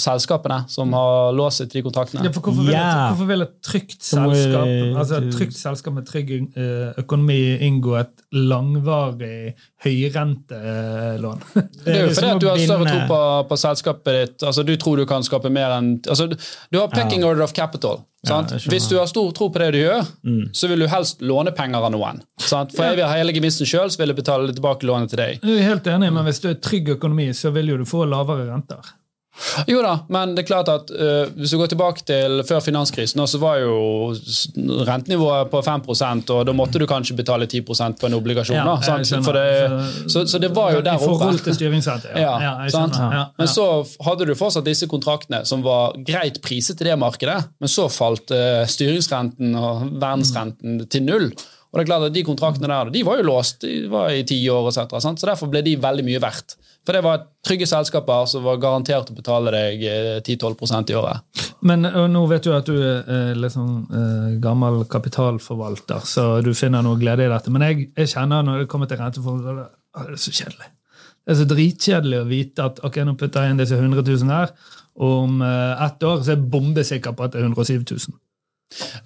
selskapene 0.00 0.62
som 0.68 0.92
har 0.96 1.32
låst 1.36 1.62
seg 1.62 1.70
til 1.70 1.80
de 1.80 1.84
kontraktene? 1.86 2.24
Ja, 2.26 2.32
for 2.34 2.44
hvorfor, 2.44 2.66
vil 2.66 2.76
et, 2.76 3.00
hvorfor 3.12 3.30
vil 3.30 3.44
et 3.46 3.54
trygt 3.64 4.04
selskap 4.04 4.98
altså 5.00 5.20
et 5.22 5.30
trygt 5.32 5.56
selskap 5.56 5.96
med 5.96 6.06
trygg 6.08 6.32
eh, 6.36 6.92
økonomi 7.00 7.38
inngå 7.64 7.96
et 8.02 8.24
langvarig 8.36 9.54
høyrentelån? 9.86 11.42
Det 11.84 11.96
er 11.96 12.06
jo 12.06 12.14
fordi 12.14 12.30
at 12.34 12.44
du 12.44 12.48
har 12.50 12.62
større 12.62 12.88
tro 12.90 13.02
på, 13.08 13.20
på 13.48 13.60
selskapet 13.64 14.18
ditt. 14.20 14.38
altså 14.42 14.66
Du 14.66 14.74
tror 14.76 15.00
du 15.00 15.06
kan 15.08 15.24
skape 15.26 15.52
mer 15.52 15.76
enn 15.78 15.94
altså 16.06 16.28
Du 16.30 16.36
du 16.72 16.78
har 16.80 16.88
picking 16.92 17.24
order 17.24 17.44
of 17.44 17.52
capital. 17.52 18.00
Jeg. 18.22 18.60
Hvis 18.70 18.84
du 18.86 18.96
har 19.00 19.08
stor 19.10 19.32
tro 19.34 19.48
på 19.50 19.58
det 19.58 19.72
du 19.74 19.80
gjør, 19.80 20.06
så 20.54 20.68
vil 20.70 20.84
du 20.84 20.86
helst 20.86 21.24
låne 21.26 21.50
penger 21.56 21.82
av 21.82 21.90
noen. 21.90 22.20
Sant? 22.38 22.70
For 22.76 22.86
jeg 22.86 23.00
vil 23.00 23.08
ha 23.08 23.16
hele 23.18 23.34
gevinsten 23.34 23.66
sjøl, 23.66 23.90
så 23.90 23.98
vil 23.98 24.12
jeg 24.12 24.20
betale 24.20 24.54
tilbake 24.54 24.86
lånet 24.86 25.10
til 25.10 25.18
deg. 25.18 25.42
Jeg 25.42 25.58
er 25.58 25.66
helt 25.72 25.88
enig, 25.90 26.12
men 26.14 26.28
hvis 26.28 26.38
du 26.44 26.50
er 26.52 26.58
trygg 26.62 26.92
økonomi, 26.94 27.32
så 27.34 27.50
vil 27.50 27.72
jo 27.74 27.80
du 27.80 27.86
få 27.88 28.04
lavere 28.06 28.46
renter. 28.52 28.92
Jo 29.66 29.80
da, 29.82 29.94
men 30.12 30.34
det 30.36 30.42
er 30.44 30.46
klart 30.46 30.68
at 30.68 30.90
uh, 30.92 31.30
hvis 31.38 31.54
du 31.54 31.58
går 31.60 31.70
tilbake 31.72 32.04
til 32.06 32.42
før 32.46 32.60
finanskrisen, 32.64 33.22
så 33.26 33.40
var 33.40 33.62
jo 33.62 34.12
rentenivået 34.86 35.50
på 35.52 35.62
5% 35.64 36.32
og 36.34 36.42
da 36.46 36.54
måtte 36.56 36.80
du 36.82 36.86
kanskje 36.90 37.16
betale 37.16 37.48
10% 37.48 37.96
på 38.00 38.10
en 38.10 38.18
obligasjon. 38.18 38.60
da, 38.60 38.76
sant? 38.84 39.24
For 39.24 39.36
det, 39.36 40.10
så, 40.12 40.26
så 40.28 40.40
det 40.42 40.52
var 40.54 40.76
jo 40.76 40.82
der 40.84 41.00
oppe. 41.00 41.08
I 41.08 41.08
forhold 41.08 41.40
til 41.46 41.56
styringsrente, 41.56 42.12
ja. 42.12 42.36
Ja? 42.42 42.52
Ja, 42.68 43.24
Men 43.38 43.50
så 43.50 43.66
hadde 44.04 44.28
du 44.28 44.34
fortsatt 44.38 44.68
disse 44.68 44.88
kontraktene 44.90 45.42
som 45.48 45.64
var 45.64 45.96
greit 46.06 46.42
priset 46.44 46.78
til 46.78 46.92
det 46.92 46.98
markedet, 47.00 47.40
men 47.60 47.72
så 47.72 47.88
falt 47.92 48.34
uh, 48.36 48.62
styringsrenten 48.68 49.56
og 49.58 49.88
verdensrenten 49.96 50.84
til 50.92 51.08
null. 51.08 51.32
Og 51.72 51.78
det 51.78 51.84
er 51.86 51.88
klart 51.88 52.04
at 52.10 52.12
De 52.14 52.24
kontraktene 52.26 52.68
der 52.68 52.90
de 52.92 53.04
var 53.06 53.20
jo 53.20 53.28
låst 53.30 53.62
de 53.64 53.86
var 53.88 54.12
i 54.12 54.26
ti 54.28 54.36
år, 54.52 54.68
og 54.68 54.74
cetera, 54.76 55.00
så 55.00 55.14
derfor 55.28 55.48
ble 55.48 55.62
de 55.64 55.78
veldig 55.80 56.04
mye 56.04 56.20
verdt. 56.20 56.56
For 56.84 56.96
det 56.96 57.04
var 57.06 57.22
trygge 57.46 57.68
selskaper 57.70 58.26
som 58.28 58.44
var 58.44 58.58
garantert 58.60 59.12
å 59.12 59.16
betale 59.16 59.52
deg 59.54 59.84
eh, 59.86 60.18
10-12% 60.20 60.90
i 60.90 60.96
året. 60.98 61.46
Men 61.62 61.86
nå 61.86 62.24
vet 62.26 62.44
du 62.44 62.52
at 62.56 62.66
du 62.66 62.74
er 62.74 63.06
eh, 63.06 63.32
litt 63.38 63.54
sånn 63.54 63.86
eh, 63.86 64.28
gammel 64.42 64.82
kapitalforvalter, 64.90 66.02
så 66.04 66.26
du 66.44 66.50
finner 66.58 66.84
noe 66.84 66.98
glede 67.00 67.24
i 67.24 67.32
dette. 67.32 67.54
Men 67.54 67.64
jeg, 67.68 67.88
jeg 67.96 68.12
kjenner 68.16 68.44
når 68.44 68.64
det 68.64 68.70
kommer 68.72 68.90
til 68.90 69.00
renteforhold, 69.00 69.62
det 69.62 70.02
er 70.02 70.20
så 70.20 70.34
kjedelig. 70.34 70.72
Det 71.22 71.32
er 71.32 71.38
så 71.38 71.46
dritkjedelig 71.46 72.18
å 72.18 72.28
vite 72.28 72.66
at 72.66 72.80
ok, 72.82 72.98
nå 73.06 73.14
putter 73.18 73.46
jeg 73.46 73.54
inn 73.54 73.62
disse 73.62 73.78
100 73.78 74.02
000 74.02 74.34
her, 74.34 74.52
og 74.98 75.18
om 75.22 75.40
eh, 75.46 75.86
ett 75.86 76.04
år 76.04 76.20
så 76.20 76.32
er 76.32 76.36
jeg 76.36 76.50
bombesikker 76.52 77.14
på 77.16 77.28
at 77.28 77.36
det 77.36 77.40
er 77.40 77.48
107 77.48 77.86
000. 77.94 78.18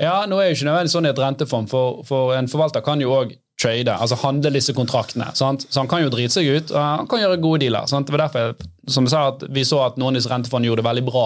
Ja, 0.02 0.20
nå 0.28 0.38
er 0.40 0.50
jo 0.50 0.56
ikke 0.58 0.68
nødvendigvis 0.68 0.96
sånn 0.98 1.08
i 1.08 1.12
et 1.12 1.20
rentefond, 1.22 1.70
for, 1.72 2.00
for 2.08 2.36
en 2.36 2.48
forvalter 2.50 2.84
kan 2.86 3.02
jo 3.02 3.14
òg 3.16 3.34
trade, 3.60 3.88
altså 3.88 4.18
handle 4.20 4.52
disse 4.52 4.74
kontraktene. 4.76 5.30
Sant? 5.34 5.64
Så 5.70 5.80
han 5.80 5.88
kan 5.88 6.02
jo 6.02 6.10
drite 6.12 6.34
seg 6.34 6.48
ut, 6.50 6.72
og 6.74 6.80
han 6.80 7.08
kan 7.08 7.22
gjøre 7.22 7.38
gode 7.40 7.62
dealer. 7.64 7.86
Sant? 7.88 8.08
Det 8.08 8.12
var 8.12 8.26
derfor 8.26 8.50
jeg, 8.50 8.68
som 8.92 9.06
jeg 9.08 9.14
sa, 9.14 9.22
at 9.32 9.46
vi 9.48 9.64
så 9.64 9.80
at 9.86 9.96
noen 9.96 10.12
av 10.12 10.20
disse 10.20 10.32
rentefondene 10.32 10.68
gjorde 10.68 10.84
det 10.84 10.90
veldig 10.90 11.06
bra, 11.08 11.24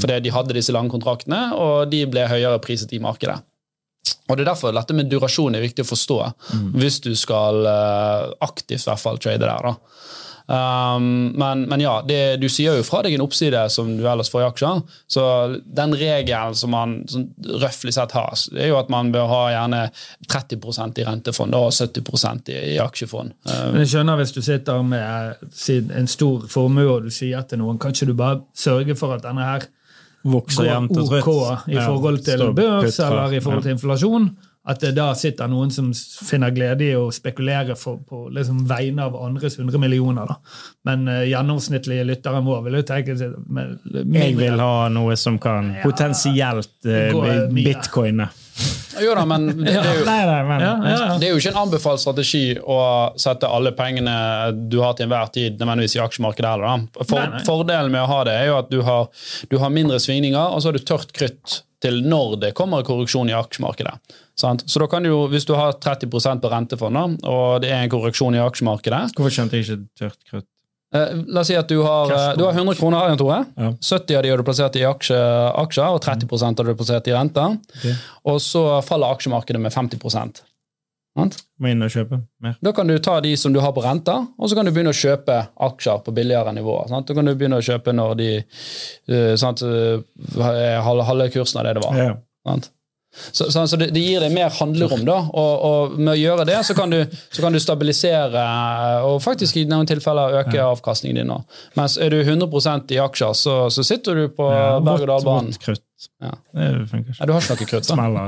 fordi 0.00 0.22
de 0.24 0.32
hadde 0.32 0.56
disse 0.56 0.74
lange 0.74 0.92
kontraktene, 0.94 1.42
og 1.54 1.90
de 1.92 2.00
ble 2.08 2.24
høyere 2.32 2.62
priset 2.64 2.96
i 2.96 3.02
markedet. 3.02 3.36
Og 4.26 4.34
det 4.38 4.42
er 4.42 4.48
derfor 4.48 4.74
dette 4.74 4.94
med 4.96 5.10
durasjon 5.10 5.54
er 5.54 5.62
viktig 5.62 5.84
å 5.84 5.90
forstå, 5.90 6.16
hvis 6.80 7.00
du 7.04 7.12
skal 7.18 7.60
eh, 7.70 8.32
aktivt 8.42 8.80
i 8.80 8.88
hvert 8.88 9.02
fall 9.02 9.20
trade 9.22 9.44
der. 9.44 9.68
da. 9.68 9.76
Um, 10.46 11.32
men, 11.34 11.64
men 11.66 11.80
ja, 11.82 11.96
det, 12.06 12.36
du 12.38 12.46
sier 12.52 12.76
jo 12.78 12.84
fra 12.86 13.00
deg 13.02 13.16
en 13.16 13.24
oppside 13.24 13.64
som 13.74 13.88
du 13.98 14.04
ellers 14.06 14.30
får 14.30 14.44
i 14.44 14.46
aksjer. 14.46 14.82
Så 15.10 15.24
den 15.66 15.94
regelen 15.98 16.54
som 16.54 16.70
man 16.70 17.00
sånn, 17.10 17.28
røftlig 17.62 17.96
sett 17.96 18.14
har, 18.14 18.30
det 18.54 18.62
er 18.62 18.70
jo 18.70 18.78
at 18.78 18.92
man 18.92 19.10
bør 19.14 19.26
ha 19.32 19.40
gjerne 19.50 19.80
30% 20.30 21.00
i 21.02 21.06
rentefond 21.08 21.56
og 21.58 21.72
70 21.74 22.52
i, 22.54 22.58
i 22.76 22.78
aksjefond. 22.82 23.34
Um, 23.42 23.72
Men 23.74 23.82
jeg 23.82 23.94
skjønner 23.96 24.20
hvis 24.22 24.36
du 24.36 24.42
sitter 24.46 24.82
med 24.86 25.90
en 25.98 26.10
stor 26.10 26.46
formue 26.52 26.86
og 26.86 27.08
du 27.08 27.10
sier 27.14 27.42
til 27.50 27.62
noen 27.64 27.80
kan 27.82 27.94
ikke 27.96 28.12
du 28.12 28.14
bare 28.18 28.44
sørge 28.54 28.94
for 28.98 29.16
at 29.18 29.26
denne 29.26 29.46
her 29.46 29.66
Vokser 30.26 30.66
jevnt 30.66 30.90
og 30.90 31.06
trutt. 31.06 31.22
OK 31.22 31.68
i 31.70 31.76
forhold 31.78 32.16
til 32.26 32.40
børs 32.56 32.96
eller 32.98 33.34
i 33.36 33.40
forhold 33.40 33.62
til 33.62 33.70
Ja. 33.70 33.76
inflasjon. 33.76 34.24
At 34.66 34.80
det 34.82 34.96
da 34.96 35.10
sitter 35.14 35.50
noen 35.50 35.70
som 35.70 35.92
finner 35.94 36.50
glede 36.54 36.88
i 36.88 36.94
å 36.98 37.04
spekulere 37.14 37.76
for, 37.78 38.00
på 38.02 38.24
liksom 38.34 38.64
vegne 38.66 39.04
av 39.06 39.14
andres 39.20 39.58
100 39.60 39.78
millioner. 39.82 40.26
Da. 40.26 40.56
Men 40.88 41.06
uh, 41.10 41.20
gjennomsnittlige 41.26 42.06
lyttere 42.08 42.42
vår 42.46 42.64
vil 42.66 42.80
jo 42.80 42.86
tenke 42.88 43.14
seg 43.20 43.36
med, 43.46 43.76
Jeg 44.16 44.34
vil 44.40 44.58
ha 44.62 44.88
noe 44.92 45.14
som 45.20 45.38
kan 45.42 45.70
potensielt 45.84 46.74
uh, 46.90 47.46
bitcoine. 47.54 48.26
Jo 49.02 49.14
da, 49.18 49.24
men 49.28 49.46
det, 49.50 49.66
det 49.68 49.74
er 49.76 49.98
jo 49.98 50.04
Nei, 50.06 50.20
nei, 50.24 50.38
men 50.48 50.62
ja, 50.64 50.70
ja, 50.80 50.94
ja. 51.10 51.16
Det 51.20 51.28
er 51.28 51.34
jo 51.34 51.40
ikke 51.42 51.52
en 51.52 51.60
anbefalt 51.66 52.00
strategi 52.00 52.44
å 52.62 52.78
sette 53.20 53.50
alle 53.52 53.74
pengene 53.76 54.14
du 54.72 54.78
har 54.80 54.96
til 54.96 55.06
enhver 55.08 55.28
tid, 55.34 55.58
nødvendigvis 55.60 55.98
i 55.98 56.02
aksjemarkedet 56.06 56.54
heller. 56.54 56.66
da. 56.88 57.04
For, 57.04 57.20
Nei, 57.20 57.28
nei. 57.36 57.44
Fordelen 57.48 57.92
med 57.92 58.04
å 58.06 58.08
ha 58.14 58.22
det 58.28 58.38
er 58.40 58.50
jo 58.50 58.58
at 58.62 58.72
du 58.72 58.80
har, 58.86 59.08
du 59.52 59.58
har 59.60 59.74
mindre 59.74 60.00
svingninger, 60.02 60.40
og 60.56 60.62
så 60.64 60.70
har 60.72 60.78
du 60.78 60.86
tørt 60.88 61.12
krutt 61.16 61.60
til 61.84 62.00
når 62.08 62.38
det 62.40 62.54
kommer 62.56 62.86
korreksjon 62.88 63.28
i 63.28 63.36
aksjemarkedet. 63.36 63.92
Sant? 64.40 64.64
Så 64.68 64.80
da 64.80 64.88
kan 64.88 65.04
du 65.04 65.10
jo, 65.10 65.20
Hvis 65.32 65.44
du 65.48 65.54
har 65.56 65.76
30% 65.80 66.40
på 66.42 66.48
rentefond, 66.52 67.20
og 67.24 67.60
det 67.64 67.70
er 67.72 67.84
en 67.84 67.92
korreksjon 67.92 68.36
i 68.36 68.40
aksjemarkedet 68.44 69.14
Hvorfor 69.16 69.32
skjønte 69.32 69.56
jeg 69.56 69.64
ikke 69.64 69.78
tørt 69.96 70.18
krutt? 70.28 70.48
Eh, 70.96 71.22
La 71.28 71.42
oss 71.42 71.50
si 71.50 71.56
at 71.58 71.68
du 71.70 71.78
har, 71.84 72.12
eh, 72.12 72.26
du 72.38 72.44
har 72.46 72.56
100 72.56 72.78
kroner 72.78 73.04
her, 73.04 73.16
Tore. 73.20 73.38
Ja. 73.56 73.70
70 73.80 74.18
av 74.18 74.22
de 74.24 74.32
har 74.32 74.42
du 74.42 74.46
plassert 74.46 74.76
i 74.80 74.84
aksje, 74.88 75.20
aksjer, 75.62 75.94
og 75.96 76.02
30% 76.04 76.62
har 76.62 76.68
du 76.68 76.74
plassert 76.78 77.08
i 77.10 77.14
renter. 77.16 77.56
Okay. 77.78 77.96
Og 78.32 78.40
så 78.42 78.66
faller 78.86 79.16
aksjemarkedet 79.16 79.62
med 79.62 79.74
50 79.74 80.42
Sant? 81.16 81.38
Må 81.56 81.70
inn 81.72 81.80
og 81.80 81.88
kjøpe 81.88 82.18
mer. 82.44 82.58
Da 82.60 82.74
kan 82.76 82.90
du 82.90 82.98
ta 83.00 83.14
de 83.24 83.30
som 83.40 83.54
du 83.54 83.62
har 83.64 83.72
på 83.72 83.80
renter, 83.80 84.26
og 84.36 84.50
så 84.50 84.58
kan 84.58 84.68
du 84.68 84.72
begynne 84.74 84.92
å 84.92 84.96
kjøpe 84.96 85.38
aksjer 85.64 86.02
på 86.04 86.12
billigere 86.12 86.52
nivåer. 86.52 86.90
Sant? 86.92 87.08
Da 87.08 87.16
kan 87.16 87.24
du 87.24 87.32
begynne 87.32 87.56
å 87.56 87.64
kjøpe 87.64 87.94
når 87.96 88.12
de 88.20 88.30
uh, 88.44 89.32
sant, 89.40 89.64
halve 89.64 91.30
kursen 91.32 91.62
av 91.62 91.70
det 91.70 91.78
det 91.78 91.86
var. 91.86 91.96
Ja. 91.96 92.18
Sant? 92.44 92.68
Så, 93.32 93.50
så, 93.50 93.66
så 93.66 93.78
det, 93.80 93.90
det 93.94 94.02
gir 94.02 94.22
deg 94.22 94.34
mer 94.34 94.52
handlerom, 94.58 95.04
da, 95.06 95.18
og, 95.32 95.64
og 95.70 95.96
med 95.98 96.12
å 96.14 96.18
gjøre 96.18 96.46
det 96.48 96.58
så 96.68 96.76
kan, 96.76 96.92
du, 96.92 97.00
så 97.32 97.44
kan 97.44 97.54
du 97.56 97.60
stabilisere 97.62 98.44
og 99.06 99.18
faktisk 99.24 99.56
i 99.60 99.66
noen 99.68 99.88
tilfeller 99.88 100.40
øke 100.42 100.62
avkastningen 100.62 101.22
din. 101.22 101.32
Også. 101.32 101.64
Mens 101.78 101.98
er 102.02 102.14
du 102.14 102.20
100% 102.22 102.94
i 102.96 103.00
aksjer, 103.02 103.34
så, 103.36 103.58
så 103.72 103.84
sitter 103.86 104.22
du 104.22 104.28
på 104.36 104.48
Ja, 104.52 104.78
berg-og-dal-banen. 104.84 105.52
Ja. 106.20 106.32
Det 106.52 106.88
funker 106.90 107.10
ikke. 107.10 107.20
Ja, 107.20 107.26
du 107.26 107.32
har 107.32 107.40
ikke 107.40 107.54
noe 107.54 107.68
krutt, 107.70 107.86
da. 107.88 107.94
Smeller. 107.96 108.26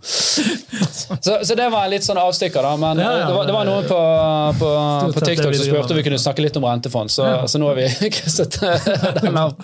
Så, 1.20 1.44
så 1.44 1.54
det 1.54 1.66
var 1.70 1.84
en 1.84 1.90
litt 1.92 2.06
sånn 2.06 2.18
avstikker, 2.18 2.64
da. 2.64 2.72
Men 2.80 2.98
Ja, 3.02 3.10
ja, 3.18 3.26
det, 3.28 3.34
var, 3.34 3.46
det 3.46 3.54
var 3.54 3.68
noen 3.68 3.86
på, 3.86 4.00
på, 4.60 4.70
på 5.14 5.22
TikTok 5.26 5.54
som 5.54 5.66
spurte 5.66 5.94
om 5.94 6.00
vi 6.00 6.06
kunne 6.06 6.18
snakke 6.22 6.44
litt 6.44 6.56
om 6.58 6.66
rentefond, 6.66 7.12
så, 7.12 7.28
så 7.50 7.60
nå 7.62 7.70
har 7.70 7.78
vi 7.78 8.10
krysset 8.16 8.58
den 9.22 9.38
av. 9.38 9.54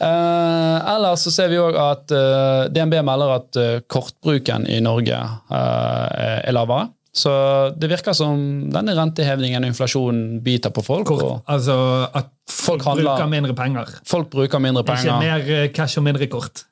Eh, 0.00 0.94
ellers 0.94 1.26
så 1.26 1.32
ser 1.34 1.50
vi 1.52 1.58
òg 1.60 1.76
at 1.76 2.14
eh, 2.16 2.62
DNB 2.72 3.02
melder 3.04 3.34
at 3.36 3.58
eh, 3.60 3.82
kortbruken 3.90 4.64
i 4.70 4.78
Norge 4.84 5.18
er 5.50 6.56
lavere. 6.56 6.88
Så 7.12 7.30
det 7.74 7.88
virker 7.90 8.14
som 8.14 8.38
denne 8.70 8.94
rentehevingen 8.94 9.64
og 9.66 9.72
inflasjonen 9.72 10.38
biter 10.46 10.70
på 10.72 10.84
folk. 10.86 11.08
Kort, 11.10 11.42
altså 11.50 11.74
at 12.06 12.30
folk 12.48 12.84
handler- 12.86 13.16
bruker 13.16 13.32
mindre 13.32 13.56
penger. 13.58 13.90
Folk 14.06 14.30
bruker 14.30 14.62
mindre 14.62 14.84
Ikke 14.86 15.18
mer 15.18 15.68
cash 15.74 15.98
og 15.98 16.06
mindre 16.06 16.30
kort. 16.30 16.64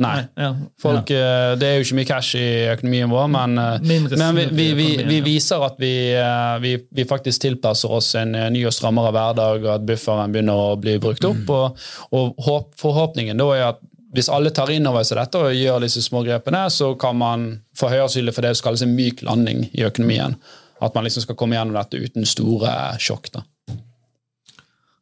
Nei. 0.00 0.22
Ja. 0.40 0.54
Folk, 0.80 1.10
ja. 1.12 1.54
Det 1.60 1.66
er 1.68 1.76
jo 1.78 1.84
ikke 1.84 1.96
mye 2.00 2.08
cash 2.08 2.34
i 2.40 2.46
økonomien 2.72 3.10
vår, 3.12 3.26
men, 3.30 3.58
eh, 3.58 3.84
men 4.16 4.34
vi, 4.38 4.46
vi, 4.56 4.66
vi, 4.74 4.88
vi 5.06 5.20
viser 5.20 5.62
at 5.66 5.76
vi, 5.78 5.92
eh, 6.16 6.56
vi, 6.64 6.72
vi 6.90 7.04
faktisk 7.04 7.42
tilpasser 7.44 7.92
oss 7.92 8.14
en 8.18 8.34
eh, 8.34 8.48
ny 8.50 8.64
og 8.66 8.72
strammere 8.74 9.12
hverdag, 9.14 9.62
og 9.62 9.70
at 9.76 9.86
bufferen 9.86 10.32
begynner 10.34 10.58
å 10.72 10.76
bli 10.80 10.96
brukt 11.02 11.22
Mm. 11.22 11.44
opp. 11.44 11.50
Og, 11.54 11.86
og 12.18 12.42
håp, 12.48 12.72
forhåpningen 12.80 13.38
da 13.38 13.50
er 13.54 13.66
at 13.74 13.80
hvis 14.12 14.28
alle 14.28 14.50
tar 14.52 14.68
inn 14.74 14.86
over 14.86 15.04
seg 15.08 15.16
dette 15.20 15.38
og 15.40 15.54
gjør 15.56 15.80
disse 15.86 16.02
små 16.04 16.20
grepene, 16.26 16.66
så 16.70 16.90
kan 17.00 17.16
man 17.16 17.46
få 17.78 17.88
høyere 17.88 18.32
for 18.34 18.42
det 18.44 18.56
som 18.58 18.66
kalles 18.66 18.82
en 18.84 18.96
myk 18.96 19.22
landing 19.24 19.68
i 19.72 19.86
økonomien. 19.86 20.34
At 20.82 20.94
man 20.94 21.04
liksom 21.06 21.22
skal 21.24 21.36
komme 21.38 21.56
gjennom 21.56 21.78
dette 21.78 21.96
uten 22.02 22.26
store 22.26 22.72
sjokk. 23.00 23.30
da. 23.32 23.44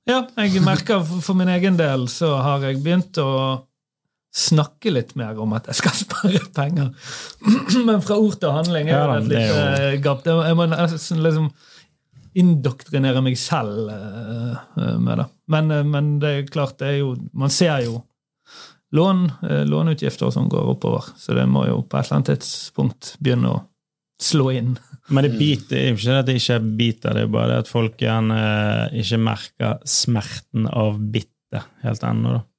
Ja, 0.09 0.21
jeg 0.37 0.63
merker 0.63 1.03
for 1.05 1.35
min 1.39 1.49
egen 1.53 1.77
del 1.79 2.07
så 2.11 2.37
har 2.43 2.63
jeg 2.67 2.81
begynt 2.85 3.19
å 3.23 3.31
snakke 4.31 4.93
litt 4.95 5.17
mer 5.19 5.39
om 5.43 5.55
at 5.57 5.67
jeg 5.71 5.81
skal 5.81 5.97
spare 6.05 6.43
penger. 6.57 6.93
Men 7.89 8.03
fra 8.05 8.19
ord 8.19 8.39
til 8.41 8.55
handling 8.55 8.91
er 8.93 9.07
det 9.11 9.19
et 9.19 9.31
lite 9.33 9.65
eh, 9.89 9.99
gap. 10.03 10.27
Jeg 10.27 10.59
må 10.59 10.69
nesten 10.71 11.23
liksom 11.25 11.51
indoktrinere 12.39 13.25
meg 13.27 13.39
selv 13.41 13.91
eh, 13.91 14.53
eh, 14.79 14.99
med 15.03 15.19
det. 15.23 15.27
Men, 15.51 15.75
men 15.91 16.13
det 16.23 16.31
er 16.31 16.45
klart, 16.47 16.77
det 16.79 16.93
er 16.93 17.01
jo 17.01 17.17
Man 17.35 17.51
ser 17.51 17.81
jo 17.83 18.05
lån, 18.95 19.25
låneutgifter 19.67 20.31
som 20.35 20.47
går 20.51 20.69
oppover, 20.73 21.09
så 21.19 21.35
det 21.35 21.49
må 21.51 21.65
jo 21.67 21.81
på 21.83 21.99
et 21.99 22.07
eller 22.07 22.21
annet 22.21 22.31
tidspunkt 22.31 23.13
begynne 23.23 23.51
å 23.51 23.59
slå 24.23 24.49
inn. 24.55 24.73
Men 25.15 25.27
det 25.27 25.39
biter, 25.39 25.77
er 25.79 25.95
ikke 25.95 26.17
at 26.21 26.27
det 26.27 26.37
ikke 26.39 26.59
biter, 26.79 27.15
det 27.15 27.23
er 27.27 27.31
bare 27.31 27.53
det 27.53 27.61
at 27.65 27.71
folk 27.71 28.03
gjerne 28.03 28.41
ikke 28.99 29.19
merker 29.23 29.79
smerten 29.91 30.67
av 30.71 30.99
bittet 31.03 31.67
helt 31.83 32.07
ennå. 32.07 32.35
da. 32.35 32.50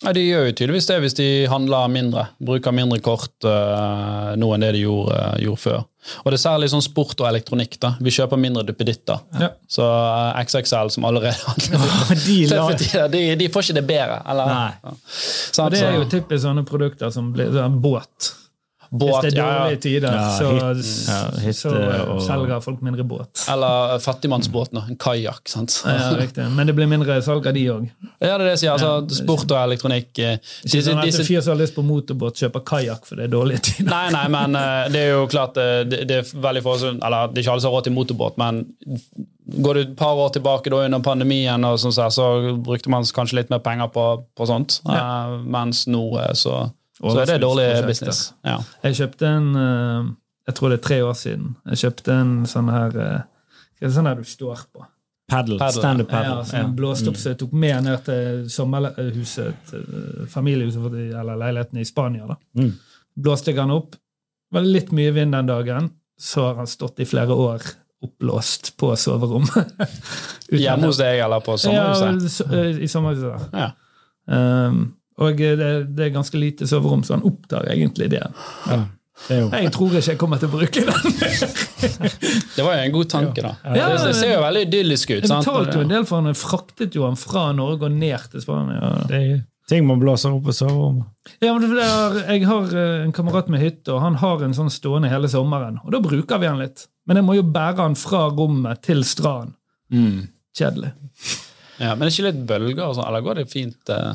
Ja, 0.00 0.12
De 0.16 0.22
gjør 0.24 0.46
jo 0.48 0.52
tydeligvis 0.56 0.88
det 0.88 0.96
hvis 1.04 1.16
de 1.18 1.28
handler 1.52 1.90
mindre. 1.92 2.26
Bruker 2.40 2.72
mindre 2.72 3.00
kort 3.04 3.44
uh, 3.44 4.32
nå 4.40 4.48
enn 4.54 4.64
det 4.64 4.72
de 4.78 4.84
gjorde, 4.86 5.12
uh, 5.12 5.36
gjorde 5.42 5.60
før. 5.60 5.82
Og 6.22 6.32
det 6.32 6.38
er 6.38 6.42
særlig 6.46 6.70
sånn 6.72 6.84
sport 6.84 7.20
og 7.20 7.28
elektronikk. 7.28 7.76
da. 7.82 7.92
Vi 8.00 8.14
kjøper 8.16 8.40
mindre 8.40 8.64
duppeditter. 8.70 9.20
Ja. 9.36 9.50
Så 9.68 9.84
uh, 9.84 10.40
XXL, 10.40 10.92
som 10.96 11.04
allerede 11.04 11.36
har 11.36 11.60
De 12.24 13.08
de, 13.12 13.24
de 13.42 13.50
får 13.52 13.68
ikke 13.68 13.78
det 13.82 13.86
bedre. 13.92 14.20
eller? 14.24 14.54
Nei. 14.54 14.72
Ja. 14.88 14.96
Og 15.66 15.74
det 15.76 15.84
er 15.84 15.98
jo 15.98 16.08
typisk 16.16 16.46
sånne 16.46 16.64
produkter 16.68 17.12
som 17.12 17.32
blir 17.36 17.52
sånn 17.52 17.76
båt. 17.84 18.32
Båt, 18.90 19.22
Hvis 19.22 19.22
det 19.22 19.30
er 19.32 19.36
ja, 19.38 19.46
ja. 19.46 19.58
dårlige 19.64 19.80
tider, 19.84 20.12
Ja, 20.12 20.30
så, 20.34 20.48
ja, 20.58 21.18
hytte 21.44 21.54
så 21.60 21.74
eh, 21.78 22.00
og- 22.10 22.22
selger 22.26 22.60
folk 22.64 22.80
mindre 22.82 23.04
båt. 23.06 23.44
Eller 23.52 23.98
fattigmannsbåten, 24.02 24.80
en 24.88 24.96
kajakk. 24.96 25.42
Ja, 25.86 26.10
riktig. 26.18 26.46
Men 26.56 26.66
det 26.66 26.74
blir 26.74 26.86
mindre 26.90 27.20
salg 27.22 27.46
av 27.46 27.54
de 27.54 27.64
òg. 27.70 27.86
Ja, 28.02 28.10
det 28.18 28.30
er 28.34 28.38
det 28.44 28.50
jeg 28.56 28.62
sier. 28.64 28.72
altså, 28.74 29.14
Sport 29.20 29.46
og 29.54 29.58
elektronikk 29.62 30.18
eh, 30.18 30.36
Ikke 30.38 30.70
disse- 30.72 30.84
sånn 30.90 30.98
at 30.98 31.06
en 31.14 31.26
fyr 31.30 31.40
som 31.42 31.54
har 31.56 31.60
lyst 31.62 31.74
på 31.78 31.84
motorbåt, 31.86 32.34
kjøper 32.42 32.64
kajakk 32.66 33.06
for 33.06 33.16
det 33.16 33.28
er 33.28 33.34
dårlige 33.36 33.60
tider. 33.70 33.90
Nei, 33.90 34.10
nei, 34.10 34.26
men 34.28 34.54
eh, 34.58 34.88
det 34.90 35.04
er 35.06 35.10
jo 35.14 35.26
klart 35.30 35.56
eh, 35.56 35.84
det, 35.84 36.02
det 36.10 36.18
er 36.24 36.34
veldig 36.42 36.62
få 36.66 36.78
som 36.78 36.98
Eller 37.02 37.28
det 37.30 37.38
er 37.38 37.46
ikke 37.46 37.52
alle 37.54 37.60
som 37.62 37.70
har 37.70 37.78
råd 37.78 37.84
til 37.90 37.94
motorbåt, 37.96 38.36
men 38.42 38.64
går 39.60 39.74
du 39.74 39.80
et 39.80 39.96
par 39.98 40.14
år 40.14 40.28
tilbake 40.34 40.70
da 40.70 40.82
under 40.86 41.00
pandemien, 41.02 41.64
og 41.66 41.78
sånn, 41.82 41.92
så, 41.94 42.06
så 42.14 42.26
brukte 42.62 42.90
man 42.92 43.02
kanskje 43.02 43.40
litt 43.40 43.50
mer 43.50 43.58
penger 43.64 43.88
på, 43.90 44.04
på 44.38 44.46
sånt. 44.46 44.80
Eh, 44.86 45.32
mens 45.50 45.86
nå 45.90 46.02
eh, 46.22 46.32
så, 46.38 46.68
så 47.00 47.22
er 47.22 47.26
det 47.32 47.40
dårlig 47.42 47.66
business. 47.88 48.32
Ja. 48.44 48.58
Jeg 48.84 48.98
kjøpte 49.00 49.26
en 49.26 49.50
eh, 49.56 50.08
Jeg 50.50 50.56
tror 50.58 50.72
det 50.72 50.78
er 50.80 50.86
tre 50.88 50.98
år 51.06 51.14
siden. 51.16 51.52
Jeg 51.72 51.80
kjøpte 51.84 52.16
en 52.20 52.32
sånn 52.50 52.68
her 52.72 52.96
eh, 52.96 53.20
hva 53.80 53.86
er 53.86 53.88
det 53.88 53.94
sånn 53.96 54.08
her 54.10 54.18
du 54.20 54.26
står 54.28 54.64
på. 54.74 54.82
Paddle. 55.30 55.56
Paddle. 55.60 55.80
Standup 55.80 56.10
Ja, 56.10 56.18
paddle. 56.18 56.44
sånn 56.50 56.60
en 56.66 56.72
blåstopp 56.76 57.16
så 57.16 57.30
jeg 57.32 57.38
tok 57.40 57.52
med 57.56 57.84
ned 57.86 58.02
til 58.04 58.42
sommerhuset, 58.52 59.72
eh, 59.78 60.26
familiehuset 60.28 60.96
eller 61.20 61.38
leiligheten 61.40 61.80
i 61.80 61.86
Spania. 61.88 62.26
da. 62.26 62.36
Mm. 62.58 62.72
Blåste 63.16 63.52
jeg 63.52 63.56
den 63.60 63.70
opp. 63.70 63.92
Det 63.92 64.58
var 64.58 64.66
litt 64.66 64.90
mye 64.92 65.12
vind 65.16 65.32
den 65.32 65.46
dagen. 65.48 65.90
Så 66.20 66.42
har 66.44 66.58
han 66.58 66.66
stått 66.68 67.00
i 67.00 67.06
flere 67.08 67.32
år 67.32 67.62
oppblåst 68.04 68.74
på 68.80 68.90
soverommet. 68.96 69.72
Hjemme 70.50 70.88
hos 70.90 70.98
deg 71.00 71.20
eller 71.24 71.40
på 71.44 71.56
sommerhuset? 71.60 72.40
Ja, 72.50 72.64
i 72.84 72.88
sommerhuset. 72.88 73.48
Ja. 73.54 73.70
Um, 74.26 74.94
og 75.20 75.36
det, 75.36 75.68
det 75.96 76.06
er 76.06 76.14
ganske 76.14 76.40
lite 76.40 76.66
soverom, 76.70 77.02
så 77.04 77.16
han 77.18 77.26
opptar 77.28 77.68
egentlig 77.72 78.10
det. 78.14 78.22
Ja. 78.70 78.80
Jeg 79.28 79.68
tror 79.74 79.92
ikke 79.92 80.14
jeg 80.14 80.18
kommer 80.20 80.40
til 80.40 80.48
å 80.48 80.54
bruke 80.54 80.80
den. 80.86 81.10
Det 82.56 82.64
var 82.64 82.76
jo 82.76 82.84
en 82.86 82.94
god 82.94 83.08
tanke, 83.12 83.42
da. 83.44 83.50
Ja, 83.76 83.88
det, 83.92 83.98
det 84.08 84.14
ser 84.16 84.32
jo 84.34 84.40
veldig 84.42 84.62
idyllisk 84.66 85.12
ut. 85.12 85.18
Jeg 85.22 85.28
betalte 85.28 85.76
jo 85.76 85.84
en 85.84 85.92
del 85.92 86.06
for 86.08 86.20
han, 86.20 86.30
jeg 86.32 86.38
fraktet 86.40 86.96
jo 86.96 87.04
han 87.06 87.18
fra 87.20 87.50
Norge 87.56 87.88
og 87.88 87.94
ned 87.94 88.26
til 88.32 88.42
Spania. 88.44 88.90
det 89.08 89.20
er 89.20 89.38
ting 89.70 89.84
man 89.86 90.00
blåser 90.02 90.32
opp 90.34 90.48
på 90.48 90.54
soverommet. 90.56 91.06
Ja, 91.38 91.52
men 91.54 91.76
er, 91.78 92.16
Jeg 92.32 92.46
har 92.48 92.72
eh, 92.74 93.04
en 93.04 93.12
kamerat 93.14 93.46
med 93.52 93.62
hytte, 93.62 93.92
og 93.94 94.00
han 94.02 94.16
har 94.18 94.42
en 94.42 94.56
sånn 94.56 94.72
stående 94.72 95.12
hele 95.12 95.30
sommeren. 95.30 95.78
Og 95.84 95.92
da 95.94 96.00
bruker 96.02 96.40
vi 96.42 96.48
han 96.50 96.58
litt. 96.58 96.88
Men 97.06 97.20
jeg 97.20 97.26
må 97.28 97.36
jo 97.38 97.44
bære 97.46 97.84
han 97.84 97.94
fra 97.98 98.24
rommet 98.34 98.82
til 98.88 99.04
stranden. 99.06 99.54
Mm. 99.94 100.24
Kjedelig. 100.58 100.90
Ja, 101.78 101.92
men 101.94 102.02
det 102.02 102.10
er 102.10 102.16
ikke 102.16 102.26
litt 102.32 102.42
bølger 102.50 102.82
og 102.88 102.96
sånn, 102.98 103.06
eller 103.06 103.22
går 103.24 103.40
det 103.40 103.46
fint? 103.52 103.78
eh? 103.94 104.10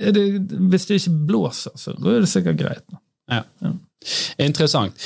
Er 0.00 0.16
det, 0.16 0.24
hvis 0.72 0.86
det 0.88 1.00
ikke 1.00 1.16
blåser, 1.28 1.76
så 1.76 1.92
går 2.00 2.22
det 2.24 2.30
sikkert 2.32 2.58
greit. 2.60 2.98
Ja. 3.30 3.42
Interessant. 4.40 4.96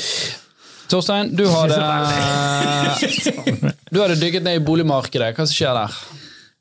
Torstein, 0.88 1.32
du 1.34 1.46
hadde 1.48 1.80
Du 3.90 4.00
hadde 4.02 4.20
dykket 4.20 4.44
ned 4.44 4.60
i 4.60 4.64
boligmarkedet. 4.64 5.32
Hva 5.34 5.46
som 5.48 5.56
skjer 5.56 5.76
der? 5.78 6.00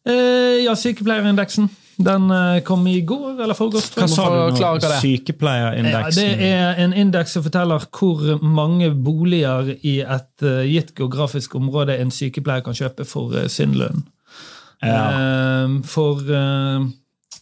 Eh, 0.10 0.64
ja, 0.64 0.76
sykepleierindeksen. 0.80 1.70
Den 2.04 2.32
eh, 2.34 2.62
kom 2.66 2.88
i 2.90 3.02
går 3.06 3.44
eller 3.44 3.58
forgårs. 3.58 3.92
Hva 3.94 4.08
sa 4.10 4.26
du 4.32 4.58
nå? 4.58 4.94
Sykepleierindeksen? 5.04 6.24
er. 6.24 6.32
Ja, 6.32 6.40
det 6.40 6.50
er 6.50 6.82
en 6.86 6.96
indeks 6.98 7.36
som 7.38 7.46
forteller 7.46 7.86
hvor 7.94 8.42
mange 8.42 8.90
boliger 8.96 9.76
i 9.76 10.00
et 10.02 10.46
eh, 10.48 10.64
gitt 10.72 10.96
geografisk 10.98 11.56
område 11.60 12.00
en 12.02 12.12
sykepleier 12.14 12.66
kan 12.66 12.78
kjøpe 12.78 13.06
for 13.08 13.38
eh, 13.38 13.50
sin 13.52 13.78
lønn. 13.78 14.06
Ja. 14.84 15.06
Eh, 15.14 15.78
for 15.88 16.26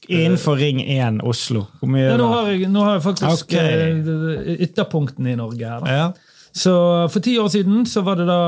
eh, 0.09 0.25
Innenfor 0.25 0.55
Ring 0.57 0.81
1 0.81 1.21
Oslo. 1.23 1.65
Hvor 1.79 1.89
mye 1.93 2.07
ja, 2.09 2.17
nå, 2.17 2.27
har 2.33 2.51
jeg, 2.51 2.69
nå 2.71 2.83
har 2.83 2.97
jeg 2.99 3.03
faktisk 3.05 3.45
Ok. 3.45 3.53
eh, 3.53 4.61
ytterpunktene 4.67 5.33
i 5.33 5.39
Norge 5.39 5.65
her. 5.73 5.79
Da. 5.85 5.97
Ja. 5.97 6.11
Så 6.53 6.73
for 7.13 7.19
ti 7.23 7.37
år 7.39 7.47
siden 7.53 7.85
så 7.87 8.01
var 8.03 8.15
det 8.19 8.25
da 8.27 8.39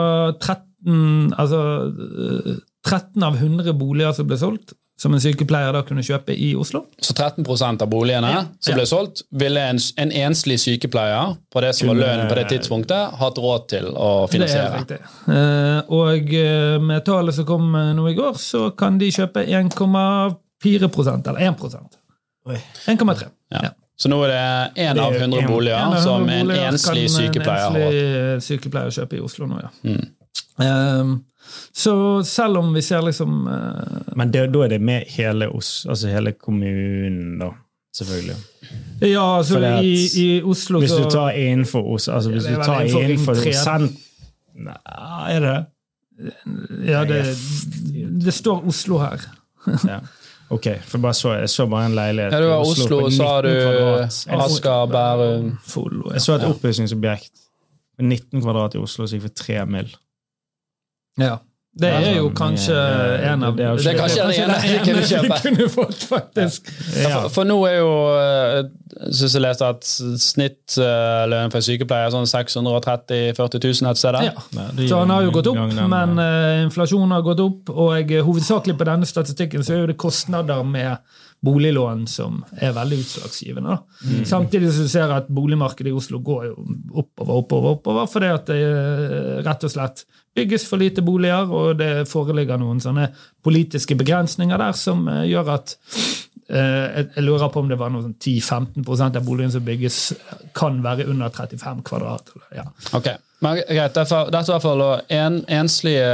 13, 0.42 1.34
altså, 1.40 1.60
eh, 1.94 2.56
13 2.86 3.24
av 3.24 3.38
100 3.40 3.74
boliger 3.80 4.12
som 4.18 4.28
ble 4.28 4.36
solgt, 4.38 4.74
som 5.00 5.14
en 5.16 5.20
sykepleier 5.24 5.72
da 5.74 5.82
kunne 5.88 6.04
kjøpe 6.06 6.36
i 6.36 6.52
Oslo. 6.60 6.84
Så 7.02 7.14
13% 7.16 7.82
av 7.82 7.90
boligene 7.90 8.34
som 8.60 8.72
Ja. 8.74 8.76
ble 8.78 8.86
solgt, 8.86 9.24
ville 9.32 9.60
en, 9.72 9.80
en 9.98 10.12
enslig 10.12 10.60
sykepleier 10.62 11.38
på 11.52 11.62
det 11.64 11.72
som 11.76 11.88
var 11.90 11.96
lønnen 12.02 12.28
på 12.30 12.36
det 12.36 12.46
tidspunktet, 12.52 13.16
hatt 13.20 13.40
råd 13.42 13.68
til 13.72 13.88
å 13.96 14.28
finansiere. 14.30 14.84
Det 14.86 15.00
er 15.00 15.00
riktig. 15.00 15.00
Eh, 15.34 15.82
og 15.96 16.34
eh, 16.44 16.78
med 16.80 17.06
tallet 17.08 17.36
som 17.40 17.46
kom 17.48 17.74
eh, 17.76 17.94
nå 17.98 18.06
i 18.12 18.16
går, 18.20 18.36
så 18.38 18.68
kan 18.78 19.00
de 19.02 19.10
kjøpe 19.16 19.48
1,4% 20.64 21.30
eller 21.30 21.40
1 21.40 21.64
Oi. 22.46 22.58
1,3. 22.86 23.26
Ja. 23.50 23.60
Ja. 23.64 23.70
Så 23.96 24.10
nå 24.10 24.18
er 24.26 24.34
det 24.34 24.84
én 24.84 25.00
av 25.00 25.14
Det 25.14 25.20
er 25.20 25.28
100 25.28 25.48
boliger 25.48 25.78
En 25.78 25.94
av 25.94 26.02
som 26.02 26.30
en 26.30 26.52
enslig 26.52 27.06
sykepleier 27.14 27.68
En 27.68 27.76
har 27.78 27.86
En 27.86 28.34
enslig 28.34 28.58
sykepleier 28.58 28.96
kjøpe 28.96 29.20
i 29.20 29.22
Oslo 29.24 29.48
nå, 29.48 29.62
ja. 29.62 29.70
Mm. 29.86 30.08
Um, 30.58 31.14
så 31.74 31.94
selv 32.26 32.58
om 32.58 32.74
vi 32.74 32.82
ser 32.86 33.02
liksom 33.06 33.48
uh, 33.48 34.16
Men 34.18 34.32
det, 34.34 34.48
da 34.54 34.64
er 34.66 34.74
det 34.76 34.80
med 34.82 35.06
hele, 35.14 35.50
oss, 35.50 35.86
altså 35.90 36.10
hele 36.14 36.34
kommunen, 36.38 37.38
da. 37.42 37.52
Selvfølgelig. 37.94 38.36
Ja, 39.06 39.38
altså 39.38 39.60
at 39.62 39.86
i, 39.86 39.94
i 40.18 40.42
Oslo 40.42 40.80
Hvis 40.82 40.96
du 40.98 41.06
tar 41.14 41.38
innenfor 41.38 41.86
Oslo 41.94 42.16
altså 42.16 42.32
Hvis 42.34 42.48
du 42.50 42.56
tar 42.56 42.82
innenfor 42.82 43.04
innenfor 43.06 43.54
sent... 43.54 44.00
Nei, 44.54 44.78
er 45.34 45.46
det 45.46 45.56
Ja, 46.90 47.04
det, 47.10 47.22
det 48.26 48.34
står 48.34 48.66
Oslo 48.70 48.98
her. 49.02 49.22
Ja. 49.86 50.02
Ok, 50.54 50.68
for 50.86 51.12
så, 51.18 51.32
jeg 51.40 51.50
så 51.50 51.66
bare 51.70 51.88
en 51.90 51.96
leilighet 51.98 52.36
Ja, 52.36 52.42
det 52.44 52.50
var 52.52 52.62
Oslo, 52.62 53.00
og 53.08 53.14
så 53.16 53.30
har 53.30 53.48
du 53.48 53.54
Asker, 54.44 54.86
Bærum 54.92 55.48
Follo. 55.66 56.12
Jeg 56.14 56.22
så 56.22 56.36
et 56.38 56.46
oppussingsobjekt. 56.46 57.32
19 58.02 58.42
kvadrat 58.42 58.76
i 58.76 58.82
Oslo 58.82 59.08
så 59.08 59.18
gikk 59.18 59.28
for 59.28 59.38
tre 59.44 59.66
mill. 59.70 59.90
Ja. 61.22 61.38
Det 61.74 61.90
er 61.90 62.18
jo 62.20 62.28
kanskje 62.38 62.76
en 63.32 63.44
av 63.48 63.56
det 63.58 63.66
er 63.66 63.96
kanskje 63.98 64.28
det 64.30 64.42
ene 64.44 64.58
jeg 64.62 64.82
kunne 64.86 65.06
kjøpe. 65.10 65.30
vi 65.34 65.40
kunne 65.48 65.70
fått, 65.74 66.04
faktisk. 66.06 66.70
Ja, 67.02 67.24
for, 67.24 67.32
for 67.40 67.50
nå 67.50 67.56
er 67.66 67.80
jo 67.80 67.94
eh, 68.14 68.60
synes 69.10 69.34
jeg 69.34 69.44
leste 69.44 69.70
at 69.74 69.88
snittlønnen 70.22 71.54
for 71.54 71.60
en 71.60 71.66
sykepleier 71.66 72.10
er 72.10 72.14
sånn 72.14 72.30
630 72.30 73.34
40 73.38 73.64
000 73.66 73.90
et 73.90 74.02
sted. 74.02 74.20
Ja. 74.28 74.68
Så 74.84 75.02
han 75.02 75.14
har 75.14 75.26
jo 75.26 75.34
gått 75.34 75.50
opp, 75.52 75.62
men 75.82 76.16
eh, 76.22 76.38
uh, 76.60 76.64
inflasjonen 76.68 77.16
har 77.16 77.26
gått 77.26 77.42
opp. 77.44 77.74
Og 77.74 78.14
eh, 78.14 78.24
hovedsakelig 78.26 78.78
på 78.80 78.90
denne 78.90 79.10
statistikken 79.10 79.66
så 79.66 79.76
er 79.76 79.84
jo 79.84 79.92
det 79.94 80.00
kostnader 80.02 80.64
med 80.68 81.02
boliglån 81.44 82.06
som 82.08 82.40
er 82.56 82.72
veldig 82.76 83.02
utslagsgivende. 83.04 83.78
Mm. 84.08 84.24
Samtidig 84.26 84.72
du 84.72 84.88
ser 84.88 85.12
at 85.12 85.28
boligmarkedet 85.28 85.92
i 85.92 85.96
Oslo 85.96 86.22
går 86.24 86.46
jo 86.48 86.56
oppover, 87.04 87.34
oppover, 87.42 87.78
oppover, 87.78 88.08
fordi 88.12 88.30
at 88.32 88.52
det 88.52 88.60
eh, 88.64 89.42
rett 89.44 89.68
og 89.68 89.74
slett 89.74 90.06
bygges 90.36 90.66
for 90.70 90.82
lite 90.82 91.04
boliger, 91.06 91.52
og 91.52 91.78
det 91.82 92.08
foreligger 92.10 92.62
noen 92.62 92.80
sånne 92.84 93.10
politiske 93.44 93.98
begrensninger 94.00 94.62
der 94.62 94.78
som 94.80 95.04
eh, 95.12 95.26
gjør 95.34 95.52
at 95.58 95.76
eh, 95.84 96.56
jeg, 96.56 97.10
jeg 97.18 97.28
lurer 97.28 97.52
på 97.52 97.66
om 97.66 97.70
det 97.74 97.82
var 97.82 97.92
noe 97.92 98.08
sånn 98.08 98.16
10-15% 98.16 99.20
av 99.20 99.28
boligene 99.28 99.58
som 99.58 99.68
bygges, 99.68 100.00
kan 100.56 100.80
være 100.86 101.10
under 101.12 101.34
35 101.44 101.84
kvadrat. 101.92 102.34
Ja. 102.56 102.70
Ok, 102.96 103.12
men 103.44 103.60
greit, 103.68 104.00
Dette 104.00 104.24
er 104.24 104.32
i 104.32 104.56
hvert 104.56 104.64
fall 104.64 104.88
en, 105.12 105.44
enslige 105.52 106.10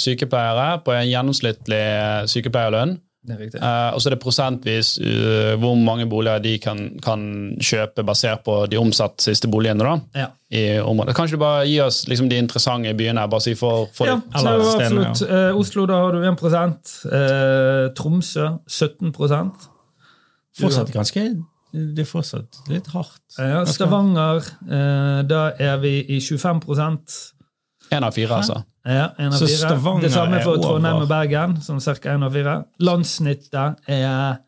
sykepleiere 0.00 0.80
på 0.86 0.96
en 0.96 1.08
gjennomsnittlig 1.10 1.86
sykepleierlønn. 2.32 2.96
Det 3.22 3.36
er. 3.38 3.62
Eh, 3.62 3.94
og 3.94 4.02
så 4.02 4.08
er 4.08 4.16
det 4.16 4.22
prosentvis 4.22 4.96
uh, 4.98 5.52
hvor 5.62 5.76
mange 5.78 6.08
boliger 6.10 6.42
de 6.42 6.56
kan, 6.58 6.80
kan 7.02 7.20
kjøpe 7.62 8.02
basert 8.06 8.42
på 8.46 8.56
de 8.70 8.80
omsatt 8.80 9.22
siste 9.22 9.50
boligene. 9.50 9.84
da, 9.84 10.22
Ja. 10.24 10.26
i 10.50 10.80
området. 10.80 11.14
Kanskje 11.16 11.38
du 11.38 11.40
bare 11.40 11.66
gi 11.66 11.78
oss 11.80 12.02
liksom, 12.08 12.28
de 12.28 12.36
interessante 12.36 12.92
byene, 12.98 13.28
bare 13.30 13.40
si 13.40 13.54
for, 13.54 13.86
får 13.94 14.06
Ja, 14.06 14.16
det 14.32 14.42
er 14.42 14.58
jo 14.58 14.72
stedene, 14.72 15.06
absolutt. 15.08 15.30
Eh, 15.38 15.60
Oslo, 15.60 15.86
da 15.86 16.00
har 16.02 16.12
du 16.12 16.26
1 16.26 16.42
eh, 17.06 17.86
Tromsø 17.96 18.48
17% 18.68 19.68
Fortsatt 20.60 20.92
ganske 20.92 21.22
Det 21.72 22.04
er 22.04 22.10
fortsatt 22.10 22.58
litt 22.68 22.90
hardt. 22.92 23.22
ja, 23.38 23.64
Stavanger, 23.64 24.42
eh, 24.66 25.22
da 25.24 25.52
er 25.58 25.78
vi 25.80 26.00
i 26.16 26.20
25 26.20 27.32
Én 27.92 28.04
av 28.04 28.12
fire, 28.12 28.34
altså. 28.34 28.62
Ja, 28.84 29.08
en 29.18 29.32
av 29.32 29.38
Så 29.38 29.46
fire. 29.46 29.58
Stavanger 29.58 30.08
Det 30.08 30.12
samme 30.12 30.40
for. 30.42 30.62
Trondheim 30.62 31.02
og 31.04 31.10
Bergen, 31.10 31.58
som 31.62 31.80
ca. 31.80 31.94
1 32.14 32.26
av 32.26 32.32
4. 32.34 32.56
Landssnittet 32.82 33.84
er 33.86 34.40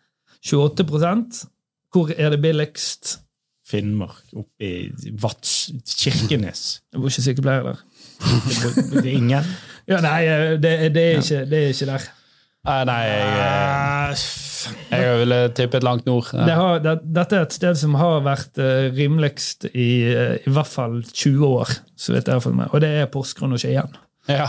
28 0.45 1.47
Hvor 1.93 2.11
er 2.17 2.35
det 2.35 2.41
billigst? 2.43 3.19
Finnmark, 3.65 4.25
oppe 4.37 4.65
i 4.67 5.13
Vats 5.23 5.71
Kirkenes. 5.97 6.83
Det 6.93 7.01
var 7.01 7.09
ikke 7.09 7.25
sykepleier 7.25 7.63
der. 7.71 7.79
Det 8.93 9.07
er 9.07 9.15
ingen. 9.15 9.45
Ja, 9.85 9.99
nei, 10.01 10.23
det, 10.57 10.71
det, 10.95 11.03
er, 11.03 11.19
ikke, 11.21 11.41
det 11.45 11.59
er 11.59 11.73
ikke 11.75 11.87
der. 11.91 12.05
Nei, 12.89 13.01
jeg, 13.05 14.21
jeg 14.89 15.19
ville 15.21 15.41
tippet 15.53 15.85
langt 15.85 16.07
nord. 16.09 16.31
Det 16.33 16.55
har, 16.57 16.79
det, 16.81 16.95
dette 17.05 17.37
er 17.37 17.45
et 17.45 17.53
sted 17.53 17.77
som 17.77 17.99
har 18.01 18.23
vært 18.25 18.57
eh, 18.65 18.87
rimeligst 18.97 19.67
i, 19.69 19.89
eh, 20.09 20.39
i 20.41 20.55
hvert 20.57 20.71
fall 20.73 21.03
20 21.05 21.45
år, 21.51 21.75
så 22.01 22.15
vidt 22.15 22.31
jeg 22.33 22.39
har 22.39 22.41
fått 22.47 22.57
med. 22.57 22.73
Og 22.73 22.81
det 22.81 22.95
er 23.03 23.11
Porsgrunn 23.13 23.53
og 23.53 23.61
Skien. 23.61 23.93
Ja. 24.31 24.49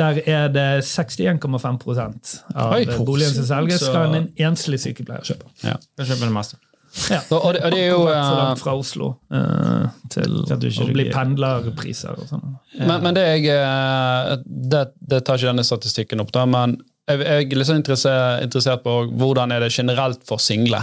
Der 0.00 0.18
er 0.24 0.48
det 0.48 0.66
61,5% 0.88 2.34
av 2.56 2.72
Oi, 2.72 2.84
boligen 3.04 3.34
som 3.34 3.44
selges, 3.44 3.80
så- 3.82 3.90
skal 3.92 4.14
en 4.16 4.28
enslig 4.40 4.80
sykepleier 4.80 5.24
kjøpe. 5.26 5.50
ja. 5.62 5.76
Jeg 5.98 6.06
kjøper 6.06 6.30
det 6.30 6.36
meste. 6.36 6.56
Ja. 7.08 7.20
Og, 7.30 7.38
og, 7.38 7.54
det, 7.54 7.62
og 7.64 7.70
det 7.72 7.80
er 7.80 7.86
jo 7.88 8.00
eh, 8.12 8.30
langt 8.36 8.60
fra 8.60 8.74
Oslo 8.76 9.06
uh, 9.32 9.86
til 10.12 10.42
å 10.44 10.88
bli 10.92 11.06
pendlerpriser 11.12 12.18
og 12.20 12.26
sånn. 12.28 12.56
Men, 12.82 12.98
men 13.00 13.16
det, 13.16 13.22
jeg, 13.30 13.46
eh, 13.56 14.32
det, 14.44 14.82
det 15.00 15.22
tar 15.24 15.40
ikke 15.40 15.54
denne 15.54 15.64
statistikken 15.64 16.20
opp, 16.20 16.32
da, 16.36 16.44
men 16.44 16.76
jeg, 17.08 17.22
jeg 17.24 17.46
er 17.48 17.56
litt 17.56 17.70
sånn 17.70 17.80
interessert, 17.80 18.42
interessert 18.44 18.84
på 18.84 18.98
hvordan 19.08 19.54
er 19.56 19.64
det 19.64 19.72
generelt 19.72 20.20
for 20.28 20.42
single. 20.42 20.82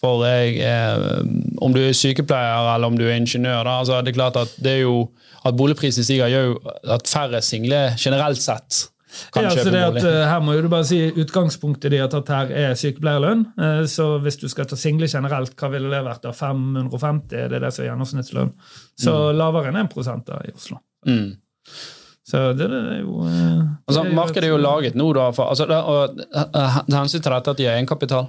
For 0.00 0.24
jeg, 0.24 0.56
eh, 0.64 1.20
om 1.62 1.74
du 1.74 1.80
er 1.82 1.94
sykepleier 1.96 2.74
eller 2.74 2.90
om 2.90 2.98
du 2.98 3.04
er 3.06 3.16
ingeniør, 3.16 3.62
da, 3.66 3.78
altså 3.82 4.00
det 4.04 4.12
er 4.14 4.18
klart 4.20 4.36
at 4.40 4.52
det 4.62 4.78
er 4.78 4.84
jo 4.84 4.98
at 5.46 5.56
boligprisen 5.56 6.04
stiger, 6.04 6.28
gjør 6.32 6.50
jo 6.50 6.58
at 6.96 7.08
færre 7.08 7.42
single 7.44 7.82
generelt 8.00 8.42
sett 8.42 8.86
kan 9.32 9.46
Ja, 9.46 9.50
kjøpe 9.54 9.72
det 9.72 9.82
bolig. 9.86 10.02
At, 10.02 10.28
her 10.30 10.40
må 10.44 10.54
du 10.60 10.68
bare 10.68 10.86
si 10.88 10.98
Utgangspunktet 11.22 11.92
de 11.94 12.00
har 12.02 12.10
tatt 12.12 12.30
her, 12.32 12.50
er 12.52 12.78
sykepleierlønn. 12.78 13.46
Eh, 13.56 13.82
Så 13.90 14.08
hvis 14.24 14.38
du 14.40 14.48
skal 14.52 14.68
ta 14.68 14.76
single 14.76 15.08
generelt, 15.08 15.54
hva 15.56 15.70
ville 15.72 15.90
det 15.92 16.02
vært? 16.04 16.22
da? 16.26 16.32
550? 16.36 17.36
Er 17.44 17.52
det 17.52 17.62
det 17.64 17.72
som 17.74 17.84
er 17.84 17.90
gjennomsnittslønn? 17.90 18.52
Så 19.00 19.14
lavere 19.36 19.72
enn 19.72 19.80
1 19.86 20.26
da 20.26 20.40
i 20.44 20.52
Oslo. 20.54 20.80
Mm. 21.06 21.36
Så 22.26 22.40
det, 22.58 22.66
det 22.66 22.78
er 22.96 23.02
jo 23.04 23.20
eh, 23.22 23.60
Altså, 23.86 24.00
det 24.02 24.06
er 24.06 24.10
jo 24.10 24.16
markedet 24.18 24.44
er 24.48 24.50
jo 24.52 24.58
laget 24.58 24.96
nå, 24.98 25.12
da. 25.14 25.30
For, 25.30 25.52
altså, 25.52 25.66
det, 25.70 25.76
og, 25.76 26.18
eh, 26.34 26.80
hensyn 26.90 27.22
til 27.22 27.32
dette 27.32 27.54
at 27.54 27.60
de 27.60 27.68
har 27.68 27.78
egenkapital. 27.78 28.28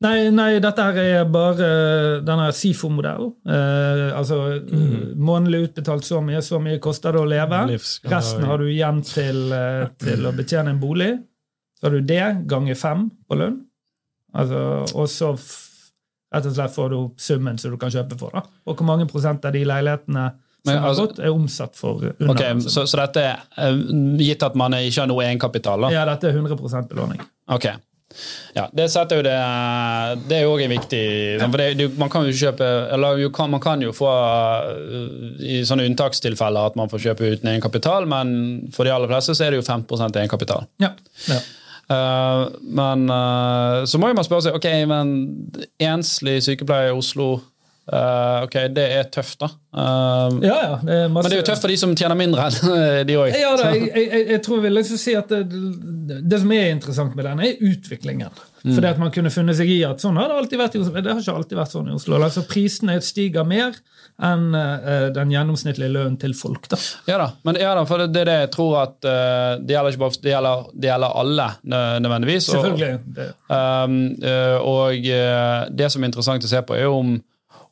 Nei, 0.00 0.30
nei, 0.32 0.54
dette 0.64 0.80
her 0.86 0.96
er 1.02 1.24
bare 1.28 1.66
denne 2.24 2.46
SIFO-modellen. 2.56 3.34
Eh, 3.44 4.16
altså 4.16 4.38
Mm. 4.64 5.18
månedlig 5.20 5.66
utbetalt 5.68 6.04
så 6.08 6.22
mye, 6.24 6.40
så 6.40 6.58
mye 6.58 6.78
koster 6.80 7.12
det 7.12 7.20
å 7.20 7.28
leve. 7.28 7.58
Resten 8.08 8.44
har 8.44 8.58
du 8.58 8.64
igjen 8.64 9.02
til, 9.04 9.52
eh, 9.52 9.88
til 9.98 10.24
å 10.24 10.32
betjene 10.32 10.70
en 10.70 10.80
bolig. 10.80 11.18
Så 11.78 11.82
har 11.86 11.90
du 11.90 12.00
det 12.00 12.46
ganger 12.46 12.74
fem 12.76 13.10
på 13.28 13.36
lønn. 13.36 13.60
Altså, 14.34 14.96
og 14.96 15.06
så 15.08 15.34
rett 16.32 16.46
og 16.46 16.54
slett 16.54 16.74
får 16.74 16.90
du 16.90 17.10
summen 17.18 17.58
som 17.58 17.70
du 17.70 17.76
kan 17.76 17.90
kjøpe 17.90 18.18
for. 18.18 18.30
da. 18.32 18.42
Og 18.66 18.76
hvor 18.78 18.86
mange 18.86 19.06
prosent 19.06 19.44
av 19.44 19.52
de 19.52 19.64
leilighetene 19.64 20.30
som 20.64 20.74
Men, 20.74 20.78
har 20.78 20.88
altså- 20.90 21.08
gått, 21.08 21.18
er 21.18 21.28
omsatt 21.34 21.74
for 21.76 21.94
under. 22.18 22.30
Ok, 22.30 22.60
så, 22.70 22.86
så 22.86 22.96
dette 22.96 23.16
er 23.18 23.40
eh, 23.58 23.72
gitt 24.16 24.42
at 24.42 24.54
man 24.54 24.72
ikke 24.72 25.00
har 25.00 25.06
noe 25.08 25.24
egenkapital? 25.24 25.80
da? 25.82 25.88
Ja, 25.90 26.04
dette 26.06 26.24
er 26.28 26.32
100 26.32 26.88
belåning. 26.88 27.20
Ok. 27.48 27.66
Ja, 28.56 28.64
det 28.74 28.88
setter 28.90 29.20
jo 29.20 29.22
det 29.22 29.34
Det 30.26 30.34
er 30.34 30.42
jo 30.42 30.54
òg 30.56 30.64
en 30.64 30.72
viktig 30.72 31.02
For 31.38 31.62
det, 31.62 31.86
man 32.00 32.10
kan 32.10 32.26
jo 32.26 32.34
kjøpe 32.34 32.66
Eller 32.96 33.22
kan, 33.34 33.52
man 33.52 33.62
kan 33.62 33.84
jo 33.84 33.92
få 33.94 34.10
i 35.46 35.60
sånne 35.66 35.86
unntakstilfeller 35.86 36.72
at 36.72 36.78
man 36.78 36.90
får 36.90 37.04
kjøpe 37.04 37.30
uten 37.36 37.52
egenkapital, 37.52 38.08
men 38.10 38.32
for 38.74 38.86
de 38.86 38.92
aller 38.92 39.10
fleste 39.10 39.36
så 39.36 39.46
er 39.46 39.54
det 39.54 39.60
jo 39.60 39.66
5 39.66 39.84
egenkapital. 40.10 40.66
Ja. 40.82 40.90
ja. 41.30 41.38
Uh, 41.90 42.50
men 42.62 43.06
uh, 43.10 43.86
så 43.88 43.98
må 43.98 44.10
jo 44.10 44.18
man 44.18 44.26
spørre 44.26 44.46
seg 44.46 44.58
ok, 44.58 44.68
men 44.90 45.14
enslig 45.82 46.36
sykepleier 46.46 46.92
i 46.92 46.98
Oslo 46.98 47.32
Eh, 47.90 48.42
ok, 48.46 48.54
det 48.70 48.84
er 49.00 49.08
tøft, 49.10 49.40
da. 49.42 49.48
Uh, 49.74 50.36
Ja, 50.42 50.56
ja. 50.62 50.76
Det 50.82 50.98
masse, 51.10 51.24
Men 51.24 51.30
det 51.30 51.32
er 51.32 51.40
jo 51.40 51.46
tøft 51.48 51.64
for 51.64 51.72
de 51.72 51.76
som 51.80 51.94
tjener 51.98 52.14
mindre 52.18 52.44
enn 52.46 53.06
de 53.08 53.16
òg. 53.18 53.32
Ja, 53.34 53.56
da, 53.58 53.72
jeg, 53.74 53.88
jeg, 53.96 54.26
jeg 54.30 54.42
tror 54.46 54.60
jeg 54.60 54.64
vil 54.68 54.76
liksom 54.78 55.00
si 55.02 55.14
at 55.18 55.28
det, 55.30 56.20
det 56.30 56.38
som 56.42 56.52
er 56.54 56.70
interessant 56.76 57.16
med 57.18 57.26
den, 57.26 57.42
er 57.48 57.58
utviklingen. 57.70 58.30
Mm. 58.60 58.74
det 58.76 58.90
at 58.90 58.98
man 59.00 59.08
kunne 59.10 59.30
funnet 59.32 59.56
seg 59.56 59.70
i 59.72 59.78
at 59.88 60.02
sånn 60.04 60.18
har 60.20 60.28
det 60.28 60.34
alltid 60.36 60.58
vært 60.60 60.74
i 60.76 60.80
Oslo. 60.82 61.00
Det 61.00 61.10
har 61.14 61.22
ikke 61.22 61.34
alltid 61.40 61.56
vært 61.62 61.72
sånn 61.72 61.86
i 61.88 61.94
Oslo. 61.96 62.18
Altså 62.20 62.42
Prisene 62.44 62.98
stiger 63.02 63.46
mer 63.48 63.78
enn 64.20 64.50
uh, 64.52 65.06
den 65.16 65.30
gjennomsnittlige 65.32 65.88
lønnen 65.94 66.18
til 66.20 66.34
folk. 66.36 66.68
da. 66.68 66.76
Ja 67.08 67.16
da, 67.22 67.28
men 67.48 67.56
ja 67.56 67.70
da, 67.78 67.86
for 67.88 68.02
det 68.04 68.10
det 68.12 68.20
er 68.26 68.28
det 68.28 68.36
jeg 68.42 68.50
tror 68.58 68.74
at 68.82 68.98
det 69.00 69.72
gjelder 69.74 69.94
ikke 69.96 70.02
bare 70.04 70.20
det 70.26 70.34
gjelder, 70.34 70.66
det 70.76 70.90
gjelder 70.92 71.16
alle 71.22 71.46
nø- 71.72 71.98
nødvendigvis. 72.04 72.50
Og- 72.52 72.60
Selvfølgelig. 72.68 73.00
Det, 73.16 73.28
Um, 73.50 73.94
og 74.62 74.94
eh, 75.10 75.64
det 75.74 75.88
som 75.90 76.04
er 76.04 76.10
interessant 76.12 76.44
å 76.44 76.50
se 76.52 76.60
på, 76.62 76.76
er 76.76 76.84
jo 76.84 76.92
om, 77.00 77.16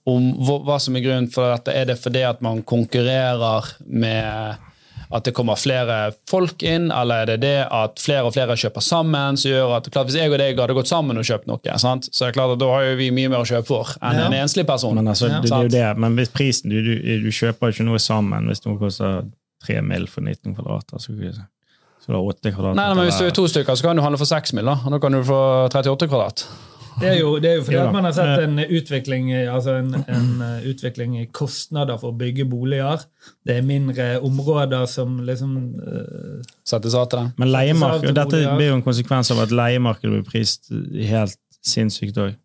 om 0.09 0.31
hva, 0.65 0.79
som 0.81 0.97
er 0.97 1.05
grunnen 1.05 1.29
for 1.33 1.53
dette. 1.53 1.75
Er 1.77 1.91
det 1.91 1.99
fordi 2.01 2.23
at 2.25 2.41
man 2.45 2.63
konkurrerer 2.67 3.69
med 3.87 4.65
at 5.09 5.25
det 5.25 5.33
kommer 5.33 5.57
flere 5.57 6.11
folk 6.29 6.61
inn, 6.69 6.91
eller 6.93 7.23
er 7.23 7.31
det 7.31 7.37
det 7.41 7.53
at 7.73 8.01
flere 8.03 8.27
og 8.29 8.35
flere 8.35 8.53
kjøper 8.61 8.85
sammen? 8.85 9.39
som 9.41 9.49
gjør 9.55 9.71
at, 9.79 9.87
klart 9.95 10.11
Hvis 10.11 10.19
jeg 10.21 10.29
og 10.33 10.37
deg 10.43 10.59
hadde 10.61 10.75
gått 10.77 10.91
sammen 10.91 11.17
og 11.17 11.25
kjøpt 11.25 11.47
noe, 11.49 11.79
sant? 11.81 12.11
så 12.13 12.27
er 12.27 12.29
det 12.33 12.37
klart 12.37 12.53
at 12.57 12.61
da 12.61 12.69
har 12.75 12.85
jo 12.91 12.97
vi 13.01 13.07
mye 13.17 13.31
mer 13.33 13.41
å 13.41 13.49
kjøpe 13.49 13.71
for 13.71 13.95
enn 14.05 14.19
Ja. 14.21 14.27
en 14.27 14.37
enslig 14.43 14.67
person. 14.69 14.95
Men 15.01 15.09
altså, 15.09 15.31
Ja. 15.31 15.41
det, 15.41 15.49
det 15.49 15.57
er 15.57 15.63
jo 15.63 15.75
det. 15.77 15.99
Men 16.05 16.17
hvis 16.19 16.29
prisen 16.35 16.69
Du, 16.71 16.77
du, 16.85 16.93
du 17.25 17.31
kjøper 17.33 17.73
ikke 17.73 17.87
noe 17.89 17.99
sammen 17.99 18.47
hvis 18.53 18.61
noe 18.67 18.77
koster 18.79 19.25
tre 19.65 19.81
mil 19.83 20.05
for 20.07 20.21
19 20.21 20.55
kvadrater. 20.55 21.01
Så, 21.01 21.17
så 21.17 22.13
det 22.13 22.15
er 22.15 22.29
åtte 22.29 22.53
kvadrat. 22.53 22.77
Nei, 22.77 22.85
nei, 22.91 22.95
men 23.01 23.09
Hvis 23.09 23.19
du 23.19 23.25
er 23.27 23.33
to 23.35 23.49
stykker, 23.49 23.75
så 23.81 23.89
kan 23.89 23.97
du 23.97 24.03
handle 24.05 24.21
for 24.21 24.29
seks 24.29 24.53
mil. 24.53 24.69
da, 24.69 24.77
Da 24.93 24.99
kan 25.01 25.13
du 25.17 25.23
få 25.25 25.41
38 25.73 26.07
kvadrat. 26.07 26.45
Det, 27.01 27.09
er 27.09 27.18
jo, 27.20 27.30
det 27.42 27.51
er 27.51 27.57
jo 27.59 27.64
fordi 27.66 27.76
ja, 27.78 27.90
man 27.92 28.07
har 28.09 28.14
sett 28.16 28.42
en 28.44 28.59
utvikling, 28.62 29.30
altså 29.51 29.76
en, 29.80 29.92
en 30.01 30.42
eh, 30.44 30.68
utvikling 30.70 31.18
i 31.20 31.26
kostnader 31.34 31.99
for 32.01 32.12
å 32.12 32.18
bygge 32.18 32.46
boliger. 32.49 33.05
Det 33.46 33.59
er 33.59 33.66
mindre 33.66 34.09
områder 34.24 34.86
som 34.90 35.20
liksom 35.26 35.55
uh, 35.78 36.51
Settes 36.66 36.96
av 36.99 37.09
til 37.12 37.26
det. 37.26 37.44
Men 37.44 38.14
dette 38.16 38.42
blir 38.57 38.72
jo 38.72 38.78
en 38.78 38.84
konsekvens 38.86 39.32
av 39.34 39.44
at 39.44 39.55
leiemarkedet 39.55 40.14
blir 40.14 40.26
prist 40.28 40.72
helt 41.12 41.38
sinnssykt 41.64 42.20
òg. 42.22 42.36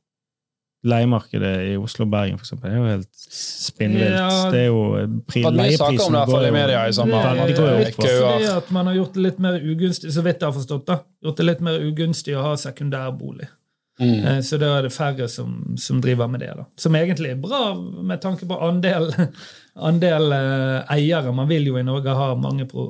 Leiemarkedet 0.84 1.52
i 1.70 1.76
Oslo 1.80 2.04
og 2.04 2.12
Bergen 2.12 2.36
for 2.36 2.44
eksempel, 2.44 2.74
er 2.74 2.82
jo 2.82 2.88
helt 2.90 3.28
spinnvilt. 3.32 4.18
Ja. 4.18 4.28
Det 4.52 4.66
er 4.66 4.66
jo 4.68 4.82
pri, 5.30 5.46
Det 5.46 5.50
i 5.54 6.52
media 6.52 6.82
i 6.84 6.96
sommer. 6.96 7.30
Går 7.56 7.70
jo 7.70 7.78
opp 7.86 8.00
fordi 8.02 8.50
at 8.52 8.72
man 8.76 8.92
har 8.92 8.98
gjort 9.00 9.16
det 9.16 9.24
litt 9.30 9.40
mer 9.46 9.60
ugunstig, 9.64 10.12
så 10.12 10.26
vidt 10.26 10.44
jeg 10.44 10.50
har 10.50 10.56
forstått 10.58 10.88
da, 10.90 11.00
gjort 11.24 11.40
det 11.40 11.48
litt 11.48 11.64
mer 11.64 11.80
ugunstig 11.88 12.36
å 12.36 12.44
ha 12.50 12.58
sekundærbolig. 12.60 13.48
Mm. 14.02 14.26
Eh, 14.26 14.40
Så 14.42 14.58
da 14.58 14.72
er 14.80 14.88
det 14.88 14.94
færre 14.94 15.28
som, 15.30 15.76
som 15.78 16.00
driver 16.02 16.28
med 16.28 16.40
det. 16.42 16.52
da. 16.58 16.64
Som 16.78 16.96
egentlig 16.98 17.30
er 17.36 17.42
bra 17.42 17.76
med 17.78 18.22
tanke 18.24 18.48
på 18.50 18.58
andel, 18.66 19.12
andel 19.90 20.32
eh, 20.34 20.94
eiere. 20.96 21.32
Man 21.36 21.48
vil 21.52 21.68
jo 21.70 21.78
i 21.78 21.84
Norge 21.86 22.16
ha 22.18 22.32
mange 22.36 22.66
pro... 22.66 22.88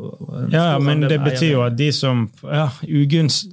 Ja, 0.52 0.74
ja, 0.74 0.80
men 0.80 1.02
det 1.08 1.20
betyr 1.26 1.52
jo 1.58 1.64
at 1.68 1.76
de 1.78 1.92
som 1.92 2.30
ja, 2.48 2.70
ugunst, 2.88 3.52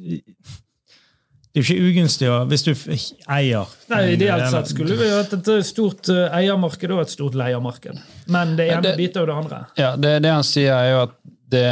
Det 1.51 1.59
er 1.59 1.67
jo 1.67 1.75
ikke 1.75 1.89
ugunstig 1.91 2.29
Hvis 2.47 2.63
du 2.63 2.71
eier 3.35 3.67
Nei, 3.91 4.03
Ideelt 4.15 4.47
sett 4.53 4.69
skulle 4.71 4.95
vi 5.01 5.09
hatt 5.11 5.33
et 5.35 5.49
stort 5.67 6.07
eh, 6.15 6.29
eiermarked 6.39 6.93
og 6.95 7.01
et 7.03 7.11
stort 7.11 7.35
leiermarked. 7.35 7.99
Men 8.31 8.55
det 8.59 8.69
ene 8.71 8.83
det- 8.87 8.97
biter 9.01 9.25
jo 9.25 9.27
det 9.33 9.39
andre. 9.43 9.65
Ja, 9.77 9.97
det, 9.99 10.21
det 10.23 10.31
han 10.39 10.47
sier, 10.47 10.71
er 10.79 10.93
jo 10.93 11.01
at 11.09 11.17
det, 11.51 11.67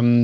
um, 0.00 0.14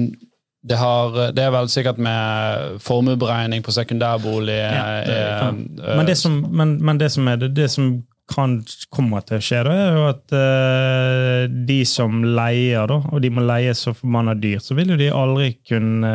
det, 0.66 0.76
har, 0.80 1.14
det 1.36 1.44
er 1.44 1.54
vel 1.54 1.70
sikkert 1.70 2.00
med 2.02 2.80
formueberegning 2.82 3.62
på 3.64 3.74
sekundærbolig 3.74 4.58
Ja, 4.58 4.84
det 5.06 5.16
er, 5.16 5.62
eh, 5.78 5.96
Men 5.96 6.08
det 6.08 6.18
som, 6.18 6.40
men, 6.50 6.76
men 6.84 7.00
det 7.00 7.12
som 7.14 7.28
er 7.30 7.40
det, 7.40 7.54
det 7.56 7.70
som 7.72 8.00
kan 8.26 8.56
komme 8.90 9.20
til 9.22 9.38
å 9.38 9.44
skje, 9.44 9.60
da, 9.68 9.74
er 9.78 9.92
jo 9.94 10.06
at 10.10 10.34
uh, 10.34 11.56
de 11.68 11.78
som 11.86 12.24
leier, 12.26 12.88
da, 12.90 12.96
og 13.12 13.22
de 13.22 13.30
må 13.30 13.44
leie 13.46 13.74
så 13.78 13.94
forbanna 13.94 14.34
dyrt, 14.34 14.66
så 14.66 14.74
vil 14.74 14.90
jo 14.90 14.98
de 14.98 15.12
aldri 15.14 15.52
kunne 15.62 16.12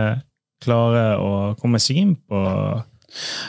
klare 0.61 1.05
å 1.23 1.31
komme 1.61 1.79
seg 1.81 2.01
inn 2.03 2.11
på, 2.19 2.41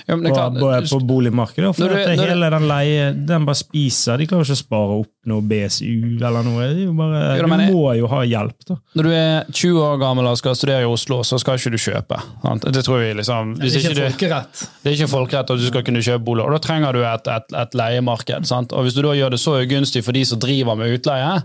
ja, 0.08 0.16
men 0.16 0.24
det 0.26 0.32
på, 0.32 0.38
er 0.40 0.50
på, 0.50 0.68
klart, 0.68 0.88
på 0.90 0.98
boligmarkedet. 1.06 1.74
For 1.76 1.84
Når 1.84 1.88
du- 1.92 2.00
at 2.02 2.18
når 2.18 2.30
hele 2.32 2.50
den 2.50 2.66
leie, 2.68 3.04
den 3.28 3.44
bare 3.46 3.54
spiser. 3.60 4.18
De 4.18 4.26
klarer 4.26 4.44
ikke 4.46 4.56
å 4.56 4.60
spare 4.62 4.96
opp 5.00 5.10
noe 5.30 5.40
BSU 5.46 6.18
eller 6.18 6.42
noe. 6.42 6.66
Det 6.74 6.86
bare, 6.98 7.20
Jo, 7.38 7.46
du 7.46 7.72
må 7.76 7.96
jo 7.98 8.06
ha 8.10 8.20
hjelp, 8.26 8.66
da. 8.68 8.76
Når 8.98 9.02
du 9.02 9.10
er 9.12 9.44
20 9.52 9.78
år 9.86 9.98
gammel 10.02 10.26
og 10.26 10.36
skal 10.38 10.54
studere 10.58 10.82
i 10.82 10.90
Oslo, 10.90 11.20
så 11.22 11.38
skal 11.38 11.58
ikke 11.60 11.70
du 11.70 11.78
kjøpe. 11.78 12.20
Sant? 12.42 12.62
Det 12.72 12.84
tror 12.84 12.98
vi 13.04 13.12
liksom, 13.20 13.54
Det 13.58 13.70
er 13.70 13.78
ikke 13.78 13.94
ikke 13.94 14.10
folkerett. 14.10 14.68
det 14.82 14.92
er 14.92 14.96
ikke 14.98 15.10
folkerett 15.14 15.50
at 15.50 15.58
du 15.58 15.66
skal 15.66 15.82
kunne 15.86 16.02
kjøpe 16.02 16.24
bolig, 16.24 16.44
og 16.44 16.52
da 16.52 16.58
trenger 16.58 16.92
du 16.92 17.02
et, 17.04 17.26
et, 17.28 17.52
et 17.62 17.74
leiemarked. 17.74 18.46
Sant? 18.46 18.72
Og 18.72 18.84
Hvis 18.84 18.94
du 18.94 19.02
da 19.02 19.14
gjør 19.14 19.30
det 19.30 19.40
så 19.40 19.58
ugunstig 19.62 20.02
for 20.04 20.12
de 20.12 20.24
som 20.24 20.38
driver 20.42 20.74
med 20.76 20.98
utleie, 20.98 21.42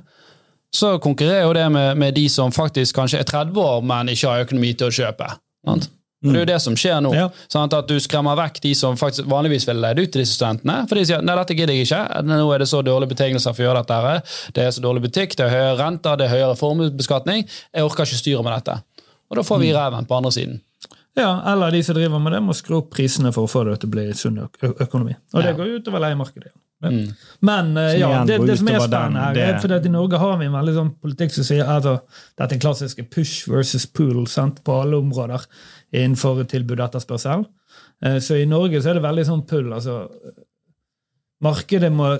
så 0.74 0.98
konkurrerer 1.00 1.46
jo 1.48 1.54
det 1.54 1.72
med, 1.72 1.98
med 1.98 2.14
de 2.16 2.28
som 2.30 2.52
faktisk 2.52 2.96
kanskje 2.98 3.20
er 3.22 3.24
30 3.30 3.56
år, 3.62 3.84
men 3.88 4.10
ikke 4.12 4.28
har 4.28 4.44
økonomi 4.44 4.74
til 4.78 4.90
å 4.90 4.92
kjøpe. 4.92 5.30
Sant? 5.66 5.88
Og 6.26 6.34
Det 6.34 6.40
er 6.40 6.46
jo 6.46 6.50
det 6.50 6.62
som 6.62 6.74
skjer 6.76 7.02
nå. 7.06 7.12
Ja. 7.14 7.28
Sant? 7.48 7.74
At 7.78 7.88
Du 7.88 8.00
skremmer 8.02 8.36
vekk 8.40 8.60
de 8.64 8.74
som 8.76 8.96
faktisk 8.98 9.28
vanligvis 9.30 9.68
ville 9.68 9.80
leid 9.84 10.00
ut 10.00 10.12
til 10.12 10.24
disse 10.24 10.34
studentene. 10.34 10.88
For 10.90 10.96
de 10.98 11.04
sier 11.06 11.22
nei, 11.22 11.36
dette 11.38 11.54
gidder 11.56 11.74
jeg 11.78 11.86
ikke. 11.86 12.00
Nå 12.26 12.54
er 12.56 12.64
det 12.64 12.68
så 12.72 12.82
dårlige 12.82 13.14
betingelser 13.14 13.54
for 13.54 13.62
å 13.64 13.68
gjøre 13.70 13.84
dette. 13.86 13.94
her. 14.08 14.22
Det 14.54 14.64
er 14.66 14.72
så 14.72 14.82
dårlig 14.82 15.04
butikk, 15.06 15.36
det 15.38 15.46
er 15.46 15.54
høyere 15.54 15.78
renter, 15.84 16.18
det 16.18 16.26
er 16.26 16.34
høyere 16.34 16.58
formuesbeskatning. 16.58 17.46
Jeg 17.74 17.84
orker 17.86 18.04
ikke 18.10 18.22
styre 18.24 18.44
med 18.44 18.54
dette. 18.58 18.82
Og 19.30 19.36
da 19.38 19.44
får 19.44 19.60
vi 19.62 19.74
reven 19.76 20.06
på 20.10 20.18
andre 20.18 20.32
siden. 20.32 20.62
Ja, 21.18 21.42
Eller 21.54 21.72
de 21.72 21.84
som 21.84 21.96
driver 21.98 22.20
med 22.22 22.34
det, 22.34 22.42
må 22.46 22.54
skru 22.54 22.78
opp 22.78 22.92
prisene 22.94 23.32
for 23.34 23.46
å 23.46 23.50
få 23.50 23.64
det 23.66 23.80
til 23.82 23.90
å 23.90 23.92
bli 23.92 24.14
sunn 24.14 24.38
økonomi. 24.62 25.16
Og 25.34 25.42
det 25.44 25.50
Ja. 25.52 25.54
går 25.58 25.66
jo 25.68 25.80
utover 25.82 26.00
leiemarkedet. 26.00 26.52
Mm. 26.84 27.16
Men 27.42 27.72
eh, 27.78 27.98
ja, 27.98 28.24
det, 28.24 28.36
det 28.46 28.60
som 28.60 28.68
er 28.68 28.74
den, 28.78 28.82
spennende 28.86 29.18
her, 29.24 29.34
det- 29.34 29.44
er 29.50 29.60
fordi 29.60 29.74
at 29.80 29.86
i 29.88 29.90
Norge 29.90 30.18
har 30.20 30.38
vi 30.38 30.46
en 30.46 30.52
veldig 30.54 30.74
sånn 30.76 30.92
politikk 31.02 31.32
som 31.34 31.44
sier 31.44 31.66
altså, 31.66 32.02
dette 32.38 32.60
klassiske 32.62 33.10
push 33.10 33.48
versus 33.50 33.88
pool 33.88 34.28
sant, 34.28 34.64
på 34.64 34.76
alle 34.84 34.94
områder 35.02 35.42
innenfor 35.94 36.44
tilbud 36.50 36.80
og 36.80 36.90
etterspørsel. 36.90 37.46
Eh, 38.04 38.20
Så 38.20 38.42
i 38.42 38.50
Norge 38.50 38.82
så 38.82 38.92
er 38.92 39.00
det 39.00 39.08
veldig 39.08 39.26
sånn 39.26 39.48
pull. 39.48 39.72
altså 39.74 40.08
Markedet 41.38 41.92
må 41.94 42.16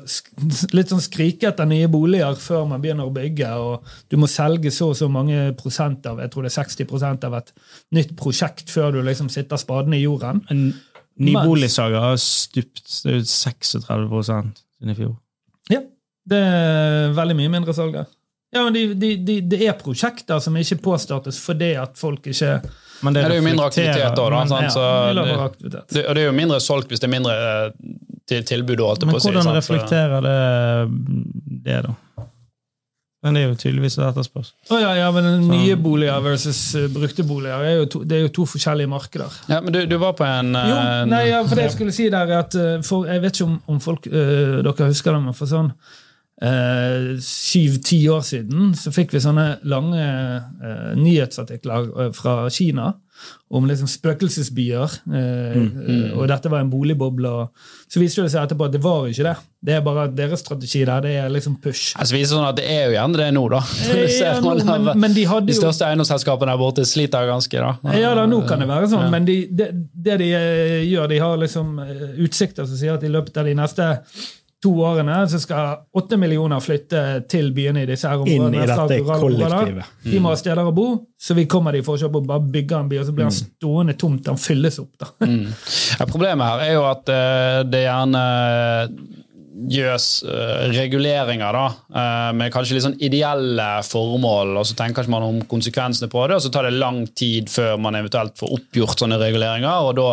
litt 0.78 0.92
sånn 0.92 1.02
skrike 1.02 1.48
etter 1.50 1.66
nye 1.66 1.88
boliger 1.90 2.36
før 2.38 2.68
man 2.70 2.84
begynner 2.84 3.08
å 3.08 3.14
bygge. 3.14 3.50
og 3.50 3.88
Du 4.10 4.18
må 4.22 4.28
selge 4.30 4.70
så 4.72 4.92
og 4.92 4.96
så 5.00 5.08
mange 5.10 5.56
prosent 5.58 6.06
av 6.06 6.20
jeg 6.22 6.30
tror 6.32 6.46
det 6.46 6.52
er 6.52 6.64
60% 6.64 7.26
av 7.26 7.34
et 7.40 7.50
nytt 7.98 8.16
prosjekt 8.16 8.70
før 8.70 8.92
du 8.94 9.02
liksom 9.02 9.32
sitter 9.34 9.58
spaden 9.58 9.94
i 9.98 10.04
jorden. 10.04 10.44
En 10.54 10.74
Nyboligsalget 11.18 11.98
har 11.98 12.20
stupt 12.22 13.02
det 13.04 13.10
er 13.10 13.16
jo 13.18 13.24
36 13.26 14.28
siden 14.28 14.92
i 14.92 14.98
fjor. 15.00 15.16
Ja, 15.74 15.82
det 16.30 16.42
er 16.46 17.16
veldig 17.18 17.38
mye 17.40 17.54
mindre 17.56 17.74
salg 17.74 17.98
der. 17.98 18.06
Ja, 18.54 18.64
men 18.64 18.76
de, 18.78 18.84
de, 18.96 19.16
de, 19.26 19.40
Det 19.42 19.60
er 19.66 19.80
prosjekter 19.80 20.40
som 20.40 20.56
ikke 20.56 20.78
påstartes 20.86 21.40
fordi 21.42 21.74
at 21.82 21.98
folk 22.00 22.30
ikke 22.30 22.60
Men 23.04 23.14
Ja, 23.16 23.28
det 23.28 23.32
er 23.38 23.42
jo 23.42 23.46
mindre 23.46 23.66
aktivitet 23.70 24.16
da, 24.16 24.30
da, 24.30 24.44
men- 24.44 24.64
ja, 24.64 24.70
så 24.70 24.86
det- 25.14 25.84
Det, 25.94 26.06
og 26.08 26.16
det 26.16 26.22
er 26.24 26.26
jo 26.26 26.32
mindre 26.34 26.60
solgt 26.60 26.88
hvis 26.90 27.00
det 27.00 27.08
er 27.10 27.14
mindre 27.20 27.34
eh, 27.34 27.72
til 28.28 28.44
tilbud. 28.44 28.80
og 28.82 28.90
alt 28.90 29.00
det 29.00 29.08
Men 29.08 29.16
på 29.16 29.20
å 29.20 29.22
si, 29.22 29.32
hvordan? 29.32 29.56
Reflekterer 29.56 30.22
det 30.22 30.38
det, 31.64 31.82
da? 31.86 31.94
Men 33.24 33.34
det 33.34 33.42
er 33.44 33.48
jo 33.50 33.56
tydeligvis 33.58 33.96
et 33.98 34.04
etterspørsel. 34.06 34.54
Oh, 34.70 34.80
ja, 34.80 34.92
ja, 34.96 35.12
men 35.12 35.24
Så- 35.44 35.50
Nye 35.52 35.76
boliger 35.76 36.22
versus 36.22 36.76
eh, 36.76 36.88
brukte 36.88 37.24
boliger 37.28 37.64
er 37.66 37.78
jo 37.80 37.86
to, 37.86 38.04
det 38.04 38.16
er 38.18 38.22
jo 38.22 38.28
to 38.30 38.46
forskjellige 38.46 38.88
markeder. 38.88 39.32
Ja, 39.50 39.60
men 39.62 39.74
du, 39.74 39.86
du 39.86 39.98
var 39.98 40.14
på 40.14 40.24
en 40.26 40.54
Jo, 40.54 40.60
eh, 40.76 41.06
nei, 41.06 41.24
ja, 41.30 41.42
for 41.44 41.56
det 41.56 41.64
jeg 41.66 41.72
skulle 41.76 41.92
si 41.94 42.10
der 42.10 42.28
er 42.28 42.40
at 42.40 42.86
for, 42.86 43.06
Jeg 43.08 43.22
vet 43.22 43.34
ikke 43.34 43.46
om, 43.50 43.62
om 43.68 43.80
folk, 43.80 44.06
eh, 44.08 44.62
dere 44.62 44.88
husker 44.94 45.12
det, 45.14 45.22
men 45.24 45.34
for 45.34 45.46
sånn 45.50 45.74
syv-ti 47.24 48.04
år 48.14 48.22
siden 48.28 48.76
så 48.78 48.92
fikk 48.94 49.16
vi 49.16 49.24
sånne 49.24 49.48
lange 49.66 50.04
eh, 50.06 50.94
nyhetsartikler 51.00 51.92
eh, 52.06 52.12
fra 52.14 52.44
Kina 52.54 52.94
om 53.50 53.66
liksom 53.66 53.88
spøkelsesbyer. 53.90 54.92
eh, 55.10 55.56
eh, 55.58 56.12
Og 56.14 56.28
dette 56.30 56.52
var 56.54 56.62
en 56.62 56.70
boligboble. 56.70 57.32
Så 57.90 57.98
viste 58.04 58.22
det 58.22 58.30
seg 58.36 58.44
etterpå 58.46 58.68
at 58.68 58.76
det 58.76 58.82
var 58.84 59.08
ikke 59.10 59.26
det. 59.26 59.34
Det 59.68 59.74
er 59.74 59.82
bare 59.82 60.04
deres 60.14 60.44
strategi 60.44 60.84
der, 60.86 61.02
det 61.02 61.16
er 61.24 61.32
liksom 61.34 61.56
push. 61.64 61.96
Altså, 61.98 62.14
viser 62.14 62.36
sånn 62.38 62.46
at 62.46 62.60
Det 62.60 62.68
er 62.70 62.84
jo 62.92 62.94
gjerne 63.00 63.18
det 63.24 63.32
nå, 63.34 63.44
da. 63.56 63.64
Eh, 63.90 64.06
ja, 64.22 64.36
nå, 64.44 64.54
men, 64.70 65.02
men 65.08 65.16
de 65.18 65.26
de 65.26 65.56
jo 65.56 65.60
største 65.64 65.90
eiendomsselskapene 65.90 66.54
der 66.54 66.62
borte 66.62 66.86
sliter 66.86 67.26
ganske. 67.32 67.58
da. 67.66 67.98
Ja, 67.98 68.14
da, 68.14 68.28
nå 68.30 68.44
kan 68.46 68.62
det 68.62 68.70
være 68.70 68.92
sånn, 68.94 69.08
Ja. 69.08 69.14
men 69.18 69.26
de, 69.26 69.40
det, 69.50 69.72
det 70.06 70.20
de 70.22 70.30
eh, 70.38 70.84
gjør, 70.92 71.10
de 71.16 71.18
har 71.26 71.42
liksom 71.42 71.80
eh, 71.82 72.10
utsikter 72.28 72.70
som 72.70 72.78
sier 72.78 72.94
at 73.00 73.08
i 73.10 73.10
løpet 73.18 73.42
av 73.42 73.50
de 73.50 73.58
neste 73.58 73.90
to 74.64 74.72
årene 74.82 75.20
så 75.30 75.40
skal 75.40 75.84
åtte 75.94 76.18
millioner 76.18 76.62
flytte 76.64 77.02
til 77.30 77.52
byene 77.54 77.84
i 77.84 77.90
disse 77.90 78.10
her 78.10 78.24
områdene. 78.24 78.48
Inn 78.50 78.64
i 78.64 78.70
dette 78.72 79.20
kollektivet. 79.22 79.92
Mm. 80.02 80.10
De 80.12 80.22
må 80.24 80.32
ha 80.34 80.40
steder 80.40 80.70
å 80.72 80.74
bo, 80.74 80.88
så 81.22 81.38
vi 81.38 81.46
kommer 81.50 81.78
de 81.78 81.84
for 81.86 81.98
å 81.98 82.02
kjøpe 82.02 82.24
og 82.24 82.32
bare 82.32 82.54
bygge 82.56 82.80
en 82.80 82.90
by, 82.90 83.02
og 83.02 83.06
så 83.10 83.14
blir 83.14 83.30
den 83.30 83.38
stående 83.38 83.98
tomt. 84.02 84.24
Den 84.26 84.42
fylles 84.42 84.80
opp. 84.82 84.94
da. 84.98 85.12
Ja, 85.28 86.10
problemet 86.10 86.50
her 86.50 86.66
er 86.66 86.74
jo 86.74 86.88
at 86.90 87.14
eh, 87.14 87.62
det 87.70 87.84
er 87.84 87.88
gjerne 87.92 88.26
gjøres 89.58 90.08
eh, 90.28 90.68
reguleringer 90.76 91.56
da, 91.56 91.64
eh, 91.90 92.30
med 92.38 92.52
kanskje 92.54 92.78
litt 92.78 92.86
sånn 92.86 92.98
ideelle 93.04 93.68
formål, 93.86 94.54
og 94.60 94.68
så 94.70 94.76
tenker 94.78 95.08
man 95.12 95.26
om 95.26 95.40
konsekvensene 95.50 96.10
på 96.12 96.26
det, 96.30 96.38
og 96.38 96.44
så 96.46 96.52
tar 96.54 96.68
det 96.68 96.78
lang 96.78 97.02
tid 97.18 97.50
før 97.52 97.80
man 97.82 97.98
eventuelt 97.98 98.38
får 98.38 98.54
oppgjort 98.60 99.04
sånne 99.04 99.20
reguleringer, 99.22 99.88
og 99.88 99.96
da, 99.98 100.08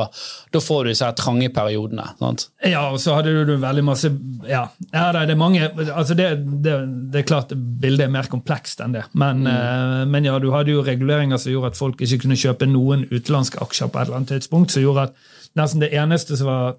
da 0.55 0.63
får 0.65 0.85
du 0.85 0.93
disse 0.93 1.09
her 1.09 1.17
trange 1.19 1.51
periodene. 1.55 2.07
sant? 2.21 2.47
Ja, 2.65 2.87
og 2.91 3.01
så 3.03 3.19
hadde 3.19 3.35
du 3.45 3.55
veldig 3.61 3.85
masse 3.85 4.11
Ja, 4.49 4.65
ja 4.93 5.05
det 5.15 5.35
er 5.35 5.41
mange 5.41 5.67
altså 5.67 6.17
det, 6.17 6.29
det, 6.65 6.75
det 7.13 7.23
er 7.23 7.29
klart 7.29 7.53
bildet 7.55 8.07
er 8.07 8.13
mer 8.13 8.29
komplekst 8.33 8.81
enn 8.85 8.97
det, 8.97 9.05
men, 9.13 9.45
eh, 9.51 10.01
men 10.09 10.31
ja, 10.31 10.39
du 10.41 10.51
hadde 10.55 10.73
jo 10.73 10.85
reguleringer 10.87 11.41
som 11.41 11.53
gjorde 11.53 11.75
at 11.75 11.81
folk 11.81 12.01
ikke 12.05 12.25
kunne 12.25 12.41
kjøpe 12.41 12.71
noen 12.71 13.05
utenlandske 13.13 13.61
aksjer 13.65 13.93
på 13.93 14.01
et 14.01 14.09
eller 14.09 14.23
annet 14.23 14.37
tidspunkt, 14.37 14.73
som 14.73 14.85
gjorde 14.85 15.09
at 15.11 15.31
nesten 15.59 15.83
det 15.85 15.93
eneste 15.95 16.39
som 16.39 16.51
var 16.51 16.75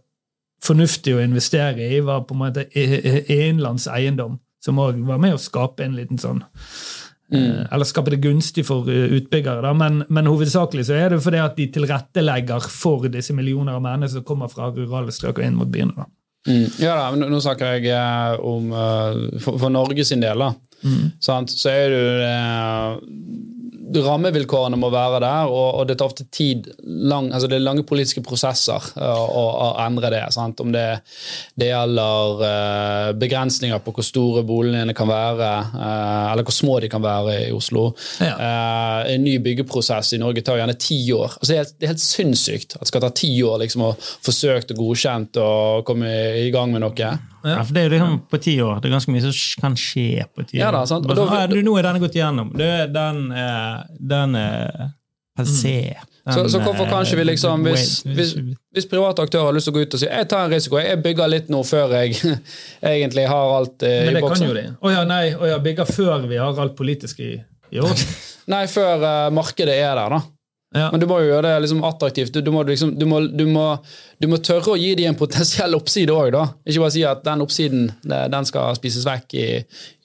fornuftig 0.66 1.13
å 1.16 1.24
investere 1.24 1.86
i, 1.95 1.99
var 2.05 2.26
på 2.28 2.36
en 2.36 2.41
måte 2.45 2.68
i- 2.76 2.99
i- 2.99 3.24
innenlands 3.38 3.88
eiendom, 3.88 4.39
som 4.63 4.80
òg 4.82 4.99
var 5.07 5.18
med 5.22 5.34
å 5.38 5.41
skape 5.41 5.86
en 5.86 5.95
liten 5.97 6.18
sånn 6.22 6.43
Mm. 7.34 7.66
Eller 7.74 7.86
skape 7.89 8.11
det 8.13 8.20
gunstig 8.22 8.61
for 8.68 8.86
eh, 8.88 9.07
utbyggere. 9.18 9.63
Da. 9.66 9.72
Men, 9.74 10.03
men 10.13 10.28
hovedsakelig 10.30 10.84
så 10.86 10.93
er 10.93 11.09
det 11.09 11.24
fordi 11.26 11.39
at 11.41 11.55
de 11.57 11.66
tilrettelegger 11.74 12.61
for 12.70 13.07
disse 13.09 13.34
millioner 13.34 13.74
av 13.74 13.82
mennesker 13.82 14.20
som 14.20 14.24
kommer 14.28 14.47
fra 14.53 14.68
rurale 14.70 15.09
strøk 15.11 15.39
og 15.39 15.43
inn 15.47 15.55
mot 15.57 15.72
byene. 15.74 15.95
Da. 15.97 16.05
Mm. 16.45 16.68
Ja 16.84 16.93
da, 16.99 17.07
men 17.16 17.26
nå- 17.34 17.39
snakker 17.41 17.80
jeg 17.82 17.89
eh, 17.89 18.38
om 18.45 18.70
eh, 18.72 19.39
for, 19.41 19.57
for 19.57 19.74
Norge 19.74 20.05
sin 20.05 20.22
del, 20.22 20.38
da. 20.38 20.51
Sant? 21.20 21.49
Så 21.49 21.74
er 21.74 21.89
det 21.89 22.03
jo 22.03 22.13
eh, 22.30 23.55
Rammevilkårene 23.86 24.77
må 24.79 24.89
være 24.93 25.19
der, 25.21 25.51
og, 25.51 25.79
og 25.79 25.88
det 25.88 25.97
tar 25.99 26.09
ofte 26.09 26.25
tid 26.33 26.69
lang, 26.81 27.31
altså 27.33 27.49
Det 27.49 27.57
er 27.57 27.65
lange 27.65 27.86
politiske 27.88 28.23
prosesser 28.25 28.88
eh, 28.97 29.23
å, 29.25 29.43
å 29.65 29.67
endre 29.83 30.11
det. 30.13 30.23
Sant? 30.33 30.63
Om 30.63 30.71
det, 30.73 30.86
det 31.59 31.69
gjelder 31.69 32.41
uh, 32.41 33.09
begrensninger 33.19 33.83
på 33.83 33.93
hvor 33.95 34.07
store 34.07 34.45
boligene 34.47 34.95
kan 34.97 35.09
være, 35.09 35.51
uh, 35.75 36.31
eller 36.31 36.47
hvor 36.47 36.55
små 36.55 36.79
de 36.83 36.89
kan 36.91 37.03
være 37.03 37.38
i 37.45 37.53
Oslo. 37.55 37.88
Ja. 38.23 38.33
Uh, 38.39 39.13
en 39.13 39.25
ny 39.25 39.38
byggeprosess 39.45 40.15
i 40.17 40.21
Norge 40.21 40.43
tar 40.45 40.59
gjerne 40.61 40.77
ti 40.81 40.99
år. 41.13 41.38
Altså, 41.38 41.51
det, 41.51 41.57
er 41.57 41.63
helt, 41.63 41.77
det 41.77 41.88
er 41.88 41.93
helt 41.93 42.05
sinnssykt 42.05 42.77
at 42.77 42.86
det 42.86 42.91
skal 42.93 43.05
ta 43.05 43.13
ti 43.15 43.31
år 43.45 43.61
liksom, 43.65 43.86
å 43.86 43.93
forsøke 43.99 44.73
og 44.73 44.81
godkjent 44.81 45.41
og 45.43 45.86
komme 45.88 46.11
i 46.41 46.49
gang 46.53 46.73
med 46.73 46.86
noe. 46.86 47.13
Ja, 47.46 47.62
for 47.64 47.74
Det 47.78 47.84
er 47.84 47.88
jo 47.89 47.93
liksom 47.96 48.18
på 48.32 48.41
ti 48.41 48.58
år. 48.66 48.82
Det 48.82 48.89
er 48.89 48.96
ganske 48.98 49.14
mye 49.14 49.22
som 49.28 49.62
kan 49.62 49.78
skje 49.80 50.26
på 50.34 50.46
ti 50.48 50.58
år. 50.58 50.64
Ja 50.64 50.72
da, 50.76 50.84
sant. 50.89 51.06
Bare 51.08 51.22
sånn, 51.22 51.32
da- 51.32 51.43
«Ah, 51.43 51.48
du, 51.52 51.62
nå 51.66 51.78
er 51.80 51.88
denne 51.89 52.02
gått 52.04 52.18
igjennom. 52.18 52.52
Du, 52.58 52.66
den, 52.96 53.24
den 54.14 54.36
er 54.41 54.91
passé. 55.38 55.96
Mm. 56.00 56.34
Så, 56.34 56.50
så 56.50 56.60
hvorfor 56.64 56.88
kanskje 56.89 57.12
kan 57.14 57.20
vi 57.20 57.24
liksom, 57.30 57.64
hvis, 57.68 57.89
hvis, 58.10 58.32
hvis 58.74 58.88
private 58.89 59.22
aktører 59.28 59.52
har 59.52 59.54
lyst 59.54 59.68
til 59.70 59.76
å 59.76 59.78
gå 59.78 59.84
ut 59.86 59.93
og 59.93 60.02
si 60.02 60.08
jeg 60.08 60.28
tar 60.32 60.48
en 60.48 60.54
risiko, 60.56 60.80
jeg 60.82 60.98
bygger 61.04 61.30
litt 61.30 61.52
nå 61.54 61.60
før 61.68 61.93
jeg 62.00 62.16
egentlig 62.96 63.28
har 63.30 63.52
alt 63.60 63.86
eh, 63.86 64.00
Men 64.08 64.10
i 64.10 64.16
det 64.18 64.24
kan 64.26 64.46
jo 64.48 64.56
de. 64.58 64.64
Å 64.82 64.93
ja, 64.96 65.04
nei, 65.06 65.26
å 65.38 65.52
ja, 65.52 65.60
bygger 65.62 65.91
før 65.91 66.26
vi 66.32 66.39
har 66.41 66.62
alt 66.64 66.74
politisk 66.80 67.22
i, 67.22 67.36
i 67.70 67.84
orden. 67.84 68.16
Nei, 68.56 68.64
før 68.70 69.02
eh, 69.06 69.28
markedet 69.34 69.74
er 69.82 69.93
der, 69.98 70.16
da. 70.18 70.20
Ja. 70.76 70.89
Men 70.91 70.99
du 70.99 71.07
må 71.07 71.21
jo 71.23 71.30
gjøre 71.30 71.47
det 71.47 71.55
liksom 71.63 71.84
attraktivt. 71.88 72.34
Du, 72.36 72.41
du, 72.43 72.51
må, 72.51 72.63
liksom, 72.67 72.93
du, 72.99 73.05
må, 73.07 73.21
du, 73.32 73.45
må, 73.47 73.65
du 74.19 74.28
må 74.32 74.39
tørre 74.43 74.76
å 74.76 74.80
gi 74.80 74.91
dem 74.99 75.13
en 75.13 75.19
potensiell 75.19 75.78
oppside 75.78 76.13
òg, 76.13 76.34
da. 76.36 76.45
Ikke 76.67 76.84
bare 76.84 76.95
si 76.97 77.05
at 77.07 77.23
den 77.26 77.43
oppsiden 77.45 77.91
den 78.03 78.49
skal 78.49 78.76
spises 78.80 79.07
vekk 79.07 79.38
i, 79.39 79.49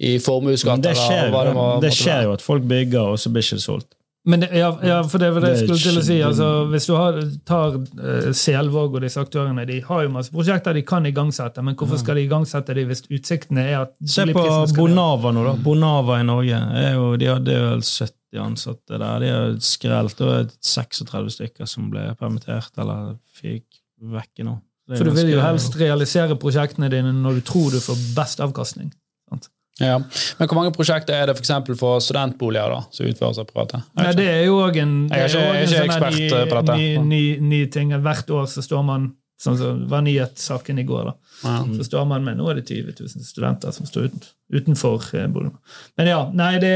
i 0.07 0.17
formuesskatt. 0.23 0.83
det 0.85 0.95
skjer, 0.99 1.33
hva 1.35 1.47
det, 1.49 1.57
må, 1.59 1.71
det 1.83 1.95
skjer 1.97 2.29
jo 2.29 2.37
at 2.39 2.45
folk 2.45 2.69
bygger, 2.71 3.17
og 3.17 3.19
så 3.21 3.33
blir 3.35 3.47
ikke 3.47 3.59
det 3.59 3.67
solgt. 3.67 3.91
Men 4.29 4.41
det, 4.41 4.51
ja, 4.53 4.79
ja, 4.85 4.99
for 5.09 5.19
det 5.19 5.31
var 5.33 5.41
det 5.41 5.55
jeg 5.55 5.63
skulle 5.65 5.81
til 5.81 5.97
å 5.97 6.03
si. 6.05 6.17
Altså, 6.21 6.49
hvis 6.69 6.87
du 6.91 6.93
har, 6.93 7.17
tar 7.49 7.79
uh, 7.81 8.29
Selvåg 8.37 8.99
og 8.99 9.05
disse 9.07 9.23
aktørene, 9.23 9.65
de 9.69 9.79
har 9.87 10.05
jo 10.05 10.13
masse 10.13 10.33
prosjekter 10.35 10.77
de 10.77 10.85
kan 10.85 11.09
igangsette, 11.09 11.65
men 11.65 11.77
hvorfor 11.79 12.03
skal 12.03 12.21
de 12.21 12.27
igangsette 12.29 12.77
de 12.77 12.85
hvis 12.91 13.07
utsiktene 13.09 13.65
er 13.65 13.79
at 13.87 13.97
Se 14.05 14.29
på? 14.29 14.45
Bonava 14.77 15.33
nå, 15.33 15.47
da. 15.49 15.57
Bonava 15.65 16.21
i 16.21 16.29
Norge. 16.29 16.61
Er 16.83 16.99
jo, 16.99 17.15
de 17.21 17.33
hadde 17.33 17.61
vel 17.65 17.87
70 17.87 18.20
ansatte 18.39 18.99
der. 18.99 19.19
De 19.21 19.29
har 19.29 19.57
skrelt. 19.61 20.21
og 20.21 20.51
36 20.63 21.31
stykker 21.31 21.67
som 21.67 21.91
ble 21.91 22.15
permittert 22.21 22.71
eller 22.79 23.17
fikk 23.41 23.65
vekk 24.01 24.45
nå. 24.45 24.61
Er 24.91 24.97
For 24.97 25.05
du 25.05 25.11
vil 25.11 25.31
jo 25.31 25.41
helst 25.41 25.77
realisere 25.79 26.35
prosjektene 26.37 26.89
dine 26.91 27.13
når 27.13 27.35
du 27.35 27.41
tror 27.47 27.71
du 27.71 27.81
får 27.81 27.97
best 28.17 28.41
avkastning. 28.41 28.93
sant? 29.29 29.49
Ja. 29.81 29.99
Men 30.39 30.49
hvor 30.49 30.57
mange 30.59 30.73
prosjekter 30.77 31.15
er 31.15 31.27
det 31.27 31.37
for, 31.37 31.43
eksempel 31.43 31.77
for 31.79 32.01
studentboliger 32.01 32.69
da, 32.69 32.81
som 32.93 33.07
utføres 33.07 33.39
av 33.39 33.47
private? 33.47 33.83
Jeg 33.97 34.17
det 34.17 34.27
er 34.29 34.45
jo 34.45 34.59
òg 34.61 34.77
en, 34.83 35.09
Jeg 35.09 35.19
er 35.19 35.25
er 35.25 35.29
ikke- 35.29 35.33
jo 35.33 35.41
jeg 35.41 35.49
er 35.49 35.63
ikke 35.63 35.63
en 35.63 35.69
sånn 35.69 36.09
ekspert, 36.09 36.49
på 36.51 36.67
dette. 36.67 36.77
ny, 36.77 36.97
ny, 36.99 37.39
ny 37.41 37.67
ting. 37.67 37.91
Hvert 37.91 38.27
år 38.31 38.45
så 38.47 38.63
står 38.63 38.85
man 38.85 39.15
som 39.41 39.57
var 39.89 40.05
nyhetssaken 40.05 40.79
i 40.79 40.85
går. 40.85 41.05
da. 41.05 41.15
Ja. 41.45 41.57
Så 41.77 41.85
står 41.89 42.09
man 42.11 42.25
med 42.25 42.37
nå 42.37 42.49
er 42.51 42.61
det 42.61 42.67
20 42.69 42.93
000 43.01 43.25
studenter 43.25 43.73
som 43.73 43.89
står 43.89 44.11
uten, 44.11 44.27
utenfor 44.53 44.99
Bodø. 45.01 45.29
boligen. 45.33 45.59
Men 45.97 46.11
ja, 46.11 46.21
nei, 46.37 46.53
det, 46.61 46.75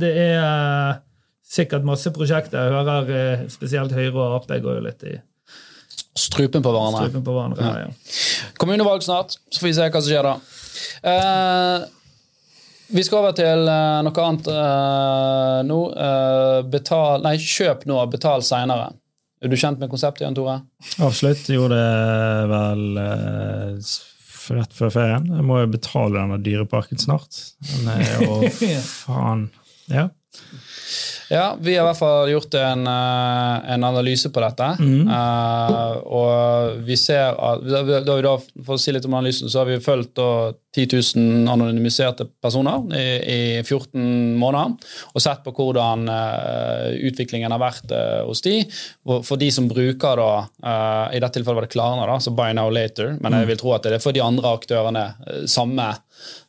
det 0.00 0.12
er 0.24 0.38
eh, 0.40 1.02
sikkert 1.44 1.84
masse 1.84 2.12
prosjekter. 2.14 2.64
Jeg 2.64 2.72
hører 2.78 3.12
eh, 3.18 3.44
spesielt 3.52 3.92
Høyre 3.92 4.16
og 4.16 4.38
Ap 4.40 4.48
går 4.48 4.78
jo 4.80 4.86
litt 4.88 5.04
i 5.04 5.18
Strupen 6.12 6.60
på 6.64 6.68
hverandre. 6.72 7.06
strupen 7.06 7.24
på 7.24 7.32
hverandre. 7.32 7.64
her, 7.64 7.80
Ja. 7.86 8.52
Kommunevalg 8.60 9.02
snart, 9.02 9.36
så 9.50 9.60
får 9.60 9.66
vi 9.66 9.74
se 9.74 9.86
hva 9.88 10.00
som 10.00 10.10
skjer 10.10 10.26
da. 10.28 10.34
Uh, 11.08 11.86
vi 12.92 13.04
skal 13.04 13.22
over 13.22 13.32
til 13.32 13.68
eh, 13.72 14.00
noe 14.04 14.24
annet 14.26 14.48
uh, 14.52 15.60
nå. 15.64 15.78
Uh, 15.96 16.58
betal, 16.68 17.22
nei, 17.24 17.38
kjøp 17.40 17.86
nå, 17.88 17.96
betal 18.12 18.44
seinere. 18.44 18.90
Er 19.42 19.50
du 19.50 19.56
kjent 19.58 19.80
med 19.82 19.90
konseptet, 19.90 20.22
Jan 20.22 20.36
Tore? 20.38 20.60
Absolutt. 21.02 21.48
Jeg 21.50 21.58
gjorde 21.58 21.78
det 21.78 22.48
vel 22.52 22.84
eh, 23.02 23.92
rett 24.58 24.76
før 24.76 24.92
ferien. 24.94 25.26
Jeg 25.34 25.46
må 25.48 25.58
jo 25.62 25.70
betale 25.72 26.14
denne 26.14 26.38
dyreparken 26.44 27.00
snart. 27.02 27.40
Den 27.72 27.90
er 27.90 28.22
jo 28.22 28.38
faen 29.06 29.48
Ja. 29.90 30.08
Ja, 31.32 31.56
vi 31.60 31.76
har 31.76 31.86
i 31.86 31.88
hvert 31.88 31.96
fall 31.96 32.28
gjort 32.28 32.54
en, 32.60 32.86
eh, 32.86 33.70
en 33.72 33.84
analyse 33.88 34.28
på 34.28 34.40
dette. 34.44 34.66
Eh, 35.16 35.94
og 36.04 36.82
vi 36.84 36.96
ser 37.00 37.32
at 37.32 37.62
da, 37.64 37.80
da, 38.04 38.16
vi 38.18 38.24
da, 38.26 38.34
For 38.66 38.76
å 38.76 38.80
si 38.80 38.92
litt 38.92 39.06
om 39.08 39.16
analysen, 39.16 39.48
så 39.48 39.62
har 39.62 39.70
vi 39.70 39.78
fulgt 39.80 40.20
10 40.76 40.86
000 41.16 41.48
anonymiserte 41.48 42.26
personer 42.42 42.84
i, 42.96 43.06
i 43.32 43.62
14 43.62 44.36
måneder. 44.40 44.76
Og 45.14 45.24
sett 45.24 45.40
på 45.44 45.54
hvordan 45.56 46.04
uh, 46.08 46.92
utviklingen 47.08 47.52
har 47.52 47.60
vært 47.60 47.92
uh, 47.92 48.22
hos 48.28 48.44
de. 48.44 48.58
For, 49.04 49.36
de 49.40 49.50
som 49.52 49.68
bruker 49.68 50.20
da 50.20 50.30
I 51.12 51.20
dette 51.20 51.36
tilfellet 51.38 51.58
var 51.58 51.66
det 51.66 51.72
Klarna, 51.72 52.06
da, 52.08 52.18
så 52.20 52.32
buy 52.36 52.52
now 52.56 52.70
later. 52.72 53.16
Men 53.20 53.36
jeg 53.40 53.52
vil 53.52 53.60
tro 53.60 53.74
at 53.76 53.88
det 53.88 53.96
er 53.96 54.04
for 54.04 54.16
de 54.16 54.24
andre 54.24 54.52
aktørene 54.56 55.06
samme 55.48 55.92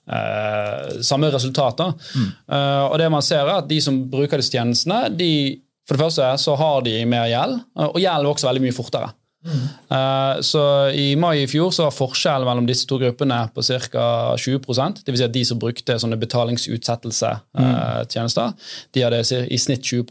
eh, 0.07 1.01
samme 1.05 1.31
resultater. 1.33 1.93
Eh, 2.19 2.85
og 2.87 2.97
det 3.01 3.09
man 3.13 3.25
ser 3.25 3.43
er 3.43 3.61
at 3.61 3.69
De 3.69 3.81
som 3.81 4.03
bruker 4.09 4.41
disse 4.41 4.53
tjenestene, 4.53 5.07
de, 5.15 5.61
for 5.87 5.97
det 5.97 6.05
første 6.05 6.31
så 6.43 6.55
har 6.59 6.85
de 6.87 6.97
mer 7.09 7.29
gjeld, 7.31 7.59
eh, 7.79 7.89
og 7.89 7.99
gjeld 8.01 8.31
vokser 8.31 8.51
veldig 8.51 8.65
mye 8.67 8.77
fortere. 8.77 9.09
Eh, 9.43 10.41
så 10.41 10.89
I 10.95 11.15
mai 11.19 11.41
i 11.41 11.47
fjor 11.51 11.71
så 11.75 11.83
var 11.87 11.95
forskjellen 11.95 12.47
mellom 12.47 12.67
disse 12.67 12.87
to 12.87 12.97
gruppene 13.01 13.39
på 13.53 13.61
ca. 13.91 14.05
20% 14.39 15.03
Dvs. 15.03 15.17
Si 15.19 15.25
at 15.27 15.35
de 15.35 15.43
som 15.47 15.59
brukte 15.59 15.99
sånne 15.99 16.21
betalingsutsettelsetjenester, 16.21 18.47
de 18.95 18.99
hadde 19.03 19.19
i 19.43 19.57
snitt 19.59 19.83
20 19.83 20.03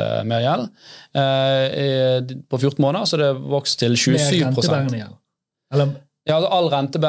eh, 0.00 0.22
mer 0.28 0.40
gjeld. 0.46 0.64
Eh, 1.12 2.20
på 2.48 2.56
14 2.58 2.80
måneder 2.80 3.04
så 3.04 3.16
det 3.20 3.36
vokst 3.36 3.78
til 3.82 3.92
Med 3.92 4.00
27 4.00 4.44
rentebærende 4.46 4.98
gjeld. 5.02 5.16
Eller 5.74 5.86
ja, 6.30 6.36
altså 6.38 6.50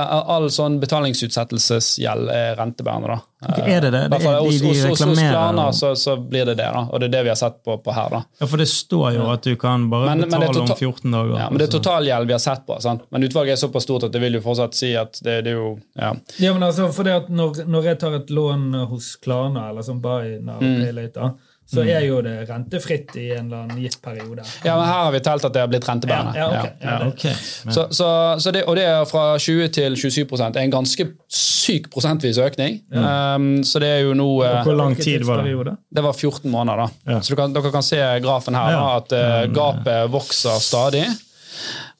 all, 0.02 0.24
all 0.36 0.50
sånn 0.54 0.80
betalingsutsettelsesgjeld 0.82 2.30
er 2.34 2.56
rentebærende. 2.60 3.08
da. 3.08 3.20
Er 3.66 3.82
det 3.82 3.92
det? 3.92 4.02
Fall 4.12 4.20
Det 4.20 4.28
er- 4.28 4.50
de- 4.52 4.60
de 4.60 4.90
reklamerer 4.92 5.32
Klarna 5.32 5.72
så, 5.74 5.96
så 5.98 6.16
blir 6.30 6.46
det 6.46 6.58
det, 6.58 6.68
da. 6.74 6.82
og 6.92 7.00
det 7.00 7.08
er 7.08 7.12
det 7.16 7.24
vi 7.24 7.30
har 7.30 7.36
sett 7.40 7.64
på, 7.66 7.78
på 7.84 7.94
her. 7.94 8.10
da. 8.10 8.24
ja, 8.40 8.46
for 8.48 8.58
det 8.58 8.68
står 8.68 9.14
jo 9.16 9.30
at 9.32 9.42
du 9.42 9.56
kan 9.56 9.90
bare 9.90 10.06
Men- 10.06 10.20
men 10.20 10.30
det 10.30 10.36
er 10.36 10.48
betale 10.48 10.62
om 10.62 10.68
14 10.78 11.12
dager. 11.12 11.38
Ja, 11.40 11.50
men 11.50 11.58
Det 11.58 11.68
er 11.74 11.80
totalgjeld 11.80 12.28
vi 12.28 12.34
har 12.34 12.40
sett 12.40 12.66
på. 12.68 12.80
sant? 12.82 13.02
Men 13.12 13.24
utvalget 13.24 13.54
er 13.54 13.68
såpass 13.68 13.84
stort 13.84 14.04
at 14.04 14.12
det 14.12 14.22
vil 14.22 14.34
jo 14.34 14.42
fortsatt 14.42 14.74
si 14.76 14.96
at 14.96 15.20
det, 15.24 15.44
det 15.46 15.54
er 15.54 15.58
jo 15.58 15.80
ja. 15.98 16.14
Ja, 16.40 16.54
men 16.54 16.62
altså, 16.64 16.92
for 16.94 17.04
det 17.04 17.14
at 17.14 17.30
når, 17.30 17.66
når 17.68 17.84
jeg 17.84 18.00
tar 18.00 18.14
et 18.16 18.28
lån 18.30 18.74
hos 18.90 19.16
Klarna, 19.18 19.70
eller 19.70 19.82
som 19.82 20.00
Buy 20.02 20.38
Now 20.42 20.60
Mm. 20.62 20.84
Pay 20.84 20.92
Later, 20.92 21.34
så 21.72 21.84
er 21.88 22.04
jo 22.04 22.18
det 22.26 22.34
rentefritt 22.50 23.16
i 23.16 23.30
en 23.32 23.46
eller 23.48 23.62
annen 23.64 23.80
gitt 23.84 23.98
periode. 24.04 24.44
ja, 24.66 24.74
men 24.76 24.86
her 24.86 25.04
har 25.06 25.12
vi 25.16 25.20
telt 25.24 25.46
at 25.48 25.54
det 25.56 25.62
har 25.64 25.70
blitt 25.72 25.88
rentebærende. 25.88 26.34
Ja, 26.36 26.50
ja, 26.52 26.60
ok. 26.60 26.82
Ja, 26.82 26.92
Ja, 26.92 27.10
det- 27.10 27.74
Så, 27.74 27.88
så, 27.96 28.08
så 28.40 28.52
det, 28.52 28.64
og 28.68 28.76
det 28.76 28.84
er 28.90 29.06
fra 29.06 29.38
20 29.40 29.70
til 29.72 29.96
27 29.96 30.26
er 30.42 30.60
en 30.66 30.72
ganske 30.74 31.08
syk 31.32 31.90
prosentvis 31.94 32.38
økning. 32.38 32.82
Um, 32.92 33.64
så 33.64 33.80
det 33.80 33.88
er 33.88 34.00
jo 34.04 34.14
nå 34.18 34.28
eh, 34.44 34.64
hvor 34.66 34.76
lang 34.76 34.96
tid 34.98 35.24
var 35.24 35.44
det? 35.44 35.76
Det 35.94 36.04
var 36.04 36.14
14 36.14 36.52
måneder, 36.52 36.78
da. 36.86 37.14
Ja. 37.14 37.20
Så 37.22 37.30
du 37.30 37.36
kan, 37.40 37.54
dere 37.54 37.72
kan 37.72 37.84
se 37.86 37.98
grafen 38.22 38.56
her, 38.56 38.72
da, 38.76 38.98
at 38.98 39.12
uh, 39.16 39.54
gapet 39.54 40.12
vokser 40.12 40.60
stadig. 40.60 41.06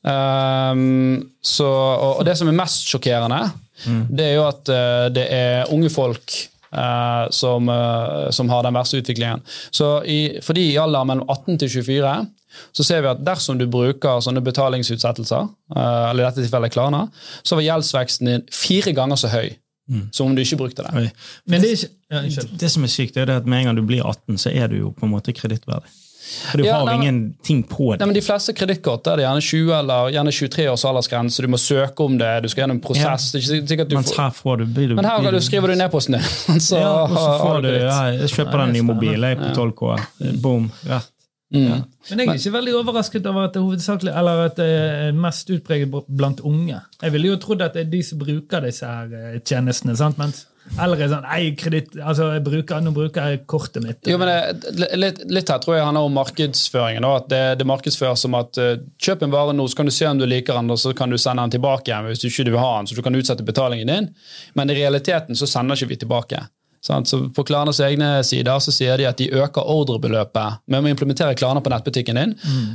Um, 0.04 1.30
så, 1.44 1.68
og, 1.68 2.20
og 2.20 2.26
det 2.26 2.36
som 2.40 2.50
er 2.52 2.58
mest 2.64 2.88
sjokkerende, 2.92 3.52
Mm. 3.82 4.04
det 4.14 4.26
er 4.28 4.36
jo 4.36 4.44
at 4.46 4.70
uh, 4.70 5.08
det 5.10 5.24
er 5.34 5.72
unge 5.74 5.90
folk 5.90 6.36
eh, 6.74 7.24
som, 7.36 7.70
uh, 7.70 8.30
som 8.32 8.50
har 8.50 8.64
den 8.64 8.78
verste 8.78 9.02
utviklingen. 9.02 9.44
Så 9.72 9.94
i, 10.04 10.20
for 10.44 10.58
de 10.58 10.68
i 10.74 10.78
alderen 10.82 11.12
mellom 11.12 11.30
18 11.30 11.60
til 11.64 11.74
24 11.82 12.14
så 12.76 12.84
ser 12.84 13.04
vi 13.04 13.08
at 13.08 13.22
dersom 13.24 13.60
du 13.60 13.64
bruker 13.72 14.20
sånne 14.24 14.44
betalingsutsettelser, 14.44 15.50
uh, 15.76 16.10
eller 16.10 16.24
i 16.24 16.28
dette 16.28 16.46
tilfellet 16.46 16.74
Klarna, 16.76 17.06
så 17.44 17.58
var 17.58 17.68
gjeldsveksten 17.68 18.32
din 18.32 18.48
fire 18.52 18.96
ganger 18.98 19.20
så 19.20 19.32
høy 19.32 19.52
som 20.12 20.30
om 20.30 20.36
du 20.36 20.40
ikke 20.40 20.56
brukte 20.56 20.86
det. 20.86 21.10
Men 21.52 21.62
det 21.62 21.72
det, 21.82 21.90
ja, 22.12 22.44
Det 22.60 22.70
som 22.72 22.84
er 22.84 22.92
sykt, 22.92 23.18
er 23.18 23.30
at 23.30 23.46
med 23.46 23.60
en 23.60 23.66
gang 23.66 23.76
du 23.76 23.84
blir 23.84 24.04
18, 24.04 24.38
så 24.38 24.50
er 24.54 24.68
du 24.72 24.78
jo 24.78 24.92
på 24.96 25.06
en 25.06 25.12
måte 25.12 25.34
kredittverdig. 25.36 25.90
For 26.22 26.58
du 26.62 26.66
Ja, 26.66 26.78
har 26.80 26.94
jo 26.94 27.02
ingenting 27.02 27.64
på 27.68 27.92
det. 27.92 28.00
Nei, 28.00 28.08
men 28.12 28.16
De 28.16 28.22
fleste 28.24 28.54
kredittkort 28.54 29.08
er 29.12 29.20
det 29.20 29.26
gjerne 29.26 29.42
20 29.48 29.72
eller 29.80 30.12
gjerne 30.16 30.34
23 30.38 30.68
års 30.72 30.86
aldersgrense. 30.86 31.42
Du 31.42 31.48
må 31.52 31.60
søke 31.62 32.06
om 32.06 32.18
det, 32.18 32.30
du 32.44 32.50
skal 32.52 32.64
gjennom 32.64 32.78
en 32.78 32.84
prosess. 32.86 33.32
Det 33.32 33.42
er 33.42 33.48
ikke 33.48 33.72
sikkert 33.74 33.90
du 33.92 33.96
Mens 34.00 34.14
her 34.18 34.36
får 34.38 34.62
du, 34.62 34.66
blir 34.66 34.92
du 34.92 34.96
men 35.00 35.10
her 35.10 35.20
blir 35.24 35.36
du 35.36 35.42
skriver 35.44 35.74
du 35.74 35.80
ned 35.82 35.92
posten 35.92 36.18
din. 36.20 36.62
Så, 36.70 36.78
ja, 36.80 36.92
og 37.04 37.16
så 37.18 37.32
får 37.42 37.66
du, 37.66 37.72
ja, 37.74 37.98
jeg 38.20 38.30
kjøper 38.36 38.64
den 38.66 38.78
nye 38.78 38.88
mobilen 38.94 39.28
jeg 39.34 39.42
på 39.42 39.50
12K. 39.58 40.38
Boom. 40.46 40.70
Rett. 40.88 41.10
Mm. 41.52 41.82
Men 42.10 42.22
jeg 42.22 42.30
er 42.32 42.38
ikke 42.40 42.54
veldig 42.54 42.74
overrasket 42.80 43.26
over 43.28 43.50
at 43.50 43.52
det 43.56 43.60
er 43.60 43.66
hovedsakelig, 43.66 44.12
eller 44.22 44.46
at 44.46 44.56
det 44.56 44.68
er 44.72 45.18
mest 45.20 45.50
utpreget 45.52 45.92
blant 46.08 46.40
unge. 46.48 46.78
Jeg 47.02 47.12
ville 47.12 47.34
jo 47.34 47.40
trodd 47.44 47.64
at 47.66 47.76
det 47.76 47.82
er 47.88 47.90
de 47.92 48.00
som 48.08 48.22
bruker 48.22 48.64
disse 48.64 48.88
her 48.88 49.12
eh, 49.12 49.40
tjenestene. 49.44 49.98
sant? 50.00 50.18
Mens 50.22 50.46
eldre 50.80 51.06
er 51.06 51.12
sånn 51.12 51.26
Nei, 51.26 51.40
kreditt, 51.58 51.96
altså, 51.98 52.30
jeg 52.36 52.44
bruker, 52.46 52.84
nå 52.84 52.94
bruker 52.96 53.32
jeg 53.32 53.42
kortet 53.50 53.84
mitt. 53.84 54.00
Jo, 54.08 54.20
men 54.22 54.30
det, 54.62 54.88
litt, 55.00 55.22
litt 55.32 55.52
her 55.52 55.62
tror 55.64 55.78
jeg 55.78 55.88
handler 55.88 56.08
om 56.08 56.16
markedsføringen. 56.16 57.08
At 57.08 57.28
det, 57.32 57.42
det 57.62 57.68
markedsføres 57.70 58.26
som 58.26 58.38
at 58.38 58.60
uh, 58.62 58.76
kjøp 59.02 59.26
en 59.26 59.34
vare 59.34 59.56
nå, 59.58 59.66
så 59.68 59.82
kan 59.82 59.90
du 59.90 59.96
se 59.96 60.08
om 60.08 60.22
du 60.22 60.28
liker 60.30 60.58
den, 60.58 60.72
og 60.74 60.80
så 60.82 60.94
kan 60.98 61.12
du 61.12 61.20
sende 61.22 61.44
den 61.46 61.58
tilbake 61.58 61.92
igjen 61.92 62.08
hvis 62.10 62.24
du 62.24 62.30
ikke 62.30 62.50
vil 62.52 62.62
ha 62.62 62.72
den. 62.78 62.90
Så 62.90 62.98
du 62.98 63.04
kan 63.06 63.18
utsette 63.18 63.48
betalingen 63.48 63.92
din. 63.92 64.10
Men 64.58 64.72
i 64.72 64.78
realiteten 64.78 65.38
så 65.38 65.50
sender 65.50 65.80
ikke 65.80 65.96
vi 65.96 66.02
tilbake. 66.06 66.46
Sant? 66.82 67.06
Så 67.08 67.30
På 67.30 67.44
Klarnas 67.46 67.78
egne 67.86 68.24
sider 68.26 68.58
så 68.58 68.72
sier 68.74 68.98
de 68.98 69.06
at 69.06 69.20
de 69.22 69.28
øker 69.38 69.62
ordrebeløpet. 69.70 70.62
Med 70.68 70.82
å 70.82 70.90
implementere 70.90 71.36
Klarna 71.38 71.62
på 71.62 71.70
nettbutikken 71.70 72.18
din, 72.18 72.32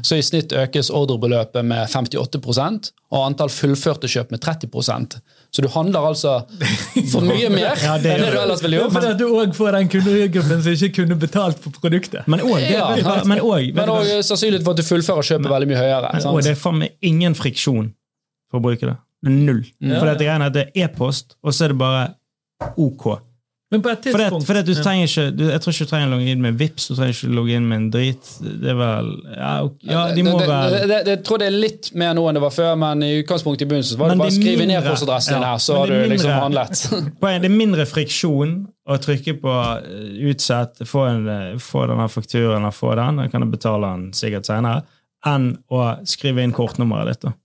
så 0.07 0.15
i 0.15 0.23
snitt 0.23 0.53
økes 0.55 0.93
ordrebeløpet 0.95 1.65
med 1.67 1.89
58% 1.91 2.93
og 3.11 3.25
antall 3.25 3.51
fullførte 3.51 4.07
kjøp 4.11 4.31
med 4.35 4.41
30% 4.43 5.17
Så 5.55 5.63
du 5.63 5.69
handler 5.75 6.07
altså 6.07 6.37
for 7.11 7.21
mye 7.31 7.51
mer 7.51 7.75
Ja, 7.83 7.97
det 8.03 8.13
enn 8.15 8.23
det 8.27 8.31
du 8.35 8.39
ellers 8.45 8.63
ville 8.63 8.77
Ja, 8.79 8.85
gjort. 8.85 8.93
fordi 8.95 9.11
at 9.11 9.19
du 9.19 9.27
òg 9.27 9.55
får 9.59 9.73
den 9.79 9.89
kundegruppen 9.89 10.63
som 10.63 10.73
ikke 10.77 10.93
kunne 11.03 11.19
betalt 11.19 11.59
for 11.63 11.75
produktet. 11.83 12.27
Men 12.31 12.41
òg 12.47 12.63
Ja, 12.71 12.89
men 13.27 13.43
men 13.43 14.23
sannsynligheten 14.23 14.65
for 14.67 14.75
at 14.77 14.83
du 14.83 14.87
fullfører 14.87 15.27
kjøpet 15.33 15.51
veldig 15.51 15.69
mye 15.73 15.83
høyere. 15.83 16.13
Men- 16.13 16.23
sant? 16.23 16.35
Og 16.37 16.43
det 16.47 16.55
er 16.55 16.61
faen 16.63 16.79
meg 16.79 16.95
ingen 17.03 17.35
friksjon 17.35 17.91
for 18.51 18.61
å 18.61 18.63
bruke 18.63 18.87
det. 18.87 18.97
Null. 19.27 19.65
Null. 19.81 19.99
For 19.99 20.07
dette 20.13 20.23
greiene 20.27 20.47
er 20.47 20.53
at 20.53 20.53
det 20.55 20.67
er 20.69 20.85
e-post, 20.87 21.35
og 21.43 21.51
så 21.57 21.65
er 21.65 21.75
det 21.75 21.79
bare 21.79 22.15
OK. 22.79 23.17
Men 23.77 23.83
på 23.85 23.93
et 23.93 24.07
For, 24.09 24.23
det, 24.23 24.47
for 24.49 24.57
det, 24.57 24.63
du 24.65 24.73
trenger 24.79 25.11
ikke, 25.11 25.25
du, 25.37 25.43
jeg 25.51 25.63
tror 25.63 25.75
ikke 25.75 25.87
du 25.87 25.91
trenger 25.91 26.09
å 26.09 26.13
logge 26.15 26.33
inn 26.33 26.45
med 26.45 26.57
Vips, 26.61 26.87
du 26.89 26.95
trenger 26.97 27.13
ikke 27.13 27.29
å 27.29 27.37
logge 27.37 27.59
inn 27.59 27.67
med 27.69 27.79
en 27.79 27.89
drit. 27.93 28.31
Det 28.41 28.71
er 28.73 28.79
vel 28.79 29.11
Ja, 29.35 29.51
ja 29.91 30.05
de 30.17 30.25
må 30.25 30.37
det, 30.41 30.47
vel 30.49 30.73
det, 30.73 30.81
det, 30.81 31.01
det, 31.09 31.17
jeg 31.19 31.23
tror 31.29 31.43
det 31.43 31.51
er 31.51 31.59
litt 31.67 31.91
mer 32.01 32.17
nå 32.17 32.25
enn 32.31 32.39
det 32.39 32.45
var 32.47 32.55
før, 32.57 32.73
men 32.81 33.05
i 33.05 33.13
utgangspunktet 33.21 33.67
i 33.67 33.71
begynnelsen 33.71 34.01
var 34.01 34.15
det 34.15 34.19
bare 34.23 34.33
å 34.33 34.37
skrive 34.39 34.69
ned 34.73 34.89
postadressen 34.89 35.37
din 35.37 35.45
ja, 35.45 35.53
her, 35.53 35.63
så 35.67 35.79
har 35.83 35.93
du 35.93 35.97
mindre, 35.97 36.13
liksom 36.15 36.35
handlet. 36.47 36.85
Poenget, 37.23 37.45
Det 37.45 37.51
er 37.51 37.57
mindre 37.57 37.89
friksjon 37.91 38.59
å 38.87 39.01
trykke 39.03 39.39
på 39.43 39.57
eh, 39.77 40.13
utsett, 40.31 40.85
få, 40.89 41.07
en, 41.11 41.25
eh, 41.29 41.49
få 41.63 41.87
denne 41.91 42.09
fakturaen 42.13 42.71
få 42.73 42.95
den, 42.99 43.25
kan 43.33 43.45
du 43.45 43.51
betale 43.53 43.93
den 43.93 44.09
sikkert 44.17 44.49
senere, 44.49 44.87
enn 45.27 45.53
å 45.69 45.83
skrive 46.09 46.45
inn 46.45 46.55
kortnummeret 46.57 47.13
ditt. 47.13 47.29
da. 47.29 47.37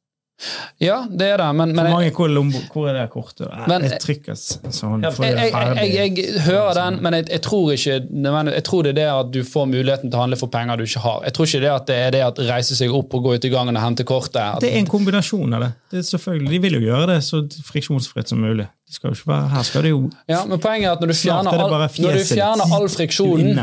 Ja, 0.81 1.03
det 1.05 1.27
er 1.35 1.37
det, 1.37 1.47
men, 1.55 1.73
men 1.77 1.89
mange, 1.93 2.09
hvor, 2.15 2.31
hvor 2.73 2.87
er 2.89 2.95
det 2.97 3.03
kortet? 3.13 3.47
Men- 3.69 3.83
jeg 3.85 3.99
trykker 4.01 4.37
sånn. 4.37 5.03
Får 5.13 5.25
jeg, 5.27 5.51
jeg, 5.51 5.77
jeg, 5.77 6.15
jeg 6.17 6.41
hører 6.47 6.73
den, 6.79 6.97
men 7.05 7.17
jeg, 7.19 7.41
tror 7.45 7.71
ikke 7.75 7.97
Jeg 8.01 8.63
tror 8.65 8.83
det 8.87 8.93
er 8.93 8.97
det 8.97 9.07
at 9.11 9.31
du 9.35 9.41
får 9.45 9.67
muligheten 9.69 10.09
til 10.09 10.17
å 10.17 10.23
handle 10.23 10.39
for 10.41 10.49
penger 10.53 10.81
du 10.81 10.85
ikke 10.87 11.03
har. 11.03 11.21
Jeg 11.27 11.35
tror 11.37 11.49
ikke 11.49 11.61
det 11.65 11.71
at 11.75 11.87
det 11.91 11.99
er 12.07 12.15
det 12.17 12.23
at 12.25 12.41
reise 12.49 12.77
seg 12.79 12.95
opp 12.97 13.13
og 13.13 13.23
gå 13.27 13.35
ut 13.37 13.45
i 13.45 13.53
gangen 13.53 13.77
og 13.77 13.83
hente 13.85 14.05
kortet. 14.07 14.41
At, 14.41 14.61
Det 14.65 14.71
er 14.73 14.79
en 14.81 14.89
kombinasjon 14.89 15.53
av 15.59 15.67
det. 15.67 15.71
det 15.93 16.05
selvfølgelig, 16.09 16.49
de 16.55 16.59
vil 16.65 16.79
jo 16.79 16.83
gjøre 16.89 17.07
det 17.13 17.19
så 17.27 17.43
friksjonsfritt 17.69 18.33
som 18.33 18.41
mulig. 18.41 18.65
De 18.87 18.97
skal 18.97 19.11
jo 19.11 19.19
ikke 19.19 19.31
være, 19.31 19.49
her 19.53 19.63
skal 19.63 19.85
det 19.85 19.93
jo 19.93 20.01
ja, 20.27 20.41
men 20.45 20.59
poenget 20.59 20.89
er 20.89 20.97
at 20.97 21.03
når 21.05 21.13
du 21.13 21.17
fjerner 21.21 21.53
er 21.53 21.61
all, 21.63 21.75
når 22.03 22.17
du 22.17 22.25
fjerner 22.27 22.73
all 22.75 22.89
friksjonen, 22.91 23.61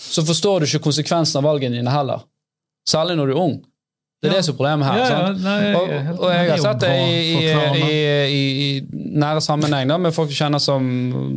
så 0.00 0.24
forstår 0.24 0.62
du 0.62 0.70
ikke 0.70 0.84
konsekvensen 0.86 1.42
av 1.42 1.44
valgene 1.50 1.76
dine 1.76 1.92
heller. 1.92 2.22
Særlig 2.88 3.18
når 3.18 3.28
du 3.28 3.34
er 3.34 3.42
ung. 3.42 3.58
Det 4.20 4.28
er 4.28 4.34
Ja. 4.34 4.36
det 4.36 4.44
som 4.44 4.52
er 4.52 4.58
problemet 4.58 4.86
her. 4.86 4.98
Ja, 4.98 5.04
ja, 5.08 5.32
nei, 5.32 5.56
jeg 5.64 5.76
og, 5.76 6.20
og 6.20 6.30
jeg 6.34 6.50
har 6.50 6.58
sett 6.58 6.80
det 6.80 6.90
i, 6.92 7.20
i, 7.40 7.94
i, 8.36 8.42
i, 8.66 9.02
nære 9.16 9.40
sammenheng 9.40 9.88
da, 9.88 9.96
med 9.96 10.12
folk 10.12 10.28
du 10.28 10.36
kjenner 10.36 10.60
som 10.60 10.84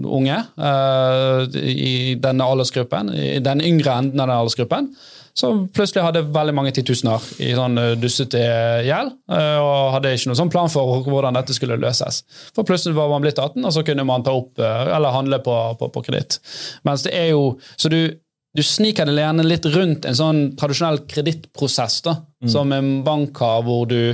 unge 0.04 0.36
uh, 0.60 1.48
i 1.64 2.16
denne 2.20 2.44
aldersgruppen, 2.44 3.14
i 3.16 3.40
den 3.40 3.64
yngre 3.64 3.96
enden 4.02 4.20
av 4.20 4.28
den 4.28 4.36
aldersgruppen, 4.36 4.90
som 5.34 5.64
plutselig 5.74 6.04
hadde 6.06 6.26
veldig 6.36 6.54
mange 6.54 6.74
titusener 6.76 7.24
i 7.42 7.54
sånn 7.58 7.80
dussete 7.98 8.38
gjeld, 8.86 9.16
eh, 9.34 9.56
og 9.58 9.96
hadde 9.96 10.12
ikke 10.14 10.30
noen 10.30 10.38
sånn 10.44 10.52
plan 10.54 10.70
for 10.70 11.02
hvordan 11.08 11.34
dette 11.40 11.56
skulle 11.58 11.80
løses. 11.82 12.20
For 12.54 12.68
plutselig 12.68 12.94
var 13.00 13.10
man 13.10 13.24
blitt 13.26 13.40
18, 13.42 13.64
og 13.66 13.74
så 13.74 13.82
kunne 13.88 14.06
man 14.06 14.22
ta 14.28 14.36
opp 14.38 14.62
eh, 14.62 14.92
eller 14.94 15.16
handle 15.16 15.40
på, 15.42 15.56
på, 15.80 15.90
på 15.96 16.04
kreditt. 16.06 16.38
Mens 16.86 17.08
det 17.08 17.16
er 17.18 17.32
jo 17.32 17.56
Så 17.82 17.90
du 17.90 17.98
du 18.54 18.62
sniker 18.62 19.10
deg 19.10 19.18
gjerne 19.18 19.46
litt 19.48 19.66
rundt 19.74 20.06
en 20.06 20.18
sånn 20.18 20.42
tradisjonell 20.60 21.00
kredittprosess, 21.10 21.96
da, 22.06 22.14
som 22.52 22.74
en 22.76 22.90
bank 23.06 23.40
har, 23.42 23.64
hvor 23.66 23.88
du, 23.90 24.14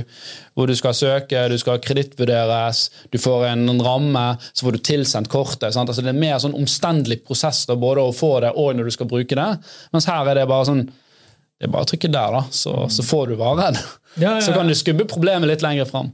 hvor 0.56 0.70
du 0.70 0.72
skal 0.78 0.96
søke, 0.96 1.42
du 1.50 1.58
skal 1.60 1.82
kredittvurderes, 1.84 2.86
du 3.12 3.18
får 3.20 3.50
en, 3.50 3.66
en 3.68 3.82
ramme, 3.84 4.24
så 4.52 4.64
får 4.64 4.78
du 4.78 4.80
tilsendt 4.86 5.28
kortet. 5.32 5.74
Sant? 5.74 5.90
Altså, 5.90 6.00
det 6.00 6.12
er 6.12 6.16
en 6.16 6.24
mer 6.24 6.40
sånn 6.40 6.56
omstendelig 6.56 7.20
prosess 7.26 7.66
da, 7.68 7.76
både 7.76 8.06
å 8.06 8.16
få 8.16 8.38
det 8.46 8.54
og 8.56 8.72
når 8.78 8.88
du 8.88 8.96
skal 8.96 9.10
bruke 9.10 9.36
det. 9.36 9.50
Mens 9.92 10.08
her 10.08 10.32
er 10.32 10.40
det 10.40 10.48
bare 10.48 10.70
sånn 10.70 10.86
det 11.60 11.68
er 11.68 11.72
bare 11.74 11.84
å 11.84 11.88
trykke 11.90 12.08
der, 12.08 12.32
da, 12.32 12.40
så, 12.56 12.72
så 12.88 13.04
får 13.04 13.26
du 13.28 13.34
varen. 13.36 13.76
Ja, 14.18 14.32
ja, 14.34 14.40
Så 14.42 14.52
kan 14.52 14.66
du 14.66 14.74
skubbe 14.74 15.04
problemet 15.06 15.46
litt 15.46 15.62
lenger 15.62 15.86
fram. 15.86 16.08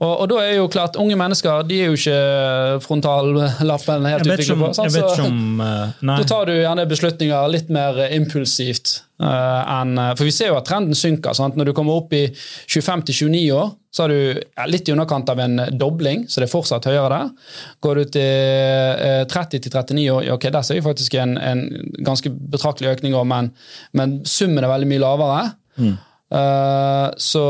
Og, 0.00 0.12
og 0.22 0.28
da 0.30 0.38
er 0.40 0.54
jo 0.56 0.68
klart, 0.72 0.96
unge 0.96 1.16
mennesker 1.20 1.66
de 1.68 1.80
er 1.84 1.90
jo 1.92 1.98
ikke 1.98 2.80
frontallappen 2.86 4.06
helt 4.08 4.24
utviklet 4.24 4.58
på. 4.58 4.70
vet 4.88 5.10
Så- 5.18 5.26
eh, 5.68 6.16
da 6.16 6.24
tar 6.24 6.46
du 6.48 6.52
gjerne 6.56 6.86
beslutninger 6.88 7.52
litt 7.52 7.68
mer 7.68 7.98
eh, 8.06 8.16
impulsivt. 8.16 9.02
Uh, 9.22 9.60
enn, 9.70 9.92
eh, 10.00 10.14
for 10.18 10.26
vi 10.26 10.32
ser 10.34 10.48
jo 10.50 10.56
at 10.58 10.66
trenden 10.66 10.96
synker. 10.98 11.34
Sant? 11.36 11.54
Når 11.60 11.68
du 11.70 11.72
kommer 11.76 12.00
opp 12.00 12.12
i 12.16 12.24
25-29 12.32 13.42
år, 13.54 13.70
så 13.92 14.02
har 14.06 14.08
du 14.14 14.40
ja, 14.40 14.64
litt 14.66 14.88
i 14.88 14.94
underkant 14.94 15.28
av 15.30 15.38
en 15.44 15.60
dobling, 15.78 16.24
så 16.28 16.40
det 16.40 16.48
er 16.48 16.52
fortsatt 16.54 16.88
høyere 16.88 17.10
der. 17.12 17.28
Går 17.84 18.00
du 18.00 18.04
til 18.16 18.22
eh, 18.24 19.26
30-39 19.30 20.06
år, 20.14 20.24
ja, 20.26 20.38
ok, 20.38 20.48
der 20.56 20.64
ser 20.66 20.80
vi 20.80 20.86
faktisk 20.88 21.14
en, 21.20 21.36
en 21.38 21.66
ganske 22.00 22.32
betraktelig 22.32 22.96
økning, 22.96 23.14
men, 23.28 23.52
men 23.92 24.16
summen 24.24 24.64
er 24.64 24.72
veldig 24.72 24.88
mye 24.94 25.04
lavere. 25.04 25.44
Eh, 26.32 27.10
så 27.20 27.42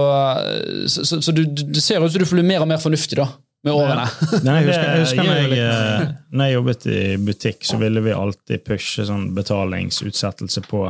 så, 0.91 1.05
så, 1.07 1.20
så 1.22 1.33
du, 1.33 1.45
du 1.47 1.80
ser 1.80 2.03
ut 2.03 2.12
som 2.12 2.18
du 2.24 2.26
blir 2.35 2.43
mer 2.49 2.64
og 2.64 2.68
mer 2.72 2.80
fornuftig 2.83 3.18
da, 3.20 3.28
med 3.62 3.76
årene. 3.78 4.09
Nei, 4.47 4.57
jeg 4.64 4.68
husker, 4.72 4.89
jeg 4.89 5.01
husker 5.05 5.28
når, 5.28 5.41
jeg, 5.55 5.64
eh, 5.70 6.12
når 6.35 6.49
jeg 6.51 6.57
jobbet 6.59 6.87
i 6.91 7.01
butikk, 7.28 7.64
så 7.68 7.78
ville 7.83 8.03
vi 8.03 8.14
alltid 8.16 8.64
pushe 8.66 9.07
sånn 9.09 9.28
betalingsutsettelse 9.39 10.64
på 10.68 10.87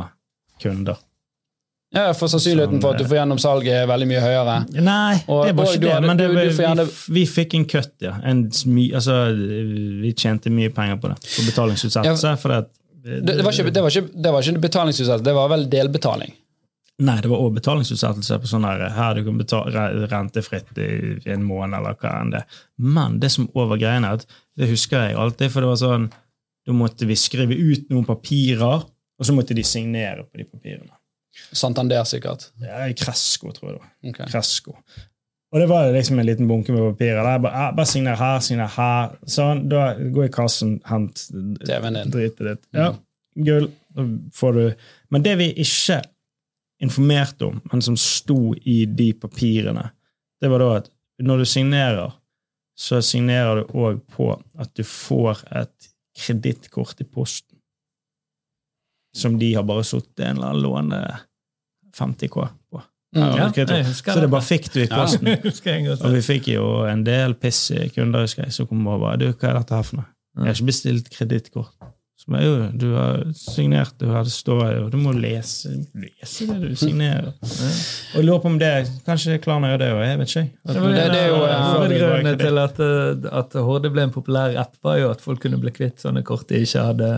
kunder. 0.63 0.97
Ja, 1.93 2.07
For 2.17 2.25
sannsynligheten 2.31 2.79
for 2.81 2.95
at 2.95 3.03
du 3.03 3.05
får 3.05 3.19
gjennom 3.19 3.37
salget 3.37 3.75
er 3.83 3.89
veldig 3.91 4.07
mye 4.09 4.21
høyere. 4.23 4.55
Nei, 4.81 5.19
Og- 5.29 5.43
det 5.45 5.51
er 5.51 5.57
bare 5.59 5.73
ikke 5.75 5.81
det. 5.83 5.91
hadde- 5.93 6.07
Men 6.09 6.17
det, 6.17 6.27
du- 6.31 6.33
du 6.33 6.39
vi, 6.49 6.63
gjerne- 6.63 6.85
vi, 6.89 7.13
vi 7.19 7.25
fikk 7.29 7.53
en 7.59 7.65
cut, 7.69 7.91
ja. 8.01 8.15
En 8.25 8.47
altså, 8.49 9.17
vi 10.01 10.13
tjente 10.17 10.49
mye 10.49 10.71
penger 10.73 10.97
på 11.03 11.11
det. 11.13 11.19
På 11.35 11.45
betalingsutsettelse. 11.51 12.33
for 12.41 12.49
det, 12.49 12.63
Det, 13.03 13.19
det, 13.37 13.43
var 13.45 13.51
ikke, 13.51 13.69
det, 13.69 13.81
var 13.83 13.89
ikke, 13.93 14.09
det 14.23 14.31
var 14.33 14.41
ikke 14.41 14.61
betalingsutsettelse, 14.63 15.23
det 15.27 15.33
var 15.37 15.49
vel 15.53 15.67
delbetaling. 15.69 16.33
Nei, 17.01 17.15
det 17.23 17.29
var 17.31 17.41
også 17.41 17.55
betalingsutsettelse 17.57 18.37
på 18.37 18.49
sånn 18.51 18.67
her, 18.67 18.83
her 18.93 19.15
du 19.17 19.23
kan 19.25 19.37
betale 19.39 19.85
rentefritt 20.11 20.77
i 20.77 21.31
en 21.33 21.45
måned, 21.45 21.73
eller 21.79 21.97
hva 21.97 22.11
enn 22.19 22.33
det. 22.35 22.43
Men 22.77 23.17
det 23.23 23.31
som 23.33 23.47
over 23.57 23.79
greiene, 23.81 24.11
det 24.59 24.69
husker 24.69 25.07
jeg 25.07 25.17
alltid, 25.17 25.49
for 25.53 25.65
det 25.65 25.71
var 25.71 25.81
sånn 25.81 26.11
Da 26.63 26.71
måtte 26.71 27.03
vi 27.03 27.17
skrive 27.19 27.57
ut 27.59 27.89
noen 27.91 28.05
papirer, 28.07 28.85
og 28.87 29.27
så 29.27 29.33
måtte 29.35 29.55
de 29.57 29.65
signere 29.67 30.23
på 30.23 30.39
de 30.39 30.45
papirene. 30.47 30.93
Santander, 31.51 32.05
sikkert. 32.07 32.45
Ja, 32.61 32.85
Kresko, 32.95 33.51
tror 33.51 33.67
jeg 33.67 33.73
det 33.73 33.81
var. 33.81 33.89
Ok. 34.13 34.21
Kresko. 34.31 34.77
Og 35.53 35.59
det 35.59 35.67
var 35.69 35.91
liksom 35.93 36.21
en 36.21 36.25
liten 36.25 36.47
bunke 36.47 36.71
med 36.71 36.85
papirer. 36.93 37.19
Der. 37.19 37.41
Bare, 37.43 37.65
bare 37.75 37.89
signer 37.89 38.15
her, 38.17 38.39
signer 38.41 38.71
her. 38.73 39.11
Sånn, 39.29 39.67
da 39.69 39.89
går 39.99 40.29
i 40.29 40.33
kassen, 40.33 40.77
hent 40.87 41.27
dritet 41.33 42.39
ditt. 42.39 42.63
Ja, 42.73 42.93
gull. 43.37 43.69
Da 43.93 44.07
får 44.33 44.55
du 44.57 44.63
Men 45.13 45.21
det 45.21 45.35
vi 45.37 45.51
ikke 45.61 45.99
informerte 46.83 47.47
om, 47.47 47.61
men 47.71 47.81
som 47.81 47.97
sto 47.99 48.53
i 48.55 48.83
de 48.85 49.13
papirene, 49.15 49.89
det 50.41 50.51
var 50.51 50.63
da 50.63 50.69
at 50.81 50.89
når 51.23 51.43
du 51.43 51.45
signerer, 51.47 52.13
så 52.75 52.99
signerer 53.05 53.61
du 53.61 53.75
òg 53.77 54.01
på 54.15 54.31
at 54.59 54.71
du 54.75 54.83
får 54.87 55.43
et 55.53 55.91
kredittkort 56.19 57.01
i 57.01 57.07
posten. 57.07 57.59
Som 59.15 59.37
de 59.39 59.51
har 59.53 59.63
bare 59.63 59.85
sittet 59.85 60.25
en 60.25 60.39
eller 60.39 60.49
annen 60.49 60.63
låne 60.63 61.01
50K 61.93 62.47
på. 62.71 62.81
Mm. 63.15 63.21
Ja, 63.21 63.51
Ja, 63.55 63.65
jeg 63.77 63.93
så 63.93 64.19
det 64.19 64.29
bare 64.33 64.41
fikk 64.41 64.71
du 64.73 64.79
i 64.81 64.87
posten. 64.89 65.27
Og 66.01 66.15
vi 66.15 66.21
fikk 66.25 66.49
jo 66.55 66.65
en 66.89 67.03
del 67.05 67.35
piss 67.37 67.67
i 67.71 67.85
kunder, 67.93 68.25
husker 68.25 68.47
jeg, 68.47 68.55
som 68.55 68.67
kom 68.67 68.81
bare 68.89 69.19
Du, 69.21 69.27
hva 69.29 69.51
er 69.51 69.59
dette 69.59 69.77
her 69.77 69.85
for 69.85 70.01
noe? 70.01 70.07
Jeg 70.33 70.49
har 70.49 70.57
ikke 70.57 70.71
bestilt 70.71 71.11
kredittkort. 71.13 71.75
Som 72.23 72.35
er 72.39 72.43
jo, 72.45 72.51
du 72.79 72.85
har 72.95 73.23
signert 73.35 73.97
det, 73.99 74.07
har 74.07 74.23
det 74.23 74.31
står 74.31 74.61
jo 74.77 74.83
Du 74.93 74.95
må 75.01 75.11
lese, 75.11 75.73
lese 75.93 76.45
det 76.47 76.69
du 76.69 76.75
signerer. 76.79 77.33
Og 77.43 78.15
jeg 78.15 78.23
lurer 78.29 78.39
på 78.39 78.51
om 78.53 78.59
det 78.61 78.69
Kanskje 79.05 79.35
Klarna 79.43 79.73
gjør 79.73 79.81
det 79.81 79.89
òg, 79.91 80.03
jeg 80.07 80.19
vet 80.21 80.31
ikke. 80.31 80.45
At- 80.63 80.73
Det 80.73 80.83
Det- 80.83 81.11
det 81.11 81.19
er 81.19 81.27
jo, 81.27 81.35
en 81.35 81.51
av 81.51 81.75
Før 81.75 81.87
vi 81.89 81.99
går 81.99 81.99
i 81.99 81.99
hovedgrunnene 81.99 82.37
kreditt. 82.37 82.47
til 82.47 82.57
at, 82.63 82.79
eh, 82.79 83.37
at 83.39 83.53
HD 83.67 83.89
ble 83.91 84.01
en 84.07 84.11
populær 84.15 84.55
app, 84.57 84.75
var 84.83 84.97
jo 84.97 85.11
at 85.11 85.21
folk 85.21 85.39
kunne 85.41 85.59
bli 85.59 85.71
kvitt 85.71 85.99
sånne 85.99 86.23
kort 86.23 86.47
de 86.47 86.55
ikke 86.63 86.85
hadde 86.85 87.11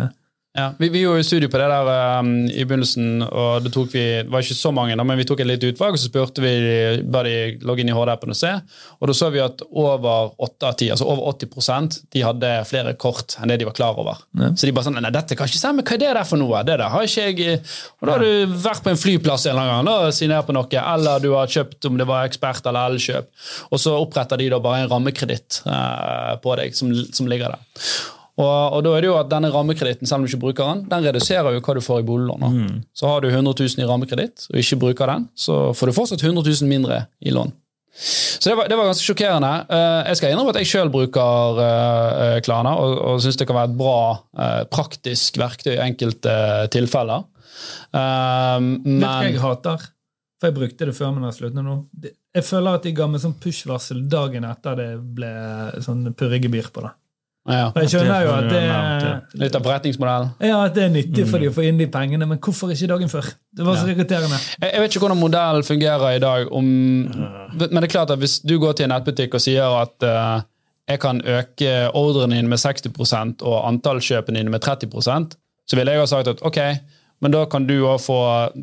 Ja, 0.55 0.69
vi, 0.79 0.87
vi 0.89 1.01
gjorde 1.01 1.19
jo 1.19 1.27
studio 1.27 1.49
på 1.51 1.59
det 1.59 1.65
der 1.67 1.89
um, 2.21 2.29
i 2.47 2.63
begynnelsen, 2.63 3.25
og 3.25 3.65
det 3.65 3.73
tok 3.75 3.89
vi, 3.91 4.03
det 4.23 4.31
var 4.31 4.43
ikke 4.45 4.55
så 4.55 4.71
mange, 4.71 4.95
da, 4.95 5.03
men 5.03 5.19
vi 5.19 5.25
tok 5.27 5.41
et 5.43 5.49
lite 5.49 5.67
utvalg, 5.73 5.97
og 5.97 5.99
så 5.99 6.07
spurte 6.07 6.43
vi 6.43 6.53
ba 7.11 7.25
de 7.27 7.33
logge 7.67 7.83
inn 7.83 7.91
i 7.91 7.95
HD-appen 7.95 8.31
og 8.31 8.39
se. 8.39 8.53
Og 9.01 9.11
da 9.11 9.15
så 9.19 9.29
vi 9.33 9.43
at 9.43 9.65
over 9.67 10.31
8 10.47 10.69
av 10.69 10.77
10, 10.77 10.93
altså 10.95 11.09
over 11.11 11.27
80% 11.33 11.99
de 12.15 12.23
hadde 12.23 12.53
flere 12.69 12.95
kort 13.01 13.35
enn 13.41 13.51
det 13.51 13.59
de 13.59 13.67
var 13.67 13.75
klar 13.75 13.99
over. 13.99 14.23
Ja. 14.39 14.53
Så 14.55 14.69
de 14.69 14.75
bare 14.75 14.87
sånn 14.87 14.95
Nei, 14.95 15.11
dette 15.11 15.35
kan 15.35 15.51
ikke 15.51 15.59
stemme, 15.59 15.83
hva 15.83 15.97
er 15.97 16.03
det 16.05 16.15
der 16.15 16.29
for 16.31 16.39
noe? 16.39 16.63
Det 16.63 16.79
der 16.79 16.87
har 16.93 17.03
ikke 17.03 17.25
jeg 17.27 17.59
Og 17.99 18.07
da 18.07 18.13
har 18.15 18.23
du 18.23 18.55
vært 18.63 18.85
på 18.85 18.93
en 18.93 19.01
flyplass 19.01 19.43
en 19.49 19.57
eller 19.57 19.73
annen 19.75 19.91
gang 19.91 20.07
og 20.07 20.15
signert 20.15 20.47
på 20.47 20.55
noe, 20.55 20.83
eller 20.95 21.19
du 21.19 21.33
har 21.35 21.51
kjøpt 21.51 21.89
om 21.89 21.99
det 21.99 22.07
var 22.07 22.29
ekspert 22.29 22.63
eller 22.71 22.95
Elkjøp, 22.95 23.27
og 23.75 23.81
så 23.81 23.99
oppretter 23.99 24.39
de 24.39 24.53
da 24.53 24.63
bare 24.63 24.85
en 24.85 24.91
rammekreditt 24.93 25.65
uh, 25.67 26.37
på 26.39 26.55
deg 26.61 26.79
som, 26.79 26.95
som 27.11 27.27
ligger 27.27 27.51
der. 27.57 27.81
Og, 28.35 28.75
og 28.75 28.81
da 28.83 28.93
er 28.95 29.03
det 29.03 29.07
jo 29.07 29.17
at 29.17 29.29
denne 29.31 29.51
rammekreditten, 29.53 30.09
selv 30.09 30.21
om 30.21 30.25
du 30.25 30.31
ikke 30.31 30.41
bruker 30.41 30.67
den, 30.67 30.81
den 30.91 31.05
reduserer 31.07 31.55
jo 31.55 31.61
hva 31.63 31.75
du 31.77 31.83
får 31.83 32.01
i 32.01 32.07
boliglån. 32.07 32.47
Mm. 32.51 32.79
Så 32.91 33.07
har 33.07 33.23
du 33.23 33.29
100 33.29 33.53
000 33.61 33.83
i 33.83 33.87
rammekreditt 33.87 34.49
og 34.51 34.57
ikke 34.59 34.81
bruker 34.81 35.11
den, 35.13 35.29
så 35.39 35.69
får 35.77 35.91
du 35.91 35.95
fortsatt 35.95 36.25
100 36.25 36.43
000 36.43 36.71
mindre 36.71 37.05
i 37.23 37.31
lån. 37.35 37.53
Så 37.95 38.49
det 38.51 38.57
var, 38.59 38.67
det 38.67 38.75
var 38.75 38.89
ganske 38.89 39.07
sjokkerende. 39.07 39.53
Eh, 39.71 40.01
jeg 40.09 40.19
skal 40.19 40.33
innrømme 40.33 40.51
at 40.51 40.59
jeg 40.59 40.67
sjøl 40.67 40.91
bruker 40.91 41.61
Klana 42.43 42.73
og, 42.75 42.97
og 42.99 43.21
syns 43.23 43.39
det 43.39 43.47
kan 43.47 43.55
være 43.55 43.71
et 43.71 43.77
bra, 43.79 43.99
eh, 44.35 44.61
praktisk 44.67 45.39
verktøy 45.39 45.77
i 45.77 45.83
enkelte 45.85 46.35
tilfeller. 46.75 47.23
Men 47.95 48.83
Vet 48.83 48.99
du 48.99 49.07
hva 49.07 49.29
jeg 49.29 49.39
hater? 49.39 49.87
For 50.41 50.51
jeg 50.51 50.57
brukte 50.57 50.89
det 50.89 50.97
før, 50.97 51.13
men 51.15 51.23
jeg 51.29 51.37
sluttet 51.37 51.63
nå. 51.63 51.77
Jeg 52.35 52.43
føler 52.43 52.75
at 52.75 52.83
de 52.83 52.91
ga 52.97 53.07
meg 53.07 53.23
sånn 53.23 53.37
push-varsel 53.39 54.03
dagen 54.11 54.43
etter 54.43 54.75
det 54.75 54.89
ble 55.15 55.31
sånn 55.85 56.09
purregebyr 56.19 56.67
på 56.75 56.83
det. 56.83 56.91
Ja, 57.45 57.67
jeg 57.77 57.91
skjønner 57.93 58.23
jo 58.25 58.31
at 58.33 58.47
Det 58.49 59.39
Litt 59.41 59.55
av 59.57 59.67
forretningsmodellen. 59.67 60.31
ja, 60.41 60.57
at 60.65 60.73
det 60.73 60.87
er 60.87 60.91
nyttig 60.95 61.27
for 61.29 61.43
de 61.43 61.51
å 61.51 61.53
få 61.53 61.67
inn 61.67 61.77
de 61.77 61.87
pengene, 61.91 62.25
men 62.25 62.39
hvorfor 62.41 62.73
ikke 62.73 62.89
dagen 62.89 63.11
før? 63.11 63.29
Det 63.55 63.67
var 63.67 63.77
så 63.77 63.87
irriterende. 63.91 64.39
Jeg, 64.59 64.71
jeg 64.71 64.81
vet 64.81 64.95
ikke 64.95 65.03
hvordan 65.05 65.21
modellen 65.21 65.67
fungerer 65.67 66.17
i 66.17 66.23
dag, 66.23 66.51
om, 66.51 66.65
men 67.05 67.77
det 67.79 67.83
er 67.85 67.93
klart 67.93 68.11
at 68.15 68.19
hvis 68.21 68.39
du 68.41 68.57
går 68.59 68.73
til 68.77 68.89
en 68.89 68.95
nettbutikk 68.95 69.37
og 69.37 69.45
sier 69.45 69.77
at 69.83 70.05
eh, 70.09 70.43
jeg 70.89 71.01
kan 71.01 71.21
øke 71.21 71.71
ordrene 71.93 72.37
dine 72.37 72.49
med 72.49 72.61
60 72.61 73.41
og 73.41 73.57
antallskjøpene 73.69 74.41
dine 74.41 74.53
med 74.53 74.65
30% 74.65 75.37
så 75.65 75.77
ville 75.79 75.93
jeg 75.95 76.01
ha 76.03 76.09
sagt 76.09 76.29
at 76.29 76.43
ok, 76.45 76.59
men 77.23 77.33
da 77.33 77.45
kan 77.49 77.65
du 77.65 77.75
òg 77.87 78.01
få 78.03 78.17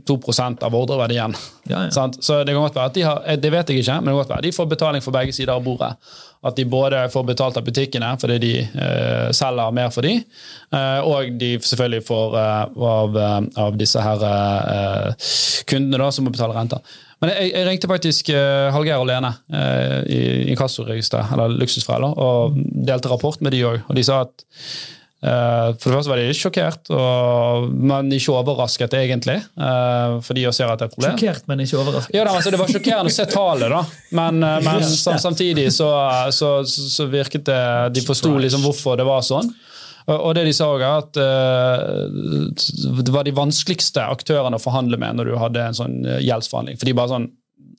2% 0.07 0.62
av 0.66 0.74
ordreverdien. 0.76 1.35
Ja, 1.70 1.87
ja. 1.89 2.05
Så 2.26 2.43
det 2.45 2.55
kan 2.55 2.62
godt 2.62 2.76
være 2.78 2.91
at 2.93 2.99
de 2.99 3.07
har, 3.07 3.22
eh, 3.26 3.39
det 3.41 3.51
vet 3.53 3.72
jeg 3.72 3.83
ikke, 3.83 3.97
men 3.99 4.11
det 4.11 4.14
kan 4.14 4.20
godt 4.20 4.35
være 4.35 4.43
at 4.45 4.47
de 4.47 4.53
får 4.59 4.70
betaling 4.74 5.05
for 5.05 5.14
begge 5.16 5.35
sider 5.35 5.55
av 5.57 5.64
bordet. 5.64 5.95
At 6.43 6.57
de 6.59 6.64
både 6.66 7.05
får 7.12 7.24
betalt 7.28 7.59
av 7.61 7.66
butikkene 7.66 8.09
fordi 8.18 8.38
de 8.43 8.53
eh, 8.64 9.28
selger 9.36 9.74
mer 9.74 9.93
for 9.95 10.03
de, 10.03 10.16
eh, 10.74 11.01
og 11.07 11.36
de 11.38 11.53
selvfølgelig 11.62 12.07
får 12.09 12.36
eh, 12.40 12.82
av, 12.88 13.18
eh, 13.26 13.38
av 13.62 13.78
disse 13.78 14.03
her 14.03 14.26
eh, 14.26 15.30
kundene 15.70 16.03
da, 16.03 16.11
som 16.11 16.26
må 16.26 16.34
betale 16.34 16.57
renter. 16.57 16.82
Men 17.22 17.30
jeg, 17.30 17.53
jeg 17.53 17.66
ringte 17.68 17.86
faktisk 17.86 18.30
uh, 18.34 18.72
Hallgeir 18.74 18.99
og 18.99 19.07
Lene 19.07 19.28
uh, 19.55 20.01
i 20.11 20.51
inkassoregisteret, 20.51 21.30
eller 21.36 21.55
luksusforeldre, 21.61 22.09
og 22.18 22.57
delte 22.88 23.12
rapport 23.12 23.38
med 23.47 23.55
de 23.55 23.61
òg. 23.68 23.84
Og 23.86 23.95
de 23.95 24.03
sa 24.03 24.24
at 24.24 24.43
for 25.23 25.87
det 25.87 25.95
første 25.95 26.11
var 26.11 26.18
de 26.18 26.35
sjokkert, 26.35 26.89
og, 26.91 27.68
men 27.70 28.09
ikke 28.11 28.35
overrasket, 28.35 28.97
egentlig. 28.99 29.37
Uh, 29.55 30.18
for 30.27 30.35
de 30.35 30.49
også 30.49 30.64
ser 30.64 30.73
at 30.73 30.81
det 30.81 30.89
er 30.89 30.91
et 30.91 30.97
problem. 30.97 31.18
Sjokkert, 31.18 31.45
men 31.51 31.62
ikke 31.62 31.79
overrasket. 31.79 32.16
Ja, 32.16 32.25
da, 32.27 32.37
altså, 32.39 32.51
Det 32.51 32.61
var 32.61 32.73
sjokkerende 32.75 33.12
å 33.12 33.14
se 33.14 33.27
tallet, 33.31 33.70
da. 33.70 33.83
Men, 34.18 34.43
eh, 34.43 34.59
men 34.66 34.83
samtidig 35.23 35.68
så, 35.73 35.91
så, 36.35 36.51
så 36.66 37.07
virket 37.11 37.47
det 37.49 37.62
De 37.95 38.03
forsto 38.05 38.35
liksom 38.43 38.64
hvorfor 38.66 38.99
det 38.99 39.07
var 39.09 39.23
sånn. 39.27 39.53
Og 40.11 40.33
det 40.35 40.47
de 40.49 40.55
sa 40.57 40.66
også, 40.73 40.91
at 40.99 41.18
eh, 41.23 43.03
det 43.07 43.12
var 43.14 43.27
de 43.27 43.35
vanskeligste 43.37 44.03
aktørene 44.03 44.59
å 44.59 44.62
forhandle 44.62 44.99
med 44.99 45.18
når 45.18 45.31
du 45.31 45.37
hadde 45.39 45.68
en 45.68 45.79
sånn 45.79 46.01
eh, 46.03 46.23
gjeldsforhandling. 46.27 46.81
For 46.81 46.91
de 46.91 46.97
bare 46.99 47.12
sånn 47.14 47.29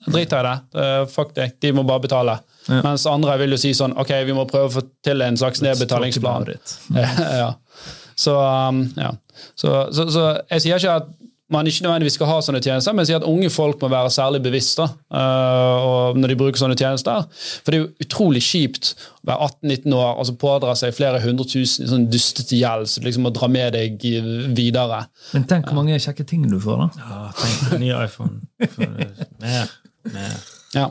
Drit 0.07 0.33
i 0.35 0.41
det. 0.47 0.55
fuck 1.13 1.33
det. 1.37 1.51
De 1.63 1.71
må 1.75 1.83
bare 1.87 2.03
betale. 2.03 2.37
Ja. 2.67 2.81
Mens 2.85 3.05
andre 3.09 3.35
vil 3.41 3.55
jo 3.55 3.59
si 3.59 3.73
sånn 3.75 3.91
Ok, 3.99 4.13
vi 4.23 4.35
må 4.35 4.45
prøve 4.47 4.69
å 4.69 4.73
få 4.77 4.85
til 5.03 5.23
en 5.25 5.35
slags 5.39 5.61
nedbetalingsplan. 5.63 6.47
ja. 7.41 7.49
Så, 8.15 8.37
um, 8.37 8.85
ja. 8.95 9.11
så, 9.55 9.87
så, 9.91 10.07
så 10.13 10.25
jeg 10.51 10.63
sier 10.63 10.79
ikke 10.79 10.97
at 11.01 11.11
man 11.53 11.67
ikke 11.67 11.83
nødvendigvis 11.85 12.15
skal 12.17 12.29
ha 12.29 12.37
sånne 12.41 12.61
tjenester, 12.63 12.95
men 12.95 13.03
jeg 13.03 13.11
sier 13.11 13.19
at 13.19 13.27
unge 13.29 13.49
folk 13.53 13.81
må 13.83 13.89
være 13.91 14.09
særlig 14.13 14.39
bevisste 14.45 14.85
øh, 14.87 16.15
når 16.17 16.31
de 16.31 16.37
bruker 16.39 16.57
sånne 16.57 16.77
tjenester. 16.79 17.27
For 17.35 17.69
det 17.73 17.77
er 17.77 17.83
jo 17.83 18.07
utrolig 18.07 18.41
kjipt 18.45 18.93
å 19.21 19.29
være 19.29 19.49
18-19 19.51 19.97
år 19.99 20.21
og 20.21 20.27
så 20.29 20.35
pådra 20.39 20.73
seg 20.79 20.95
flere 20.97 21.21
hundre 21.21 21.45
tusen 21.51 21.85
i 21.85 21.91
sånn 21.91 22.07
dustete 22.11 22.57
gjeld 22.57 22.89
som 22.89 23.05
liksom 23.05 23.27
må 23.27 23.33
dra 23.35 23.51
med 23.51 23.75
deg 23.77 24.01
videre. 24.57 25.03
Men 25.35 25.45
tenk 25.51 25.69
hvor 25.69 25.77
mange 25.81 25.99
kjekke 26.01 26.25
ting 26.31 26.47
du 26.49 26.57
får, 26.63 26.85
da. 26.87 27.05
Ja, 27.05 27.21
tenk 27.43 27.79
ny 27.83 27.93
iPhone. 28.01 28.41
For- 28.73 28.99
Mer. 29.43 29.77
Ja. 30.73 30.87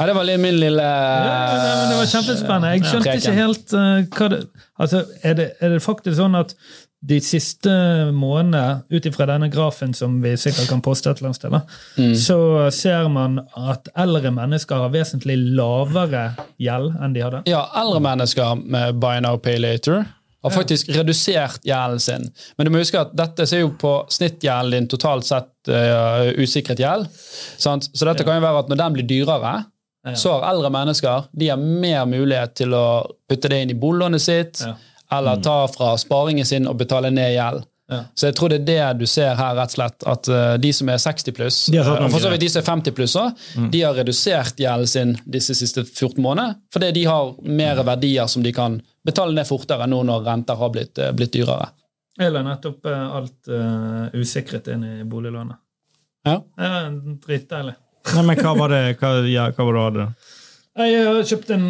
ja 0.00 0.06
det 0.08 0.14
var 0.16 0.24
litt 0.24 0.40
min 0.40 0.56
lille 0.60 0.82
Ja, 0.82 1.32
nei, 1.60 1.88
det 1.90 1.96
var 1.98 2.06
kjempespennende. 2.14 2.70
Jeg 2.76 2.86
skjønte 2.88 3.16
ikke 3.20 3.34
helt 3.36 3.74
uh, 3.76 4.06
hva 4.16 4.30
det 4.32 4.38
Altså, 4.80 5.02
er 5.22 5.34
det, 5.36 5.48
er 5.60 5.74
det 5.74 5.82
faktisk 5.84 6.16
sånn 6.16 6.38
at 6.38 6.54
de 7.00 7.16
siste 7.24 7.70
månedene, 8.12 8.82
ut 8.92 9.06
ifra 9.08 9.24
denne 9.30 9.48
grafen 9.52 9.94
som 9.96 10.18
vi 10.20 10.34
sikkert 10.40 10.68
kan 10.68 10.82
poste 10.84 11.08
et 11.08 11.20
eller 11.20 11.30
annet 11.30 11.38
sted, 11.38 11.54
Mm. 11.96 12.14
så 12.16 12.36
ser 12.76 13.08
man 13.08 13.38
at 13.56 13.88
eldre 13.96 14.30
mennesker 14.36 14.76
har 14.84 14.92
vesentlig 14.92 15.38
lavere 15.56 16.34
gjeld 16.60 16.96
enn 17.00 17.14
de 17.16 17.22
hadde. 17.24 17.42
Ja, 17.48 17.62
eldre 17.80 18.00
mennesker 18.04 18.60
med 18.60 19.00
Buy 19.00 19.20
Now 19.24 19.38
Pay 19.40 19.58
Later 19.58 20.04
har 20.42 20.50
faktisk 20.54 20.88
redusert 20.94 21.64
gjelden 21.68 22.00
sin. 22.00 22.28
Men 22.56 22.66
du 22.66 22.70
må 22.72 22.80
huske 22.80 23.00
at 23.00 23.10
dette 23.16 23.46
ser 23.46 23.60
jo 23.64 23.72
på 23.80 23.92
snittgjelden 24.12 24.72
din 24.72 24.88
totalt 24.88 25.26
sett 25.28 25.50
uh, 25.68 26.30
usikret 26.40 26.80
gjeld. 26.80 27.08
Sant? 27.60 27.90
Så 27.92 28.08
dette 28.08 28.24
kan 28.24 28.38
jo 28.38 28.44
være 28.46 28.62
at 28.64 28.70
når 28.72 28.80
den 28.84 28.96
blir 28.98 29.08
dyrere, 29.10 29.58
Ja. 30.00 30.14
så 30.16 30.30
har 30.32 30.46
eldre 30.54 30.70
mennesker 30.72 31.26
de 31.36 31.48
har 31.52 31.58
mer 31.60 32.06
mulighet 32.08 32.54
til 32.56 32.72
å 32.72 32.84
putte 33.28 33.50
det 33.52 33.58
inn 33.66 33.70
i 33.74 33.76
boliglånet 33.76 34.22
sitt, 34.24 34.62
Ja. 34.64 34.72
eller 35.12 35.42
ta 35.44 35.66
fra 35.68 35.90
sparingen 36.00 36.46
sin 36.48 36.66
og 36.66 36.78
betale 36.80 37.10
ned 37.12 37.34
gjeld. 37.34 37.66
Ja. 37.90 38.04
Så 38.14 38.28
jeg 38.30 38.36
tror 38.38 38.48
det 38.48 38.60
er 38.62 38.94
det 38.94 39.00
du 39.00 39.06
ser 39.10 39.34
her, 39.34 39.54
rett 39.58 39.72
og 39.72 39.76
slett. 39.76 40.04
At 40.06 40.28
eh, 40.30 40.56
de 40.62 40.70
som 40.72 40.88
er 40.88 40.96
60 41.02 41.32
pluss, 41.36 41.56
og 41.74 42.10
for 42.12 42.22
så 42.22 42.30
vidt 42.30 42.40
de 42.44 42.48
som 42.48 42.62
er 42.62 42.68
50 42.70 42.94
pluss 42.96 43.16
òg, 43.18 43.44
de 43.74 43.80
har 43.82 43.96
redusert 43.98 44.56
gjelden 44.62 44.86
sin 44.88 45.16
disse 45.26 45.56
siste 45.58 45.82
14 45.84 46.22
månedene. 46.22 46.54
Fordi 46.72 46.92
de 46.96 47.04
har 47.10 47.34
mer 47.42 47.82
verdier 47.82 48.26
som 48.30 48.42
de 48.46 48.52
kan 48.56 48.80
betale 49.06 49.34
ned 49.36 49.48
fortere 49.48 49.86
nå 49.90 50.02
når 50.06 50.24
renter 50.26 50.58
har 50.60 50.72
blitt, 50.74 50.98
eh, 50.98 51.12
blitt 51.16 51.32
dyrere. 51.36 51.70
Eller 52.20 52.44
nettopp 52.44 52.86
eh, 52.90 53.06
alt 53.16 53.48
uh, 53.48 54.10
usikret 54.18 54.68
inn 54.72 54.84
i 54.84 55.04
boliglånet. 55.08 55.56
Ja. 56.26 56.36
Ja, 56.60 56.82
Dritdeilig. 57.24 57.76
Nei, 58.14 58.24
men 58.26 58.40
hva 58.40 58.52
var 58.58 58.72
det 58.72 58.82
hva, 59.00 59.14
ja, 59.28 59.46
hva 59.54 59.64
var 59.66 59.72
det 59.72 59.80
du 59.80 59.84
hadde? 59.86 60.06
Jeg 60.80 61.06
har 61.06 61.24
kjøpt 61.28 61.50
en 61.54 61.64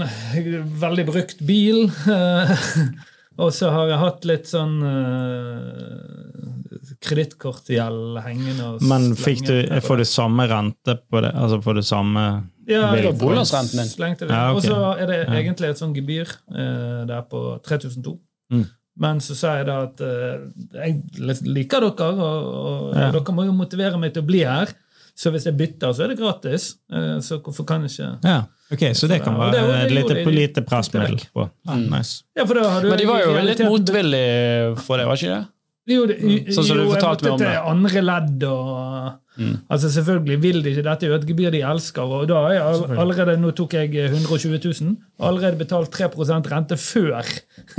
veldig 0.81 1.05
brukt 1.09 1.41
bil. 1.47 1.87
eh, 3.41 3.45
Og 3.47 3.53
så 3.57 3.70
har 3.72 3.88
jeg 3.88 3.99
hatt 4.03 4.26
litt 4.28 4.47
sånn 4.51 4.76
uh, 4.84 6.41
kredittkortgjeld 7.01 8.18
hengende. 8.24 8.66
og 8.74 8.82
Men 8.86 9.14
fikk 9.18 9.45
du, 9.49 9.55
får 9.84 10.03
du 10.03 10.07
samme 10.09 10.47
rente 10.51 10.97
på 11.11 11.22
det? 11.24 11.32
Altså 11.34 11.61
får 11.64 11.80
du 11.80 11.82
samme 11.86 12.24
ja, 12.70 12.91
boliglånsrenten 13.18 13.80
din. 13.80 14.28
Ja, 14.28 14.51
okay. 14.51 14.57
Og 14.57 14.62
så 14.66 14.76
er 14.99 15.07
det 15.11 15.18
Ja. 15.24 15.32
egentlig 15.41 15.70
et 15.70 15.80
sånn 15.80 15.95
gebyr 15.97 16.28
uh, 16.53 17.07
der 17.09 17.24
på 17.30 17.61
3002. 17.66 18.18
Mm. 18.53 18.66
Men 19.01 19.20
så 19.24 19.34
sa 19.38 19.57
jeg 19.57 19.66
da 19.70 19.78
at 19.86 20.01
uh, 20.05 20.45
jeg 20.74 21.01
liker 21.47 21.80
dere, 21.88 22.12
og, 22.12 22.45
og 22.61 22.95
Ja. 22.97 23.11
dere 23.11 23.32
må 23.34 23.47
jo 23.47 23.53
motivere 23.57 23.99
meg 23.99 24.12
til 24.14 24.22
å 24.22 24.26
bli 24.26 24.45
her. 24.45 24.68
Så 25.21 25.33
hvis 25.35 25.45
jeg 25.45 25.57
bytter, 25.59 25.93
så 25.93 26.07
er 26.07 26.12
det 26.14 26.18
gratis. 26.21 26.71
Eh, 26.93 27.18
så 27.25 27.41
hvorfor 27.45 27.66
kan 27.68 27.85
jeg 27.85 27.93
ikke 27.93 28.11
Ja, 28.25 28.39
ok, 28.73 28.85
Så 28.97 29.09
det 29.11 29.21
kan 29.25 29.37
være 29.37 29.53
det 29.53 29.79
et 29.85 29.95
lite, 29.99 30.14
de. 30.16 30.33
lite 30.33 30.64
pressmiddel 30.64 31.18
på. 31.35 31.49
Mm. 31.68 31.89
nice. 31.93 32.23
Ja, 32.37 32.47
for 32.49 32.57
da 32.57 32.68
har 32.71 32.81
du 32.81 32.89
Men 32.89 32.99
de 32.99 33.09
var 33.11 33.25
jo 33.25 33.35
litt 33.45 33.64
motvillige 33.66 34.77
for 34.81 34.97
det, 34.97 35.09
var 35.11 35.21
ikke 35.21 35.35
det? 35.35 35.43
Jo, 35.91 36.05
det, 36.07 36.16
Sånn 36.55 36.64
som 36.64 36.77
du 36.79 36.85
jo 36.85 36.93
jeg 36.93 37.03
meg 37.03 37.09
måtte 37.09 37.33
om 37.33 37.41
til 37.41 37.73
andre 37.75 38.03
ledd 38.05 38.47
og 38.49 39.18
Mm. 39.41 39.55
Altså 39.71 39.89
Selvfølgelig 39.89 40.43
vil 40.43 40.59
de 40.64 40.73
ikke 40.75 40.83
dette, 40.85 41.07
er 41.07 41.12
jo 41.12 41.16
et 41.16 41.27
gebyr 41.29 41.53
de 41.55 41.62
elsker. 41.64 42.03
og 42.03 42.27
da 42.29 42.41
har 42.45 42.53
jeg 42.53 42.99
allerede, 42.99 43.37
Nå 43.41 43.53
tok 43.57 43.73
jeg 43.75 43.95
120 43.95 44.59
000, 44.64 44.97
allerede 45.18 45.57
betalt 45.57 45.91
3 45.91 46.09
rente 46.51 46.77
før. 46.77 47.23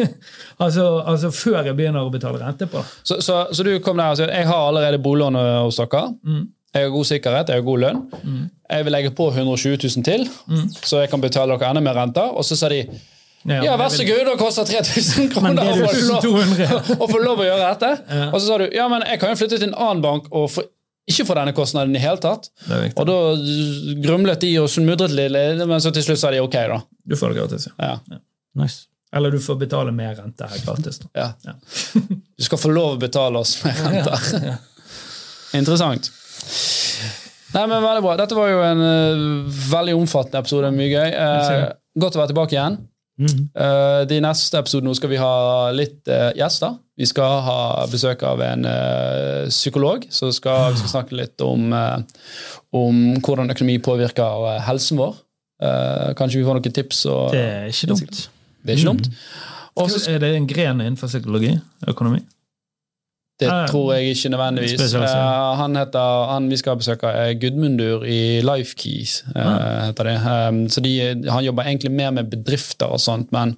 altså, 0.64 1.04
altså 1.06 1.32
før 1.32 1.64
jeg 1.66 1.76
begynner 1.76 2.02
å 2.02 2.12
betale 2.12 2.40
rente 2.42 2.68
på. 2.68 2.84
Så, 3.04 3.22
så, 3.22 3.46
så 3.54 3.64
du 3.64 3.80
kom 3.80 3.98
der 3.98 4.12
og 4.12 4.18
sa 4.18 4.26
jeg 4.32 4.48
har 4.48 4.68
allerede 4.72 5.02
boliglån 5.04 5.36
hos 5.66 5.78
dere. 5.78 6.04
Mm. 6.26 6.48
Jeg 6.72 6.86
har 6.86 6.92
god 6.94 7.08
sikkerhet, 7.10 7.50
jeg 7.52 7.60
har 7.60 7.66
god 7.68 7.80
lønn. 7.84 8.02
Jeg 8.72 8.86
vil 8.88 8.94
legge 8.96 9.12
på 9.16 9.26
120 9.34 9.78
000 9.84 10.06
til, 10.08 10.28
så 10.88 11.02
jeg 11.02 11.10
kan 11.12 11.22
betale 11.24 11.58
dere 11.58 11.72
enda 11.74 11.82
mer 11.84 11.98
renter. 12.00 12.30
Og 12.32 12.46
så 12.48 12.56
sa 12.56 12.70
de 12.72 12.82
Ja, 13.50 13.74
vær 13.76 13.90
så 13.90 14.06
god, 14.06 14.22
det 14.28 14.36
koster 14.40 14.68
3000 14.70 15.30
kroner 15.34 15.58
det 15.58 15.66
å 15.66 17.08
få 17.10 17.18
lov, 17.18 17.18
å 17.18 17.24
lov 17.26 17.42
å 17.42 17.48
gjøre 17.48 17.72
dette. 17.74 17.90
Ja. 18.08 18.28
Og 18.30 18.38
så 18.38 18.46
sa 18.46 18.60
du 18.62 18.68
ja, 18.78 18.86
men 18.92 19.04
jeg 19.10 19.20
kan 19.20 19.34
jo 19.34 19.40
flytte 19.42 19.58
til 19.60 19.72
en 19.72 19.76
annen 19.76 20.04
bank 20.06 20.30
og 20.30 20.46
få, 20.54 20.64
ikke 21.10 21.26
få 21.28 21.36
denne 21.40 21.56
kostnaden 21.58 21.98
i 21.98 22.04
hele 22.04 22.22
tatt. 22.22 22.48
Det. 22.70 22.94
Og 23.02 23.10
da 23.10 23.18
grumlet 24.06 24.46
de 24.46 24.54
og 24.62 24.70
smudret 24.72 25.12
litt, 25.18 25.66
men 25.66 25.82
så 25.84 25.92
til 25.92 26.06
slutt 26.06 26.22
sa 26.22 26.32
de 26.32 26.40
ok, 26.46 26.56
da. 26.72 26.80
Du 27.04 27.18
får 27.18 27.34
det 27.34 27.42
gratis, 27.42 27.68
ja. 27.74 27.96
Ja. 28.14 28.22
Nice. 28.62 28.86
Eller 29.12 29.34
du 29.34 29.42
får 29.44 29.58
betale 29.66 29.92
mer 29.92 30.14
rente 30.22 30.48
her 30.48 30.62
gratis. 30.64 31.02
Da. 31.02 31.10
Ja. 31.18 31.28
Ja. 31.50 31.58
Du 32.38 32.46
skal 32.46 32.62
få 32.62 32.72
lov 32.72 32.94
å 32.96 33.02
betale 33.02 33.42
oss 33.42 33.58
mer 33.66 33.82
renter. 33.90 34.54
Interessant. 35.58 36.12
Nei, 37.52 37.66
men 37.68 37.84
Veldig 37.84 38.04
bra. 38.06 38.16
Dette 38.20 38.38
var 38.38 38.48
jo 38.48 38.62
en 38.64 38.82
uh, 38.86 39.60
veldig 39.72 39.98
omfattende 40.00 40.40
episode. 40.40 40.72
Mye 40.76 40.88
gøy. 40.92 41.16
Uh, 41.18 41.74
godt 42.00 42.16
å 42.16 42.22
være 42.22 42.32
tilbake 42.32 42.56
igjen. 42.56 42.80
Mm. 43.22 43.50
Uh, 43.54 44.02
de 44.10 44.18
neste 44.24 44.58
episodene 44.58 44.96
skal 44.98 45.12
vi 45.12 45.20
ha 45.22 45.34
litt 45.76 46.10
uh, 46.10 46.32
gjester. 46.38 46.78
Vi 46.98 47.08
skal 47.10 47.42
ha 47.46 47.60
besøk 47.92 48.24
av 48.26 48.42
en 48.46 48.66
uh, 48.66 49.50
psykolog, 49.50 50.06
så 50.14 50.32
skal, 50.34 50.72
vi 50.74 50.82
skal 50.82 50.94
snakke 50.96 51.18
litt 51.18 51.42
om, 51.46 51.74
om 52.78 53.00
hvordan 53.20 53.54
økonomi 53.54 53.80
påvirker 53.84 54.62
helsen 54.68 55.02
vår. 55.02 55.16
Kanskje 56.18 56.40
vi 56.40 56.46
får 56.46 56.58
noen 56.58 56.74
tips. 56.74 57.06
Og, 57.12 57.34
Det 57.36 57.42
er 57.42 57.68
ikke 57.70 57.92
dumt. 57.92 58.22
det 58.62 58.74
er 58.74 58.80
ikke 58.80 58.90
dumt. 58.94 59.10
Og 59.82 59.92
så 59.94 60.00
Er 60.12 60.22
det 60.22 60.32
en 60.36 60.48
gren 60.50 60.82
innenfor 60.82 61.10
psykologi? 61.10 61.54
Økonomi? 61.88 62.24
Det 63.42 63.70
tror 63.72 63.94
jeg 63.96 64.16
ikke 64.16 64.34
nødvendigvis. 64.34 64.94
Eh, 64.96 65.56
han 65.62 65.76
heter, 65.76 66.26
han 66.32 66.50
vi 66.52 66.60
skal 66.62 66.78
besøke, 66.82 67.08
er 67.08 67.34
Gudmundur 67.42 68.06
i 68.06 68.42
Lifekeys. 68.46 69.24
Uh, 69.36 69.88
heter 69.88 70.10
det. 70.10 70.18
Um, 70.50 70.62
så 70.70 70.84
de, 70.86 70.94
han 71.30 71.46
jobber 71.46 71.64
egentlig 71.64 71.92
mer 71.92 72.14
med 72.16 72.30
bedrifter 72.32 72.94
og 72.94 73.02
sånt, 73.02 73.32
men 73.36 73.58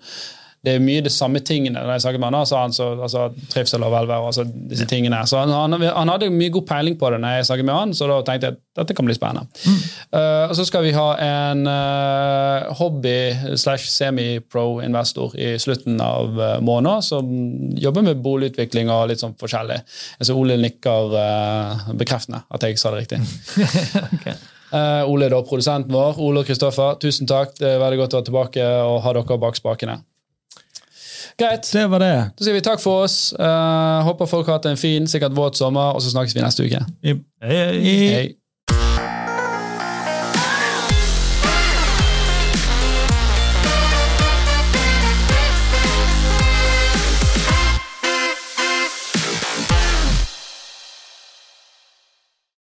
det 0.64 0.78
er 0.78 0.84
mye 0.84 1.03
de 1.03 1.11
samme 1.11 1.41
tingene. 1.43 1.82
Når 1.82 1.97
jeg 1.97 2.03
snakket 2.05 2.22
med 2.24 2.36
han, 2.38 2.47
så 2.47 2.59
han 2.61 2.76
så, 2.76 2.86
altså, 2.95 3.26
trivsel 3.51 3.84
og 3.84 3.91
velvære 3.91 4.30
altså 4.30 4.45
disse 4.47 4.86
tingene. 4.88 5.20
Så 5.28 5.41
han, 5.41 5.51
han, 5.51 5.76
han 5.76 6.11
hadde 6.14 6.30
mye 6.32 6.53
god 6.55 6.66
peiling 6.70 6.95
på 6.99 7.09
det 7.11 7.20
når 7.20 7.36
jeg 7.38 7.49
snakket 7.49 7.68
med 7.68 7.76
han, 7.76 7.95
så 7.97 8.07
da 8.07 8.22
tenkte 8.24 8.47
jeg 8.47 8.55
at 8.55 8.61
dette 8.80 8.95
kan 8.95 9.09
bli 9.09 9.16
spennende. 9.18 9.43
Eh, 10.14 10.45
og 10.47 10.55
så 10.55 10.64
skal 10.70 10.86
vi 10.86 10.95
ha 10.95 11.07
en 11.26 11.68
uh, 11.68 12.72
hobby 12.80 13.57
slash 13.59 13.91
semi-pro-investor 13.91 15.36
i 15.36 15.51
slutten 15.61 15.99
av 16.01 16.39
uh, 16.39 16.55
måneden 16.64 17.03
som 17.05 17.36
jobber 17.84 18.07
med 18.07 18.24
boligutvikling 18.24 18.91
og 18.93 19.09
litt 19.11 19.22
sånn 19.24 19.36
forskjellig. 19.39 19.82
Ser 20.24 20.39
Ole 20.39 20.57
nikker 20.64 21.20
uh, 21.20 21.91
bekreftende 21.99 22.45
at 22.47 22.66
jeg 22.70 22.80
sa 22.80 22.95
det 22.95 23.03
riktig. 23.03 23.22
Eh, 24.74 25.03
Ole 25.05 25.28
er 25.28 25.34
da 25.36 25.43
produsenten 25.45 25.93
vår. 25.93 26.18
Ole 26.24 26.41
og 26.41 26.47
Kristoffer, 26.49 26.95
tusen 27.01 27.30
takk. 27.30 27.53
Det 27.59 27.76
er 27.76 27.82
veldig 27.82 27.99
godt 27.99 28.16
å 28.16 28.18
være 28.18 28.30
tilbake 28.30 28.70
og 28.88 29.03
ha 29.05 29.14
dere 29.20 29.38
bak 29.43 29.59
spakene. 29.59 29.99
Greit. 31.40 31.66
Det 31.74 31.88
var 31.90 32.04
det. 32.04 32.14
Da 32.38 32.46
sier 32.46 32.58
vi 32.58 32.64
takk 32.66 32.82
for 32.84 33.08
oss. 33.08 33.18
Uh, 33.40 34.04
håper 34.06 34.30
folk 34.30 34.50
har 34.50 34.60
hatt 34.60 34.70
en 34.70 34.80
fin, 34.80 35.08
sikkert 35.10 35.36
våt 35.38 35.58
sommer, 35.58 35.96
og 35.96 36.04
så 36.04 36.14
snakkes 36.14 36.36
vi 36.38 36.44
neste 36.44 36.68
uke. 36.68 36.84
I, 37.02 37.16
i, 37.16 37.98
Hei. 38.14 38.26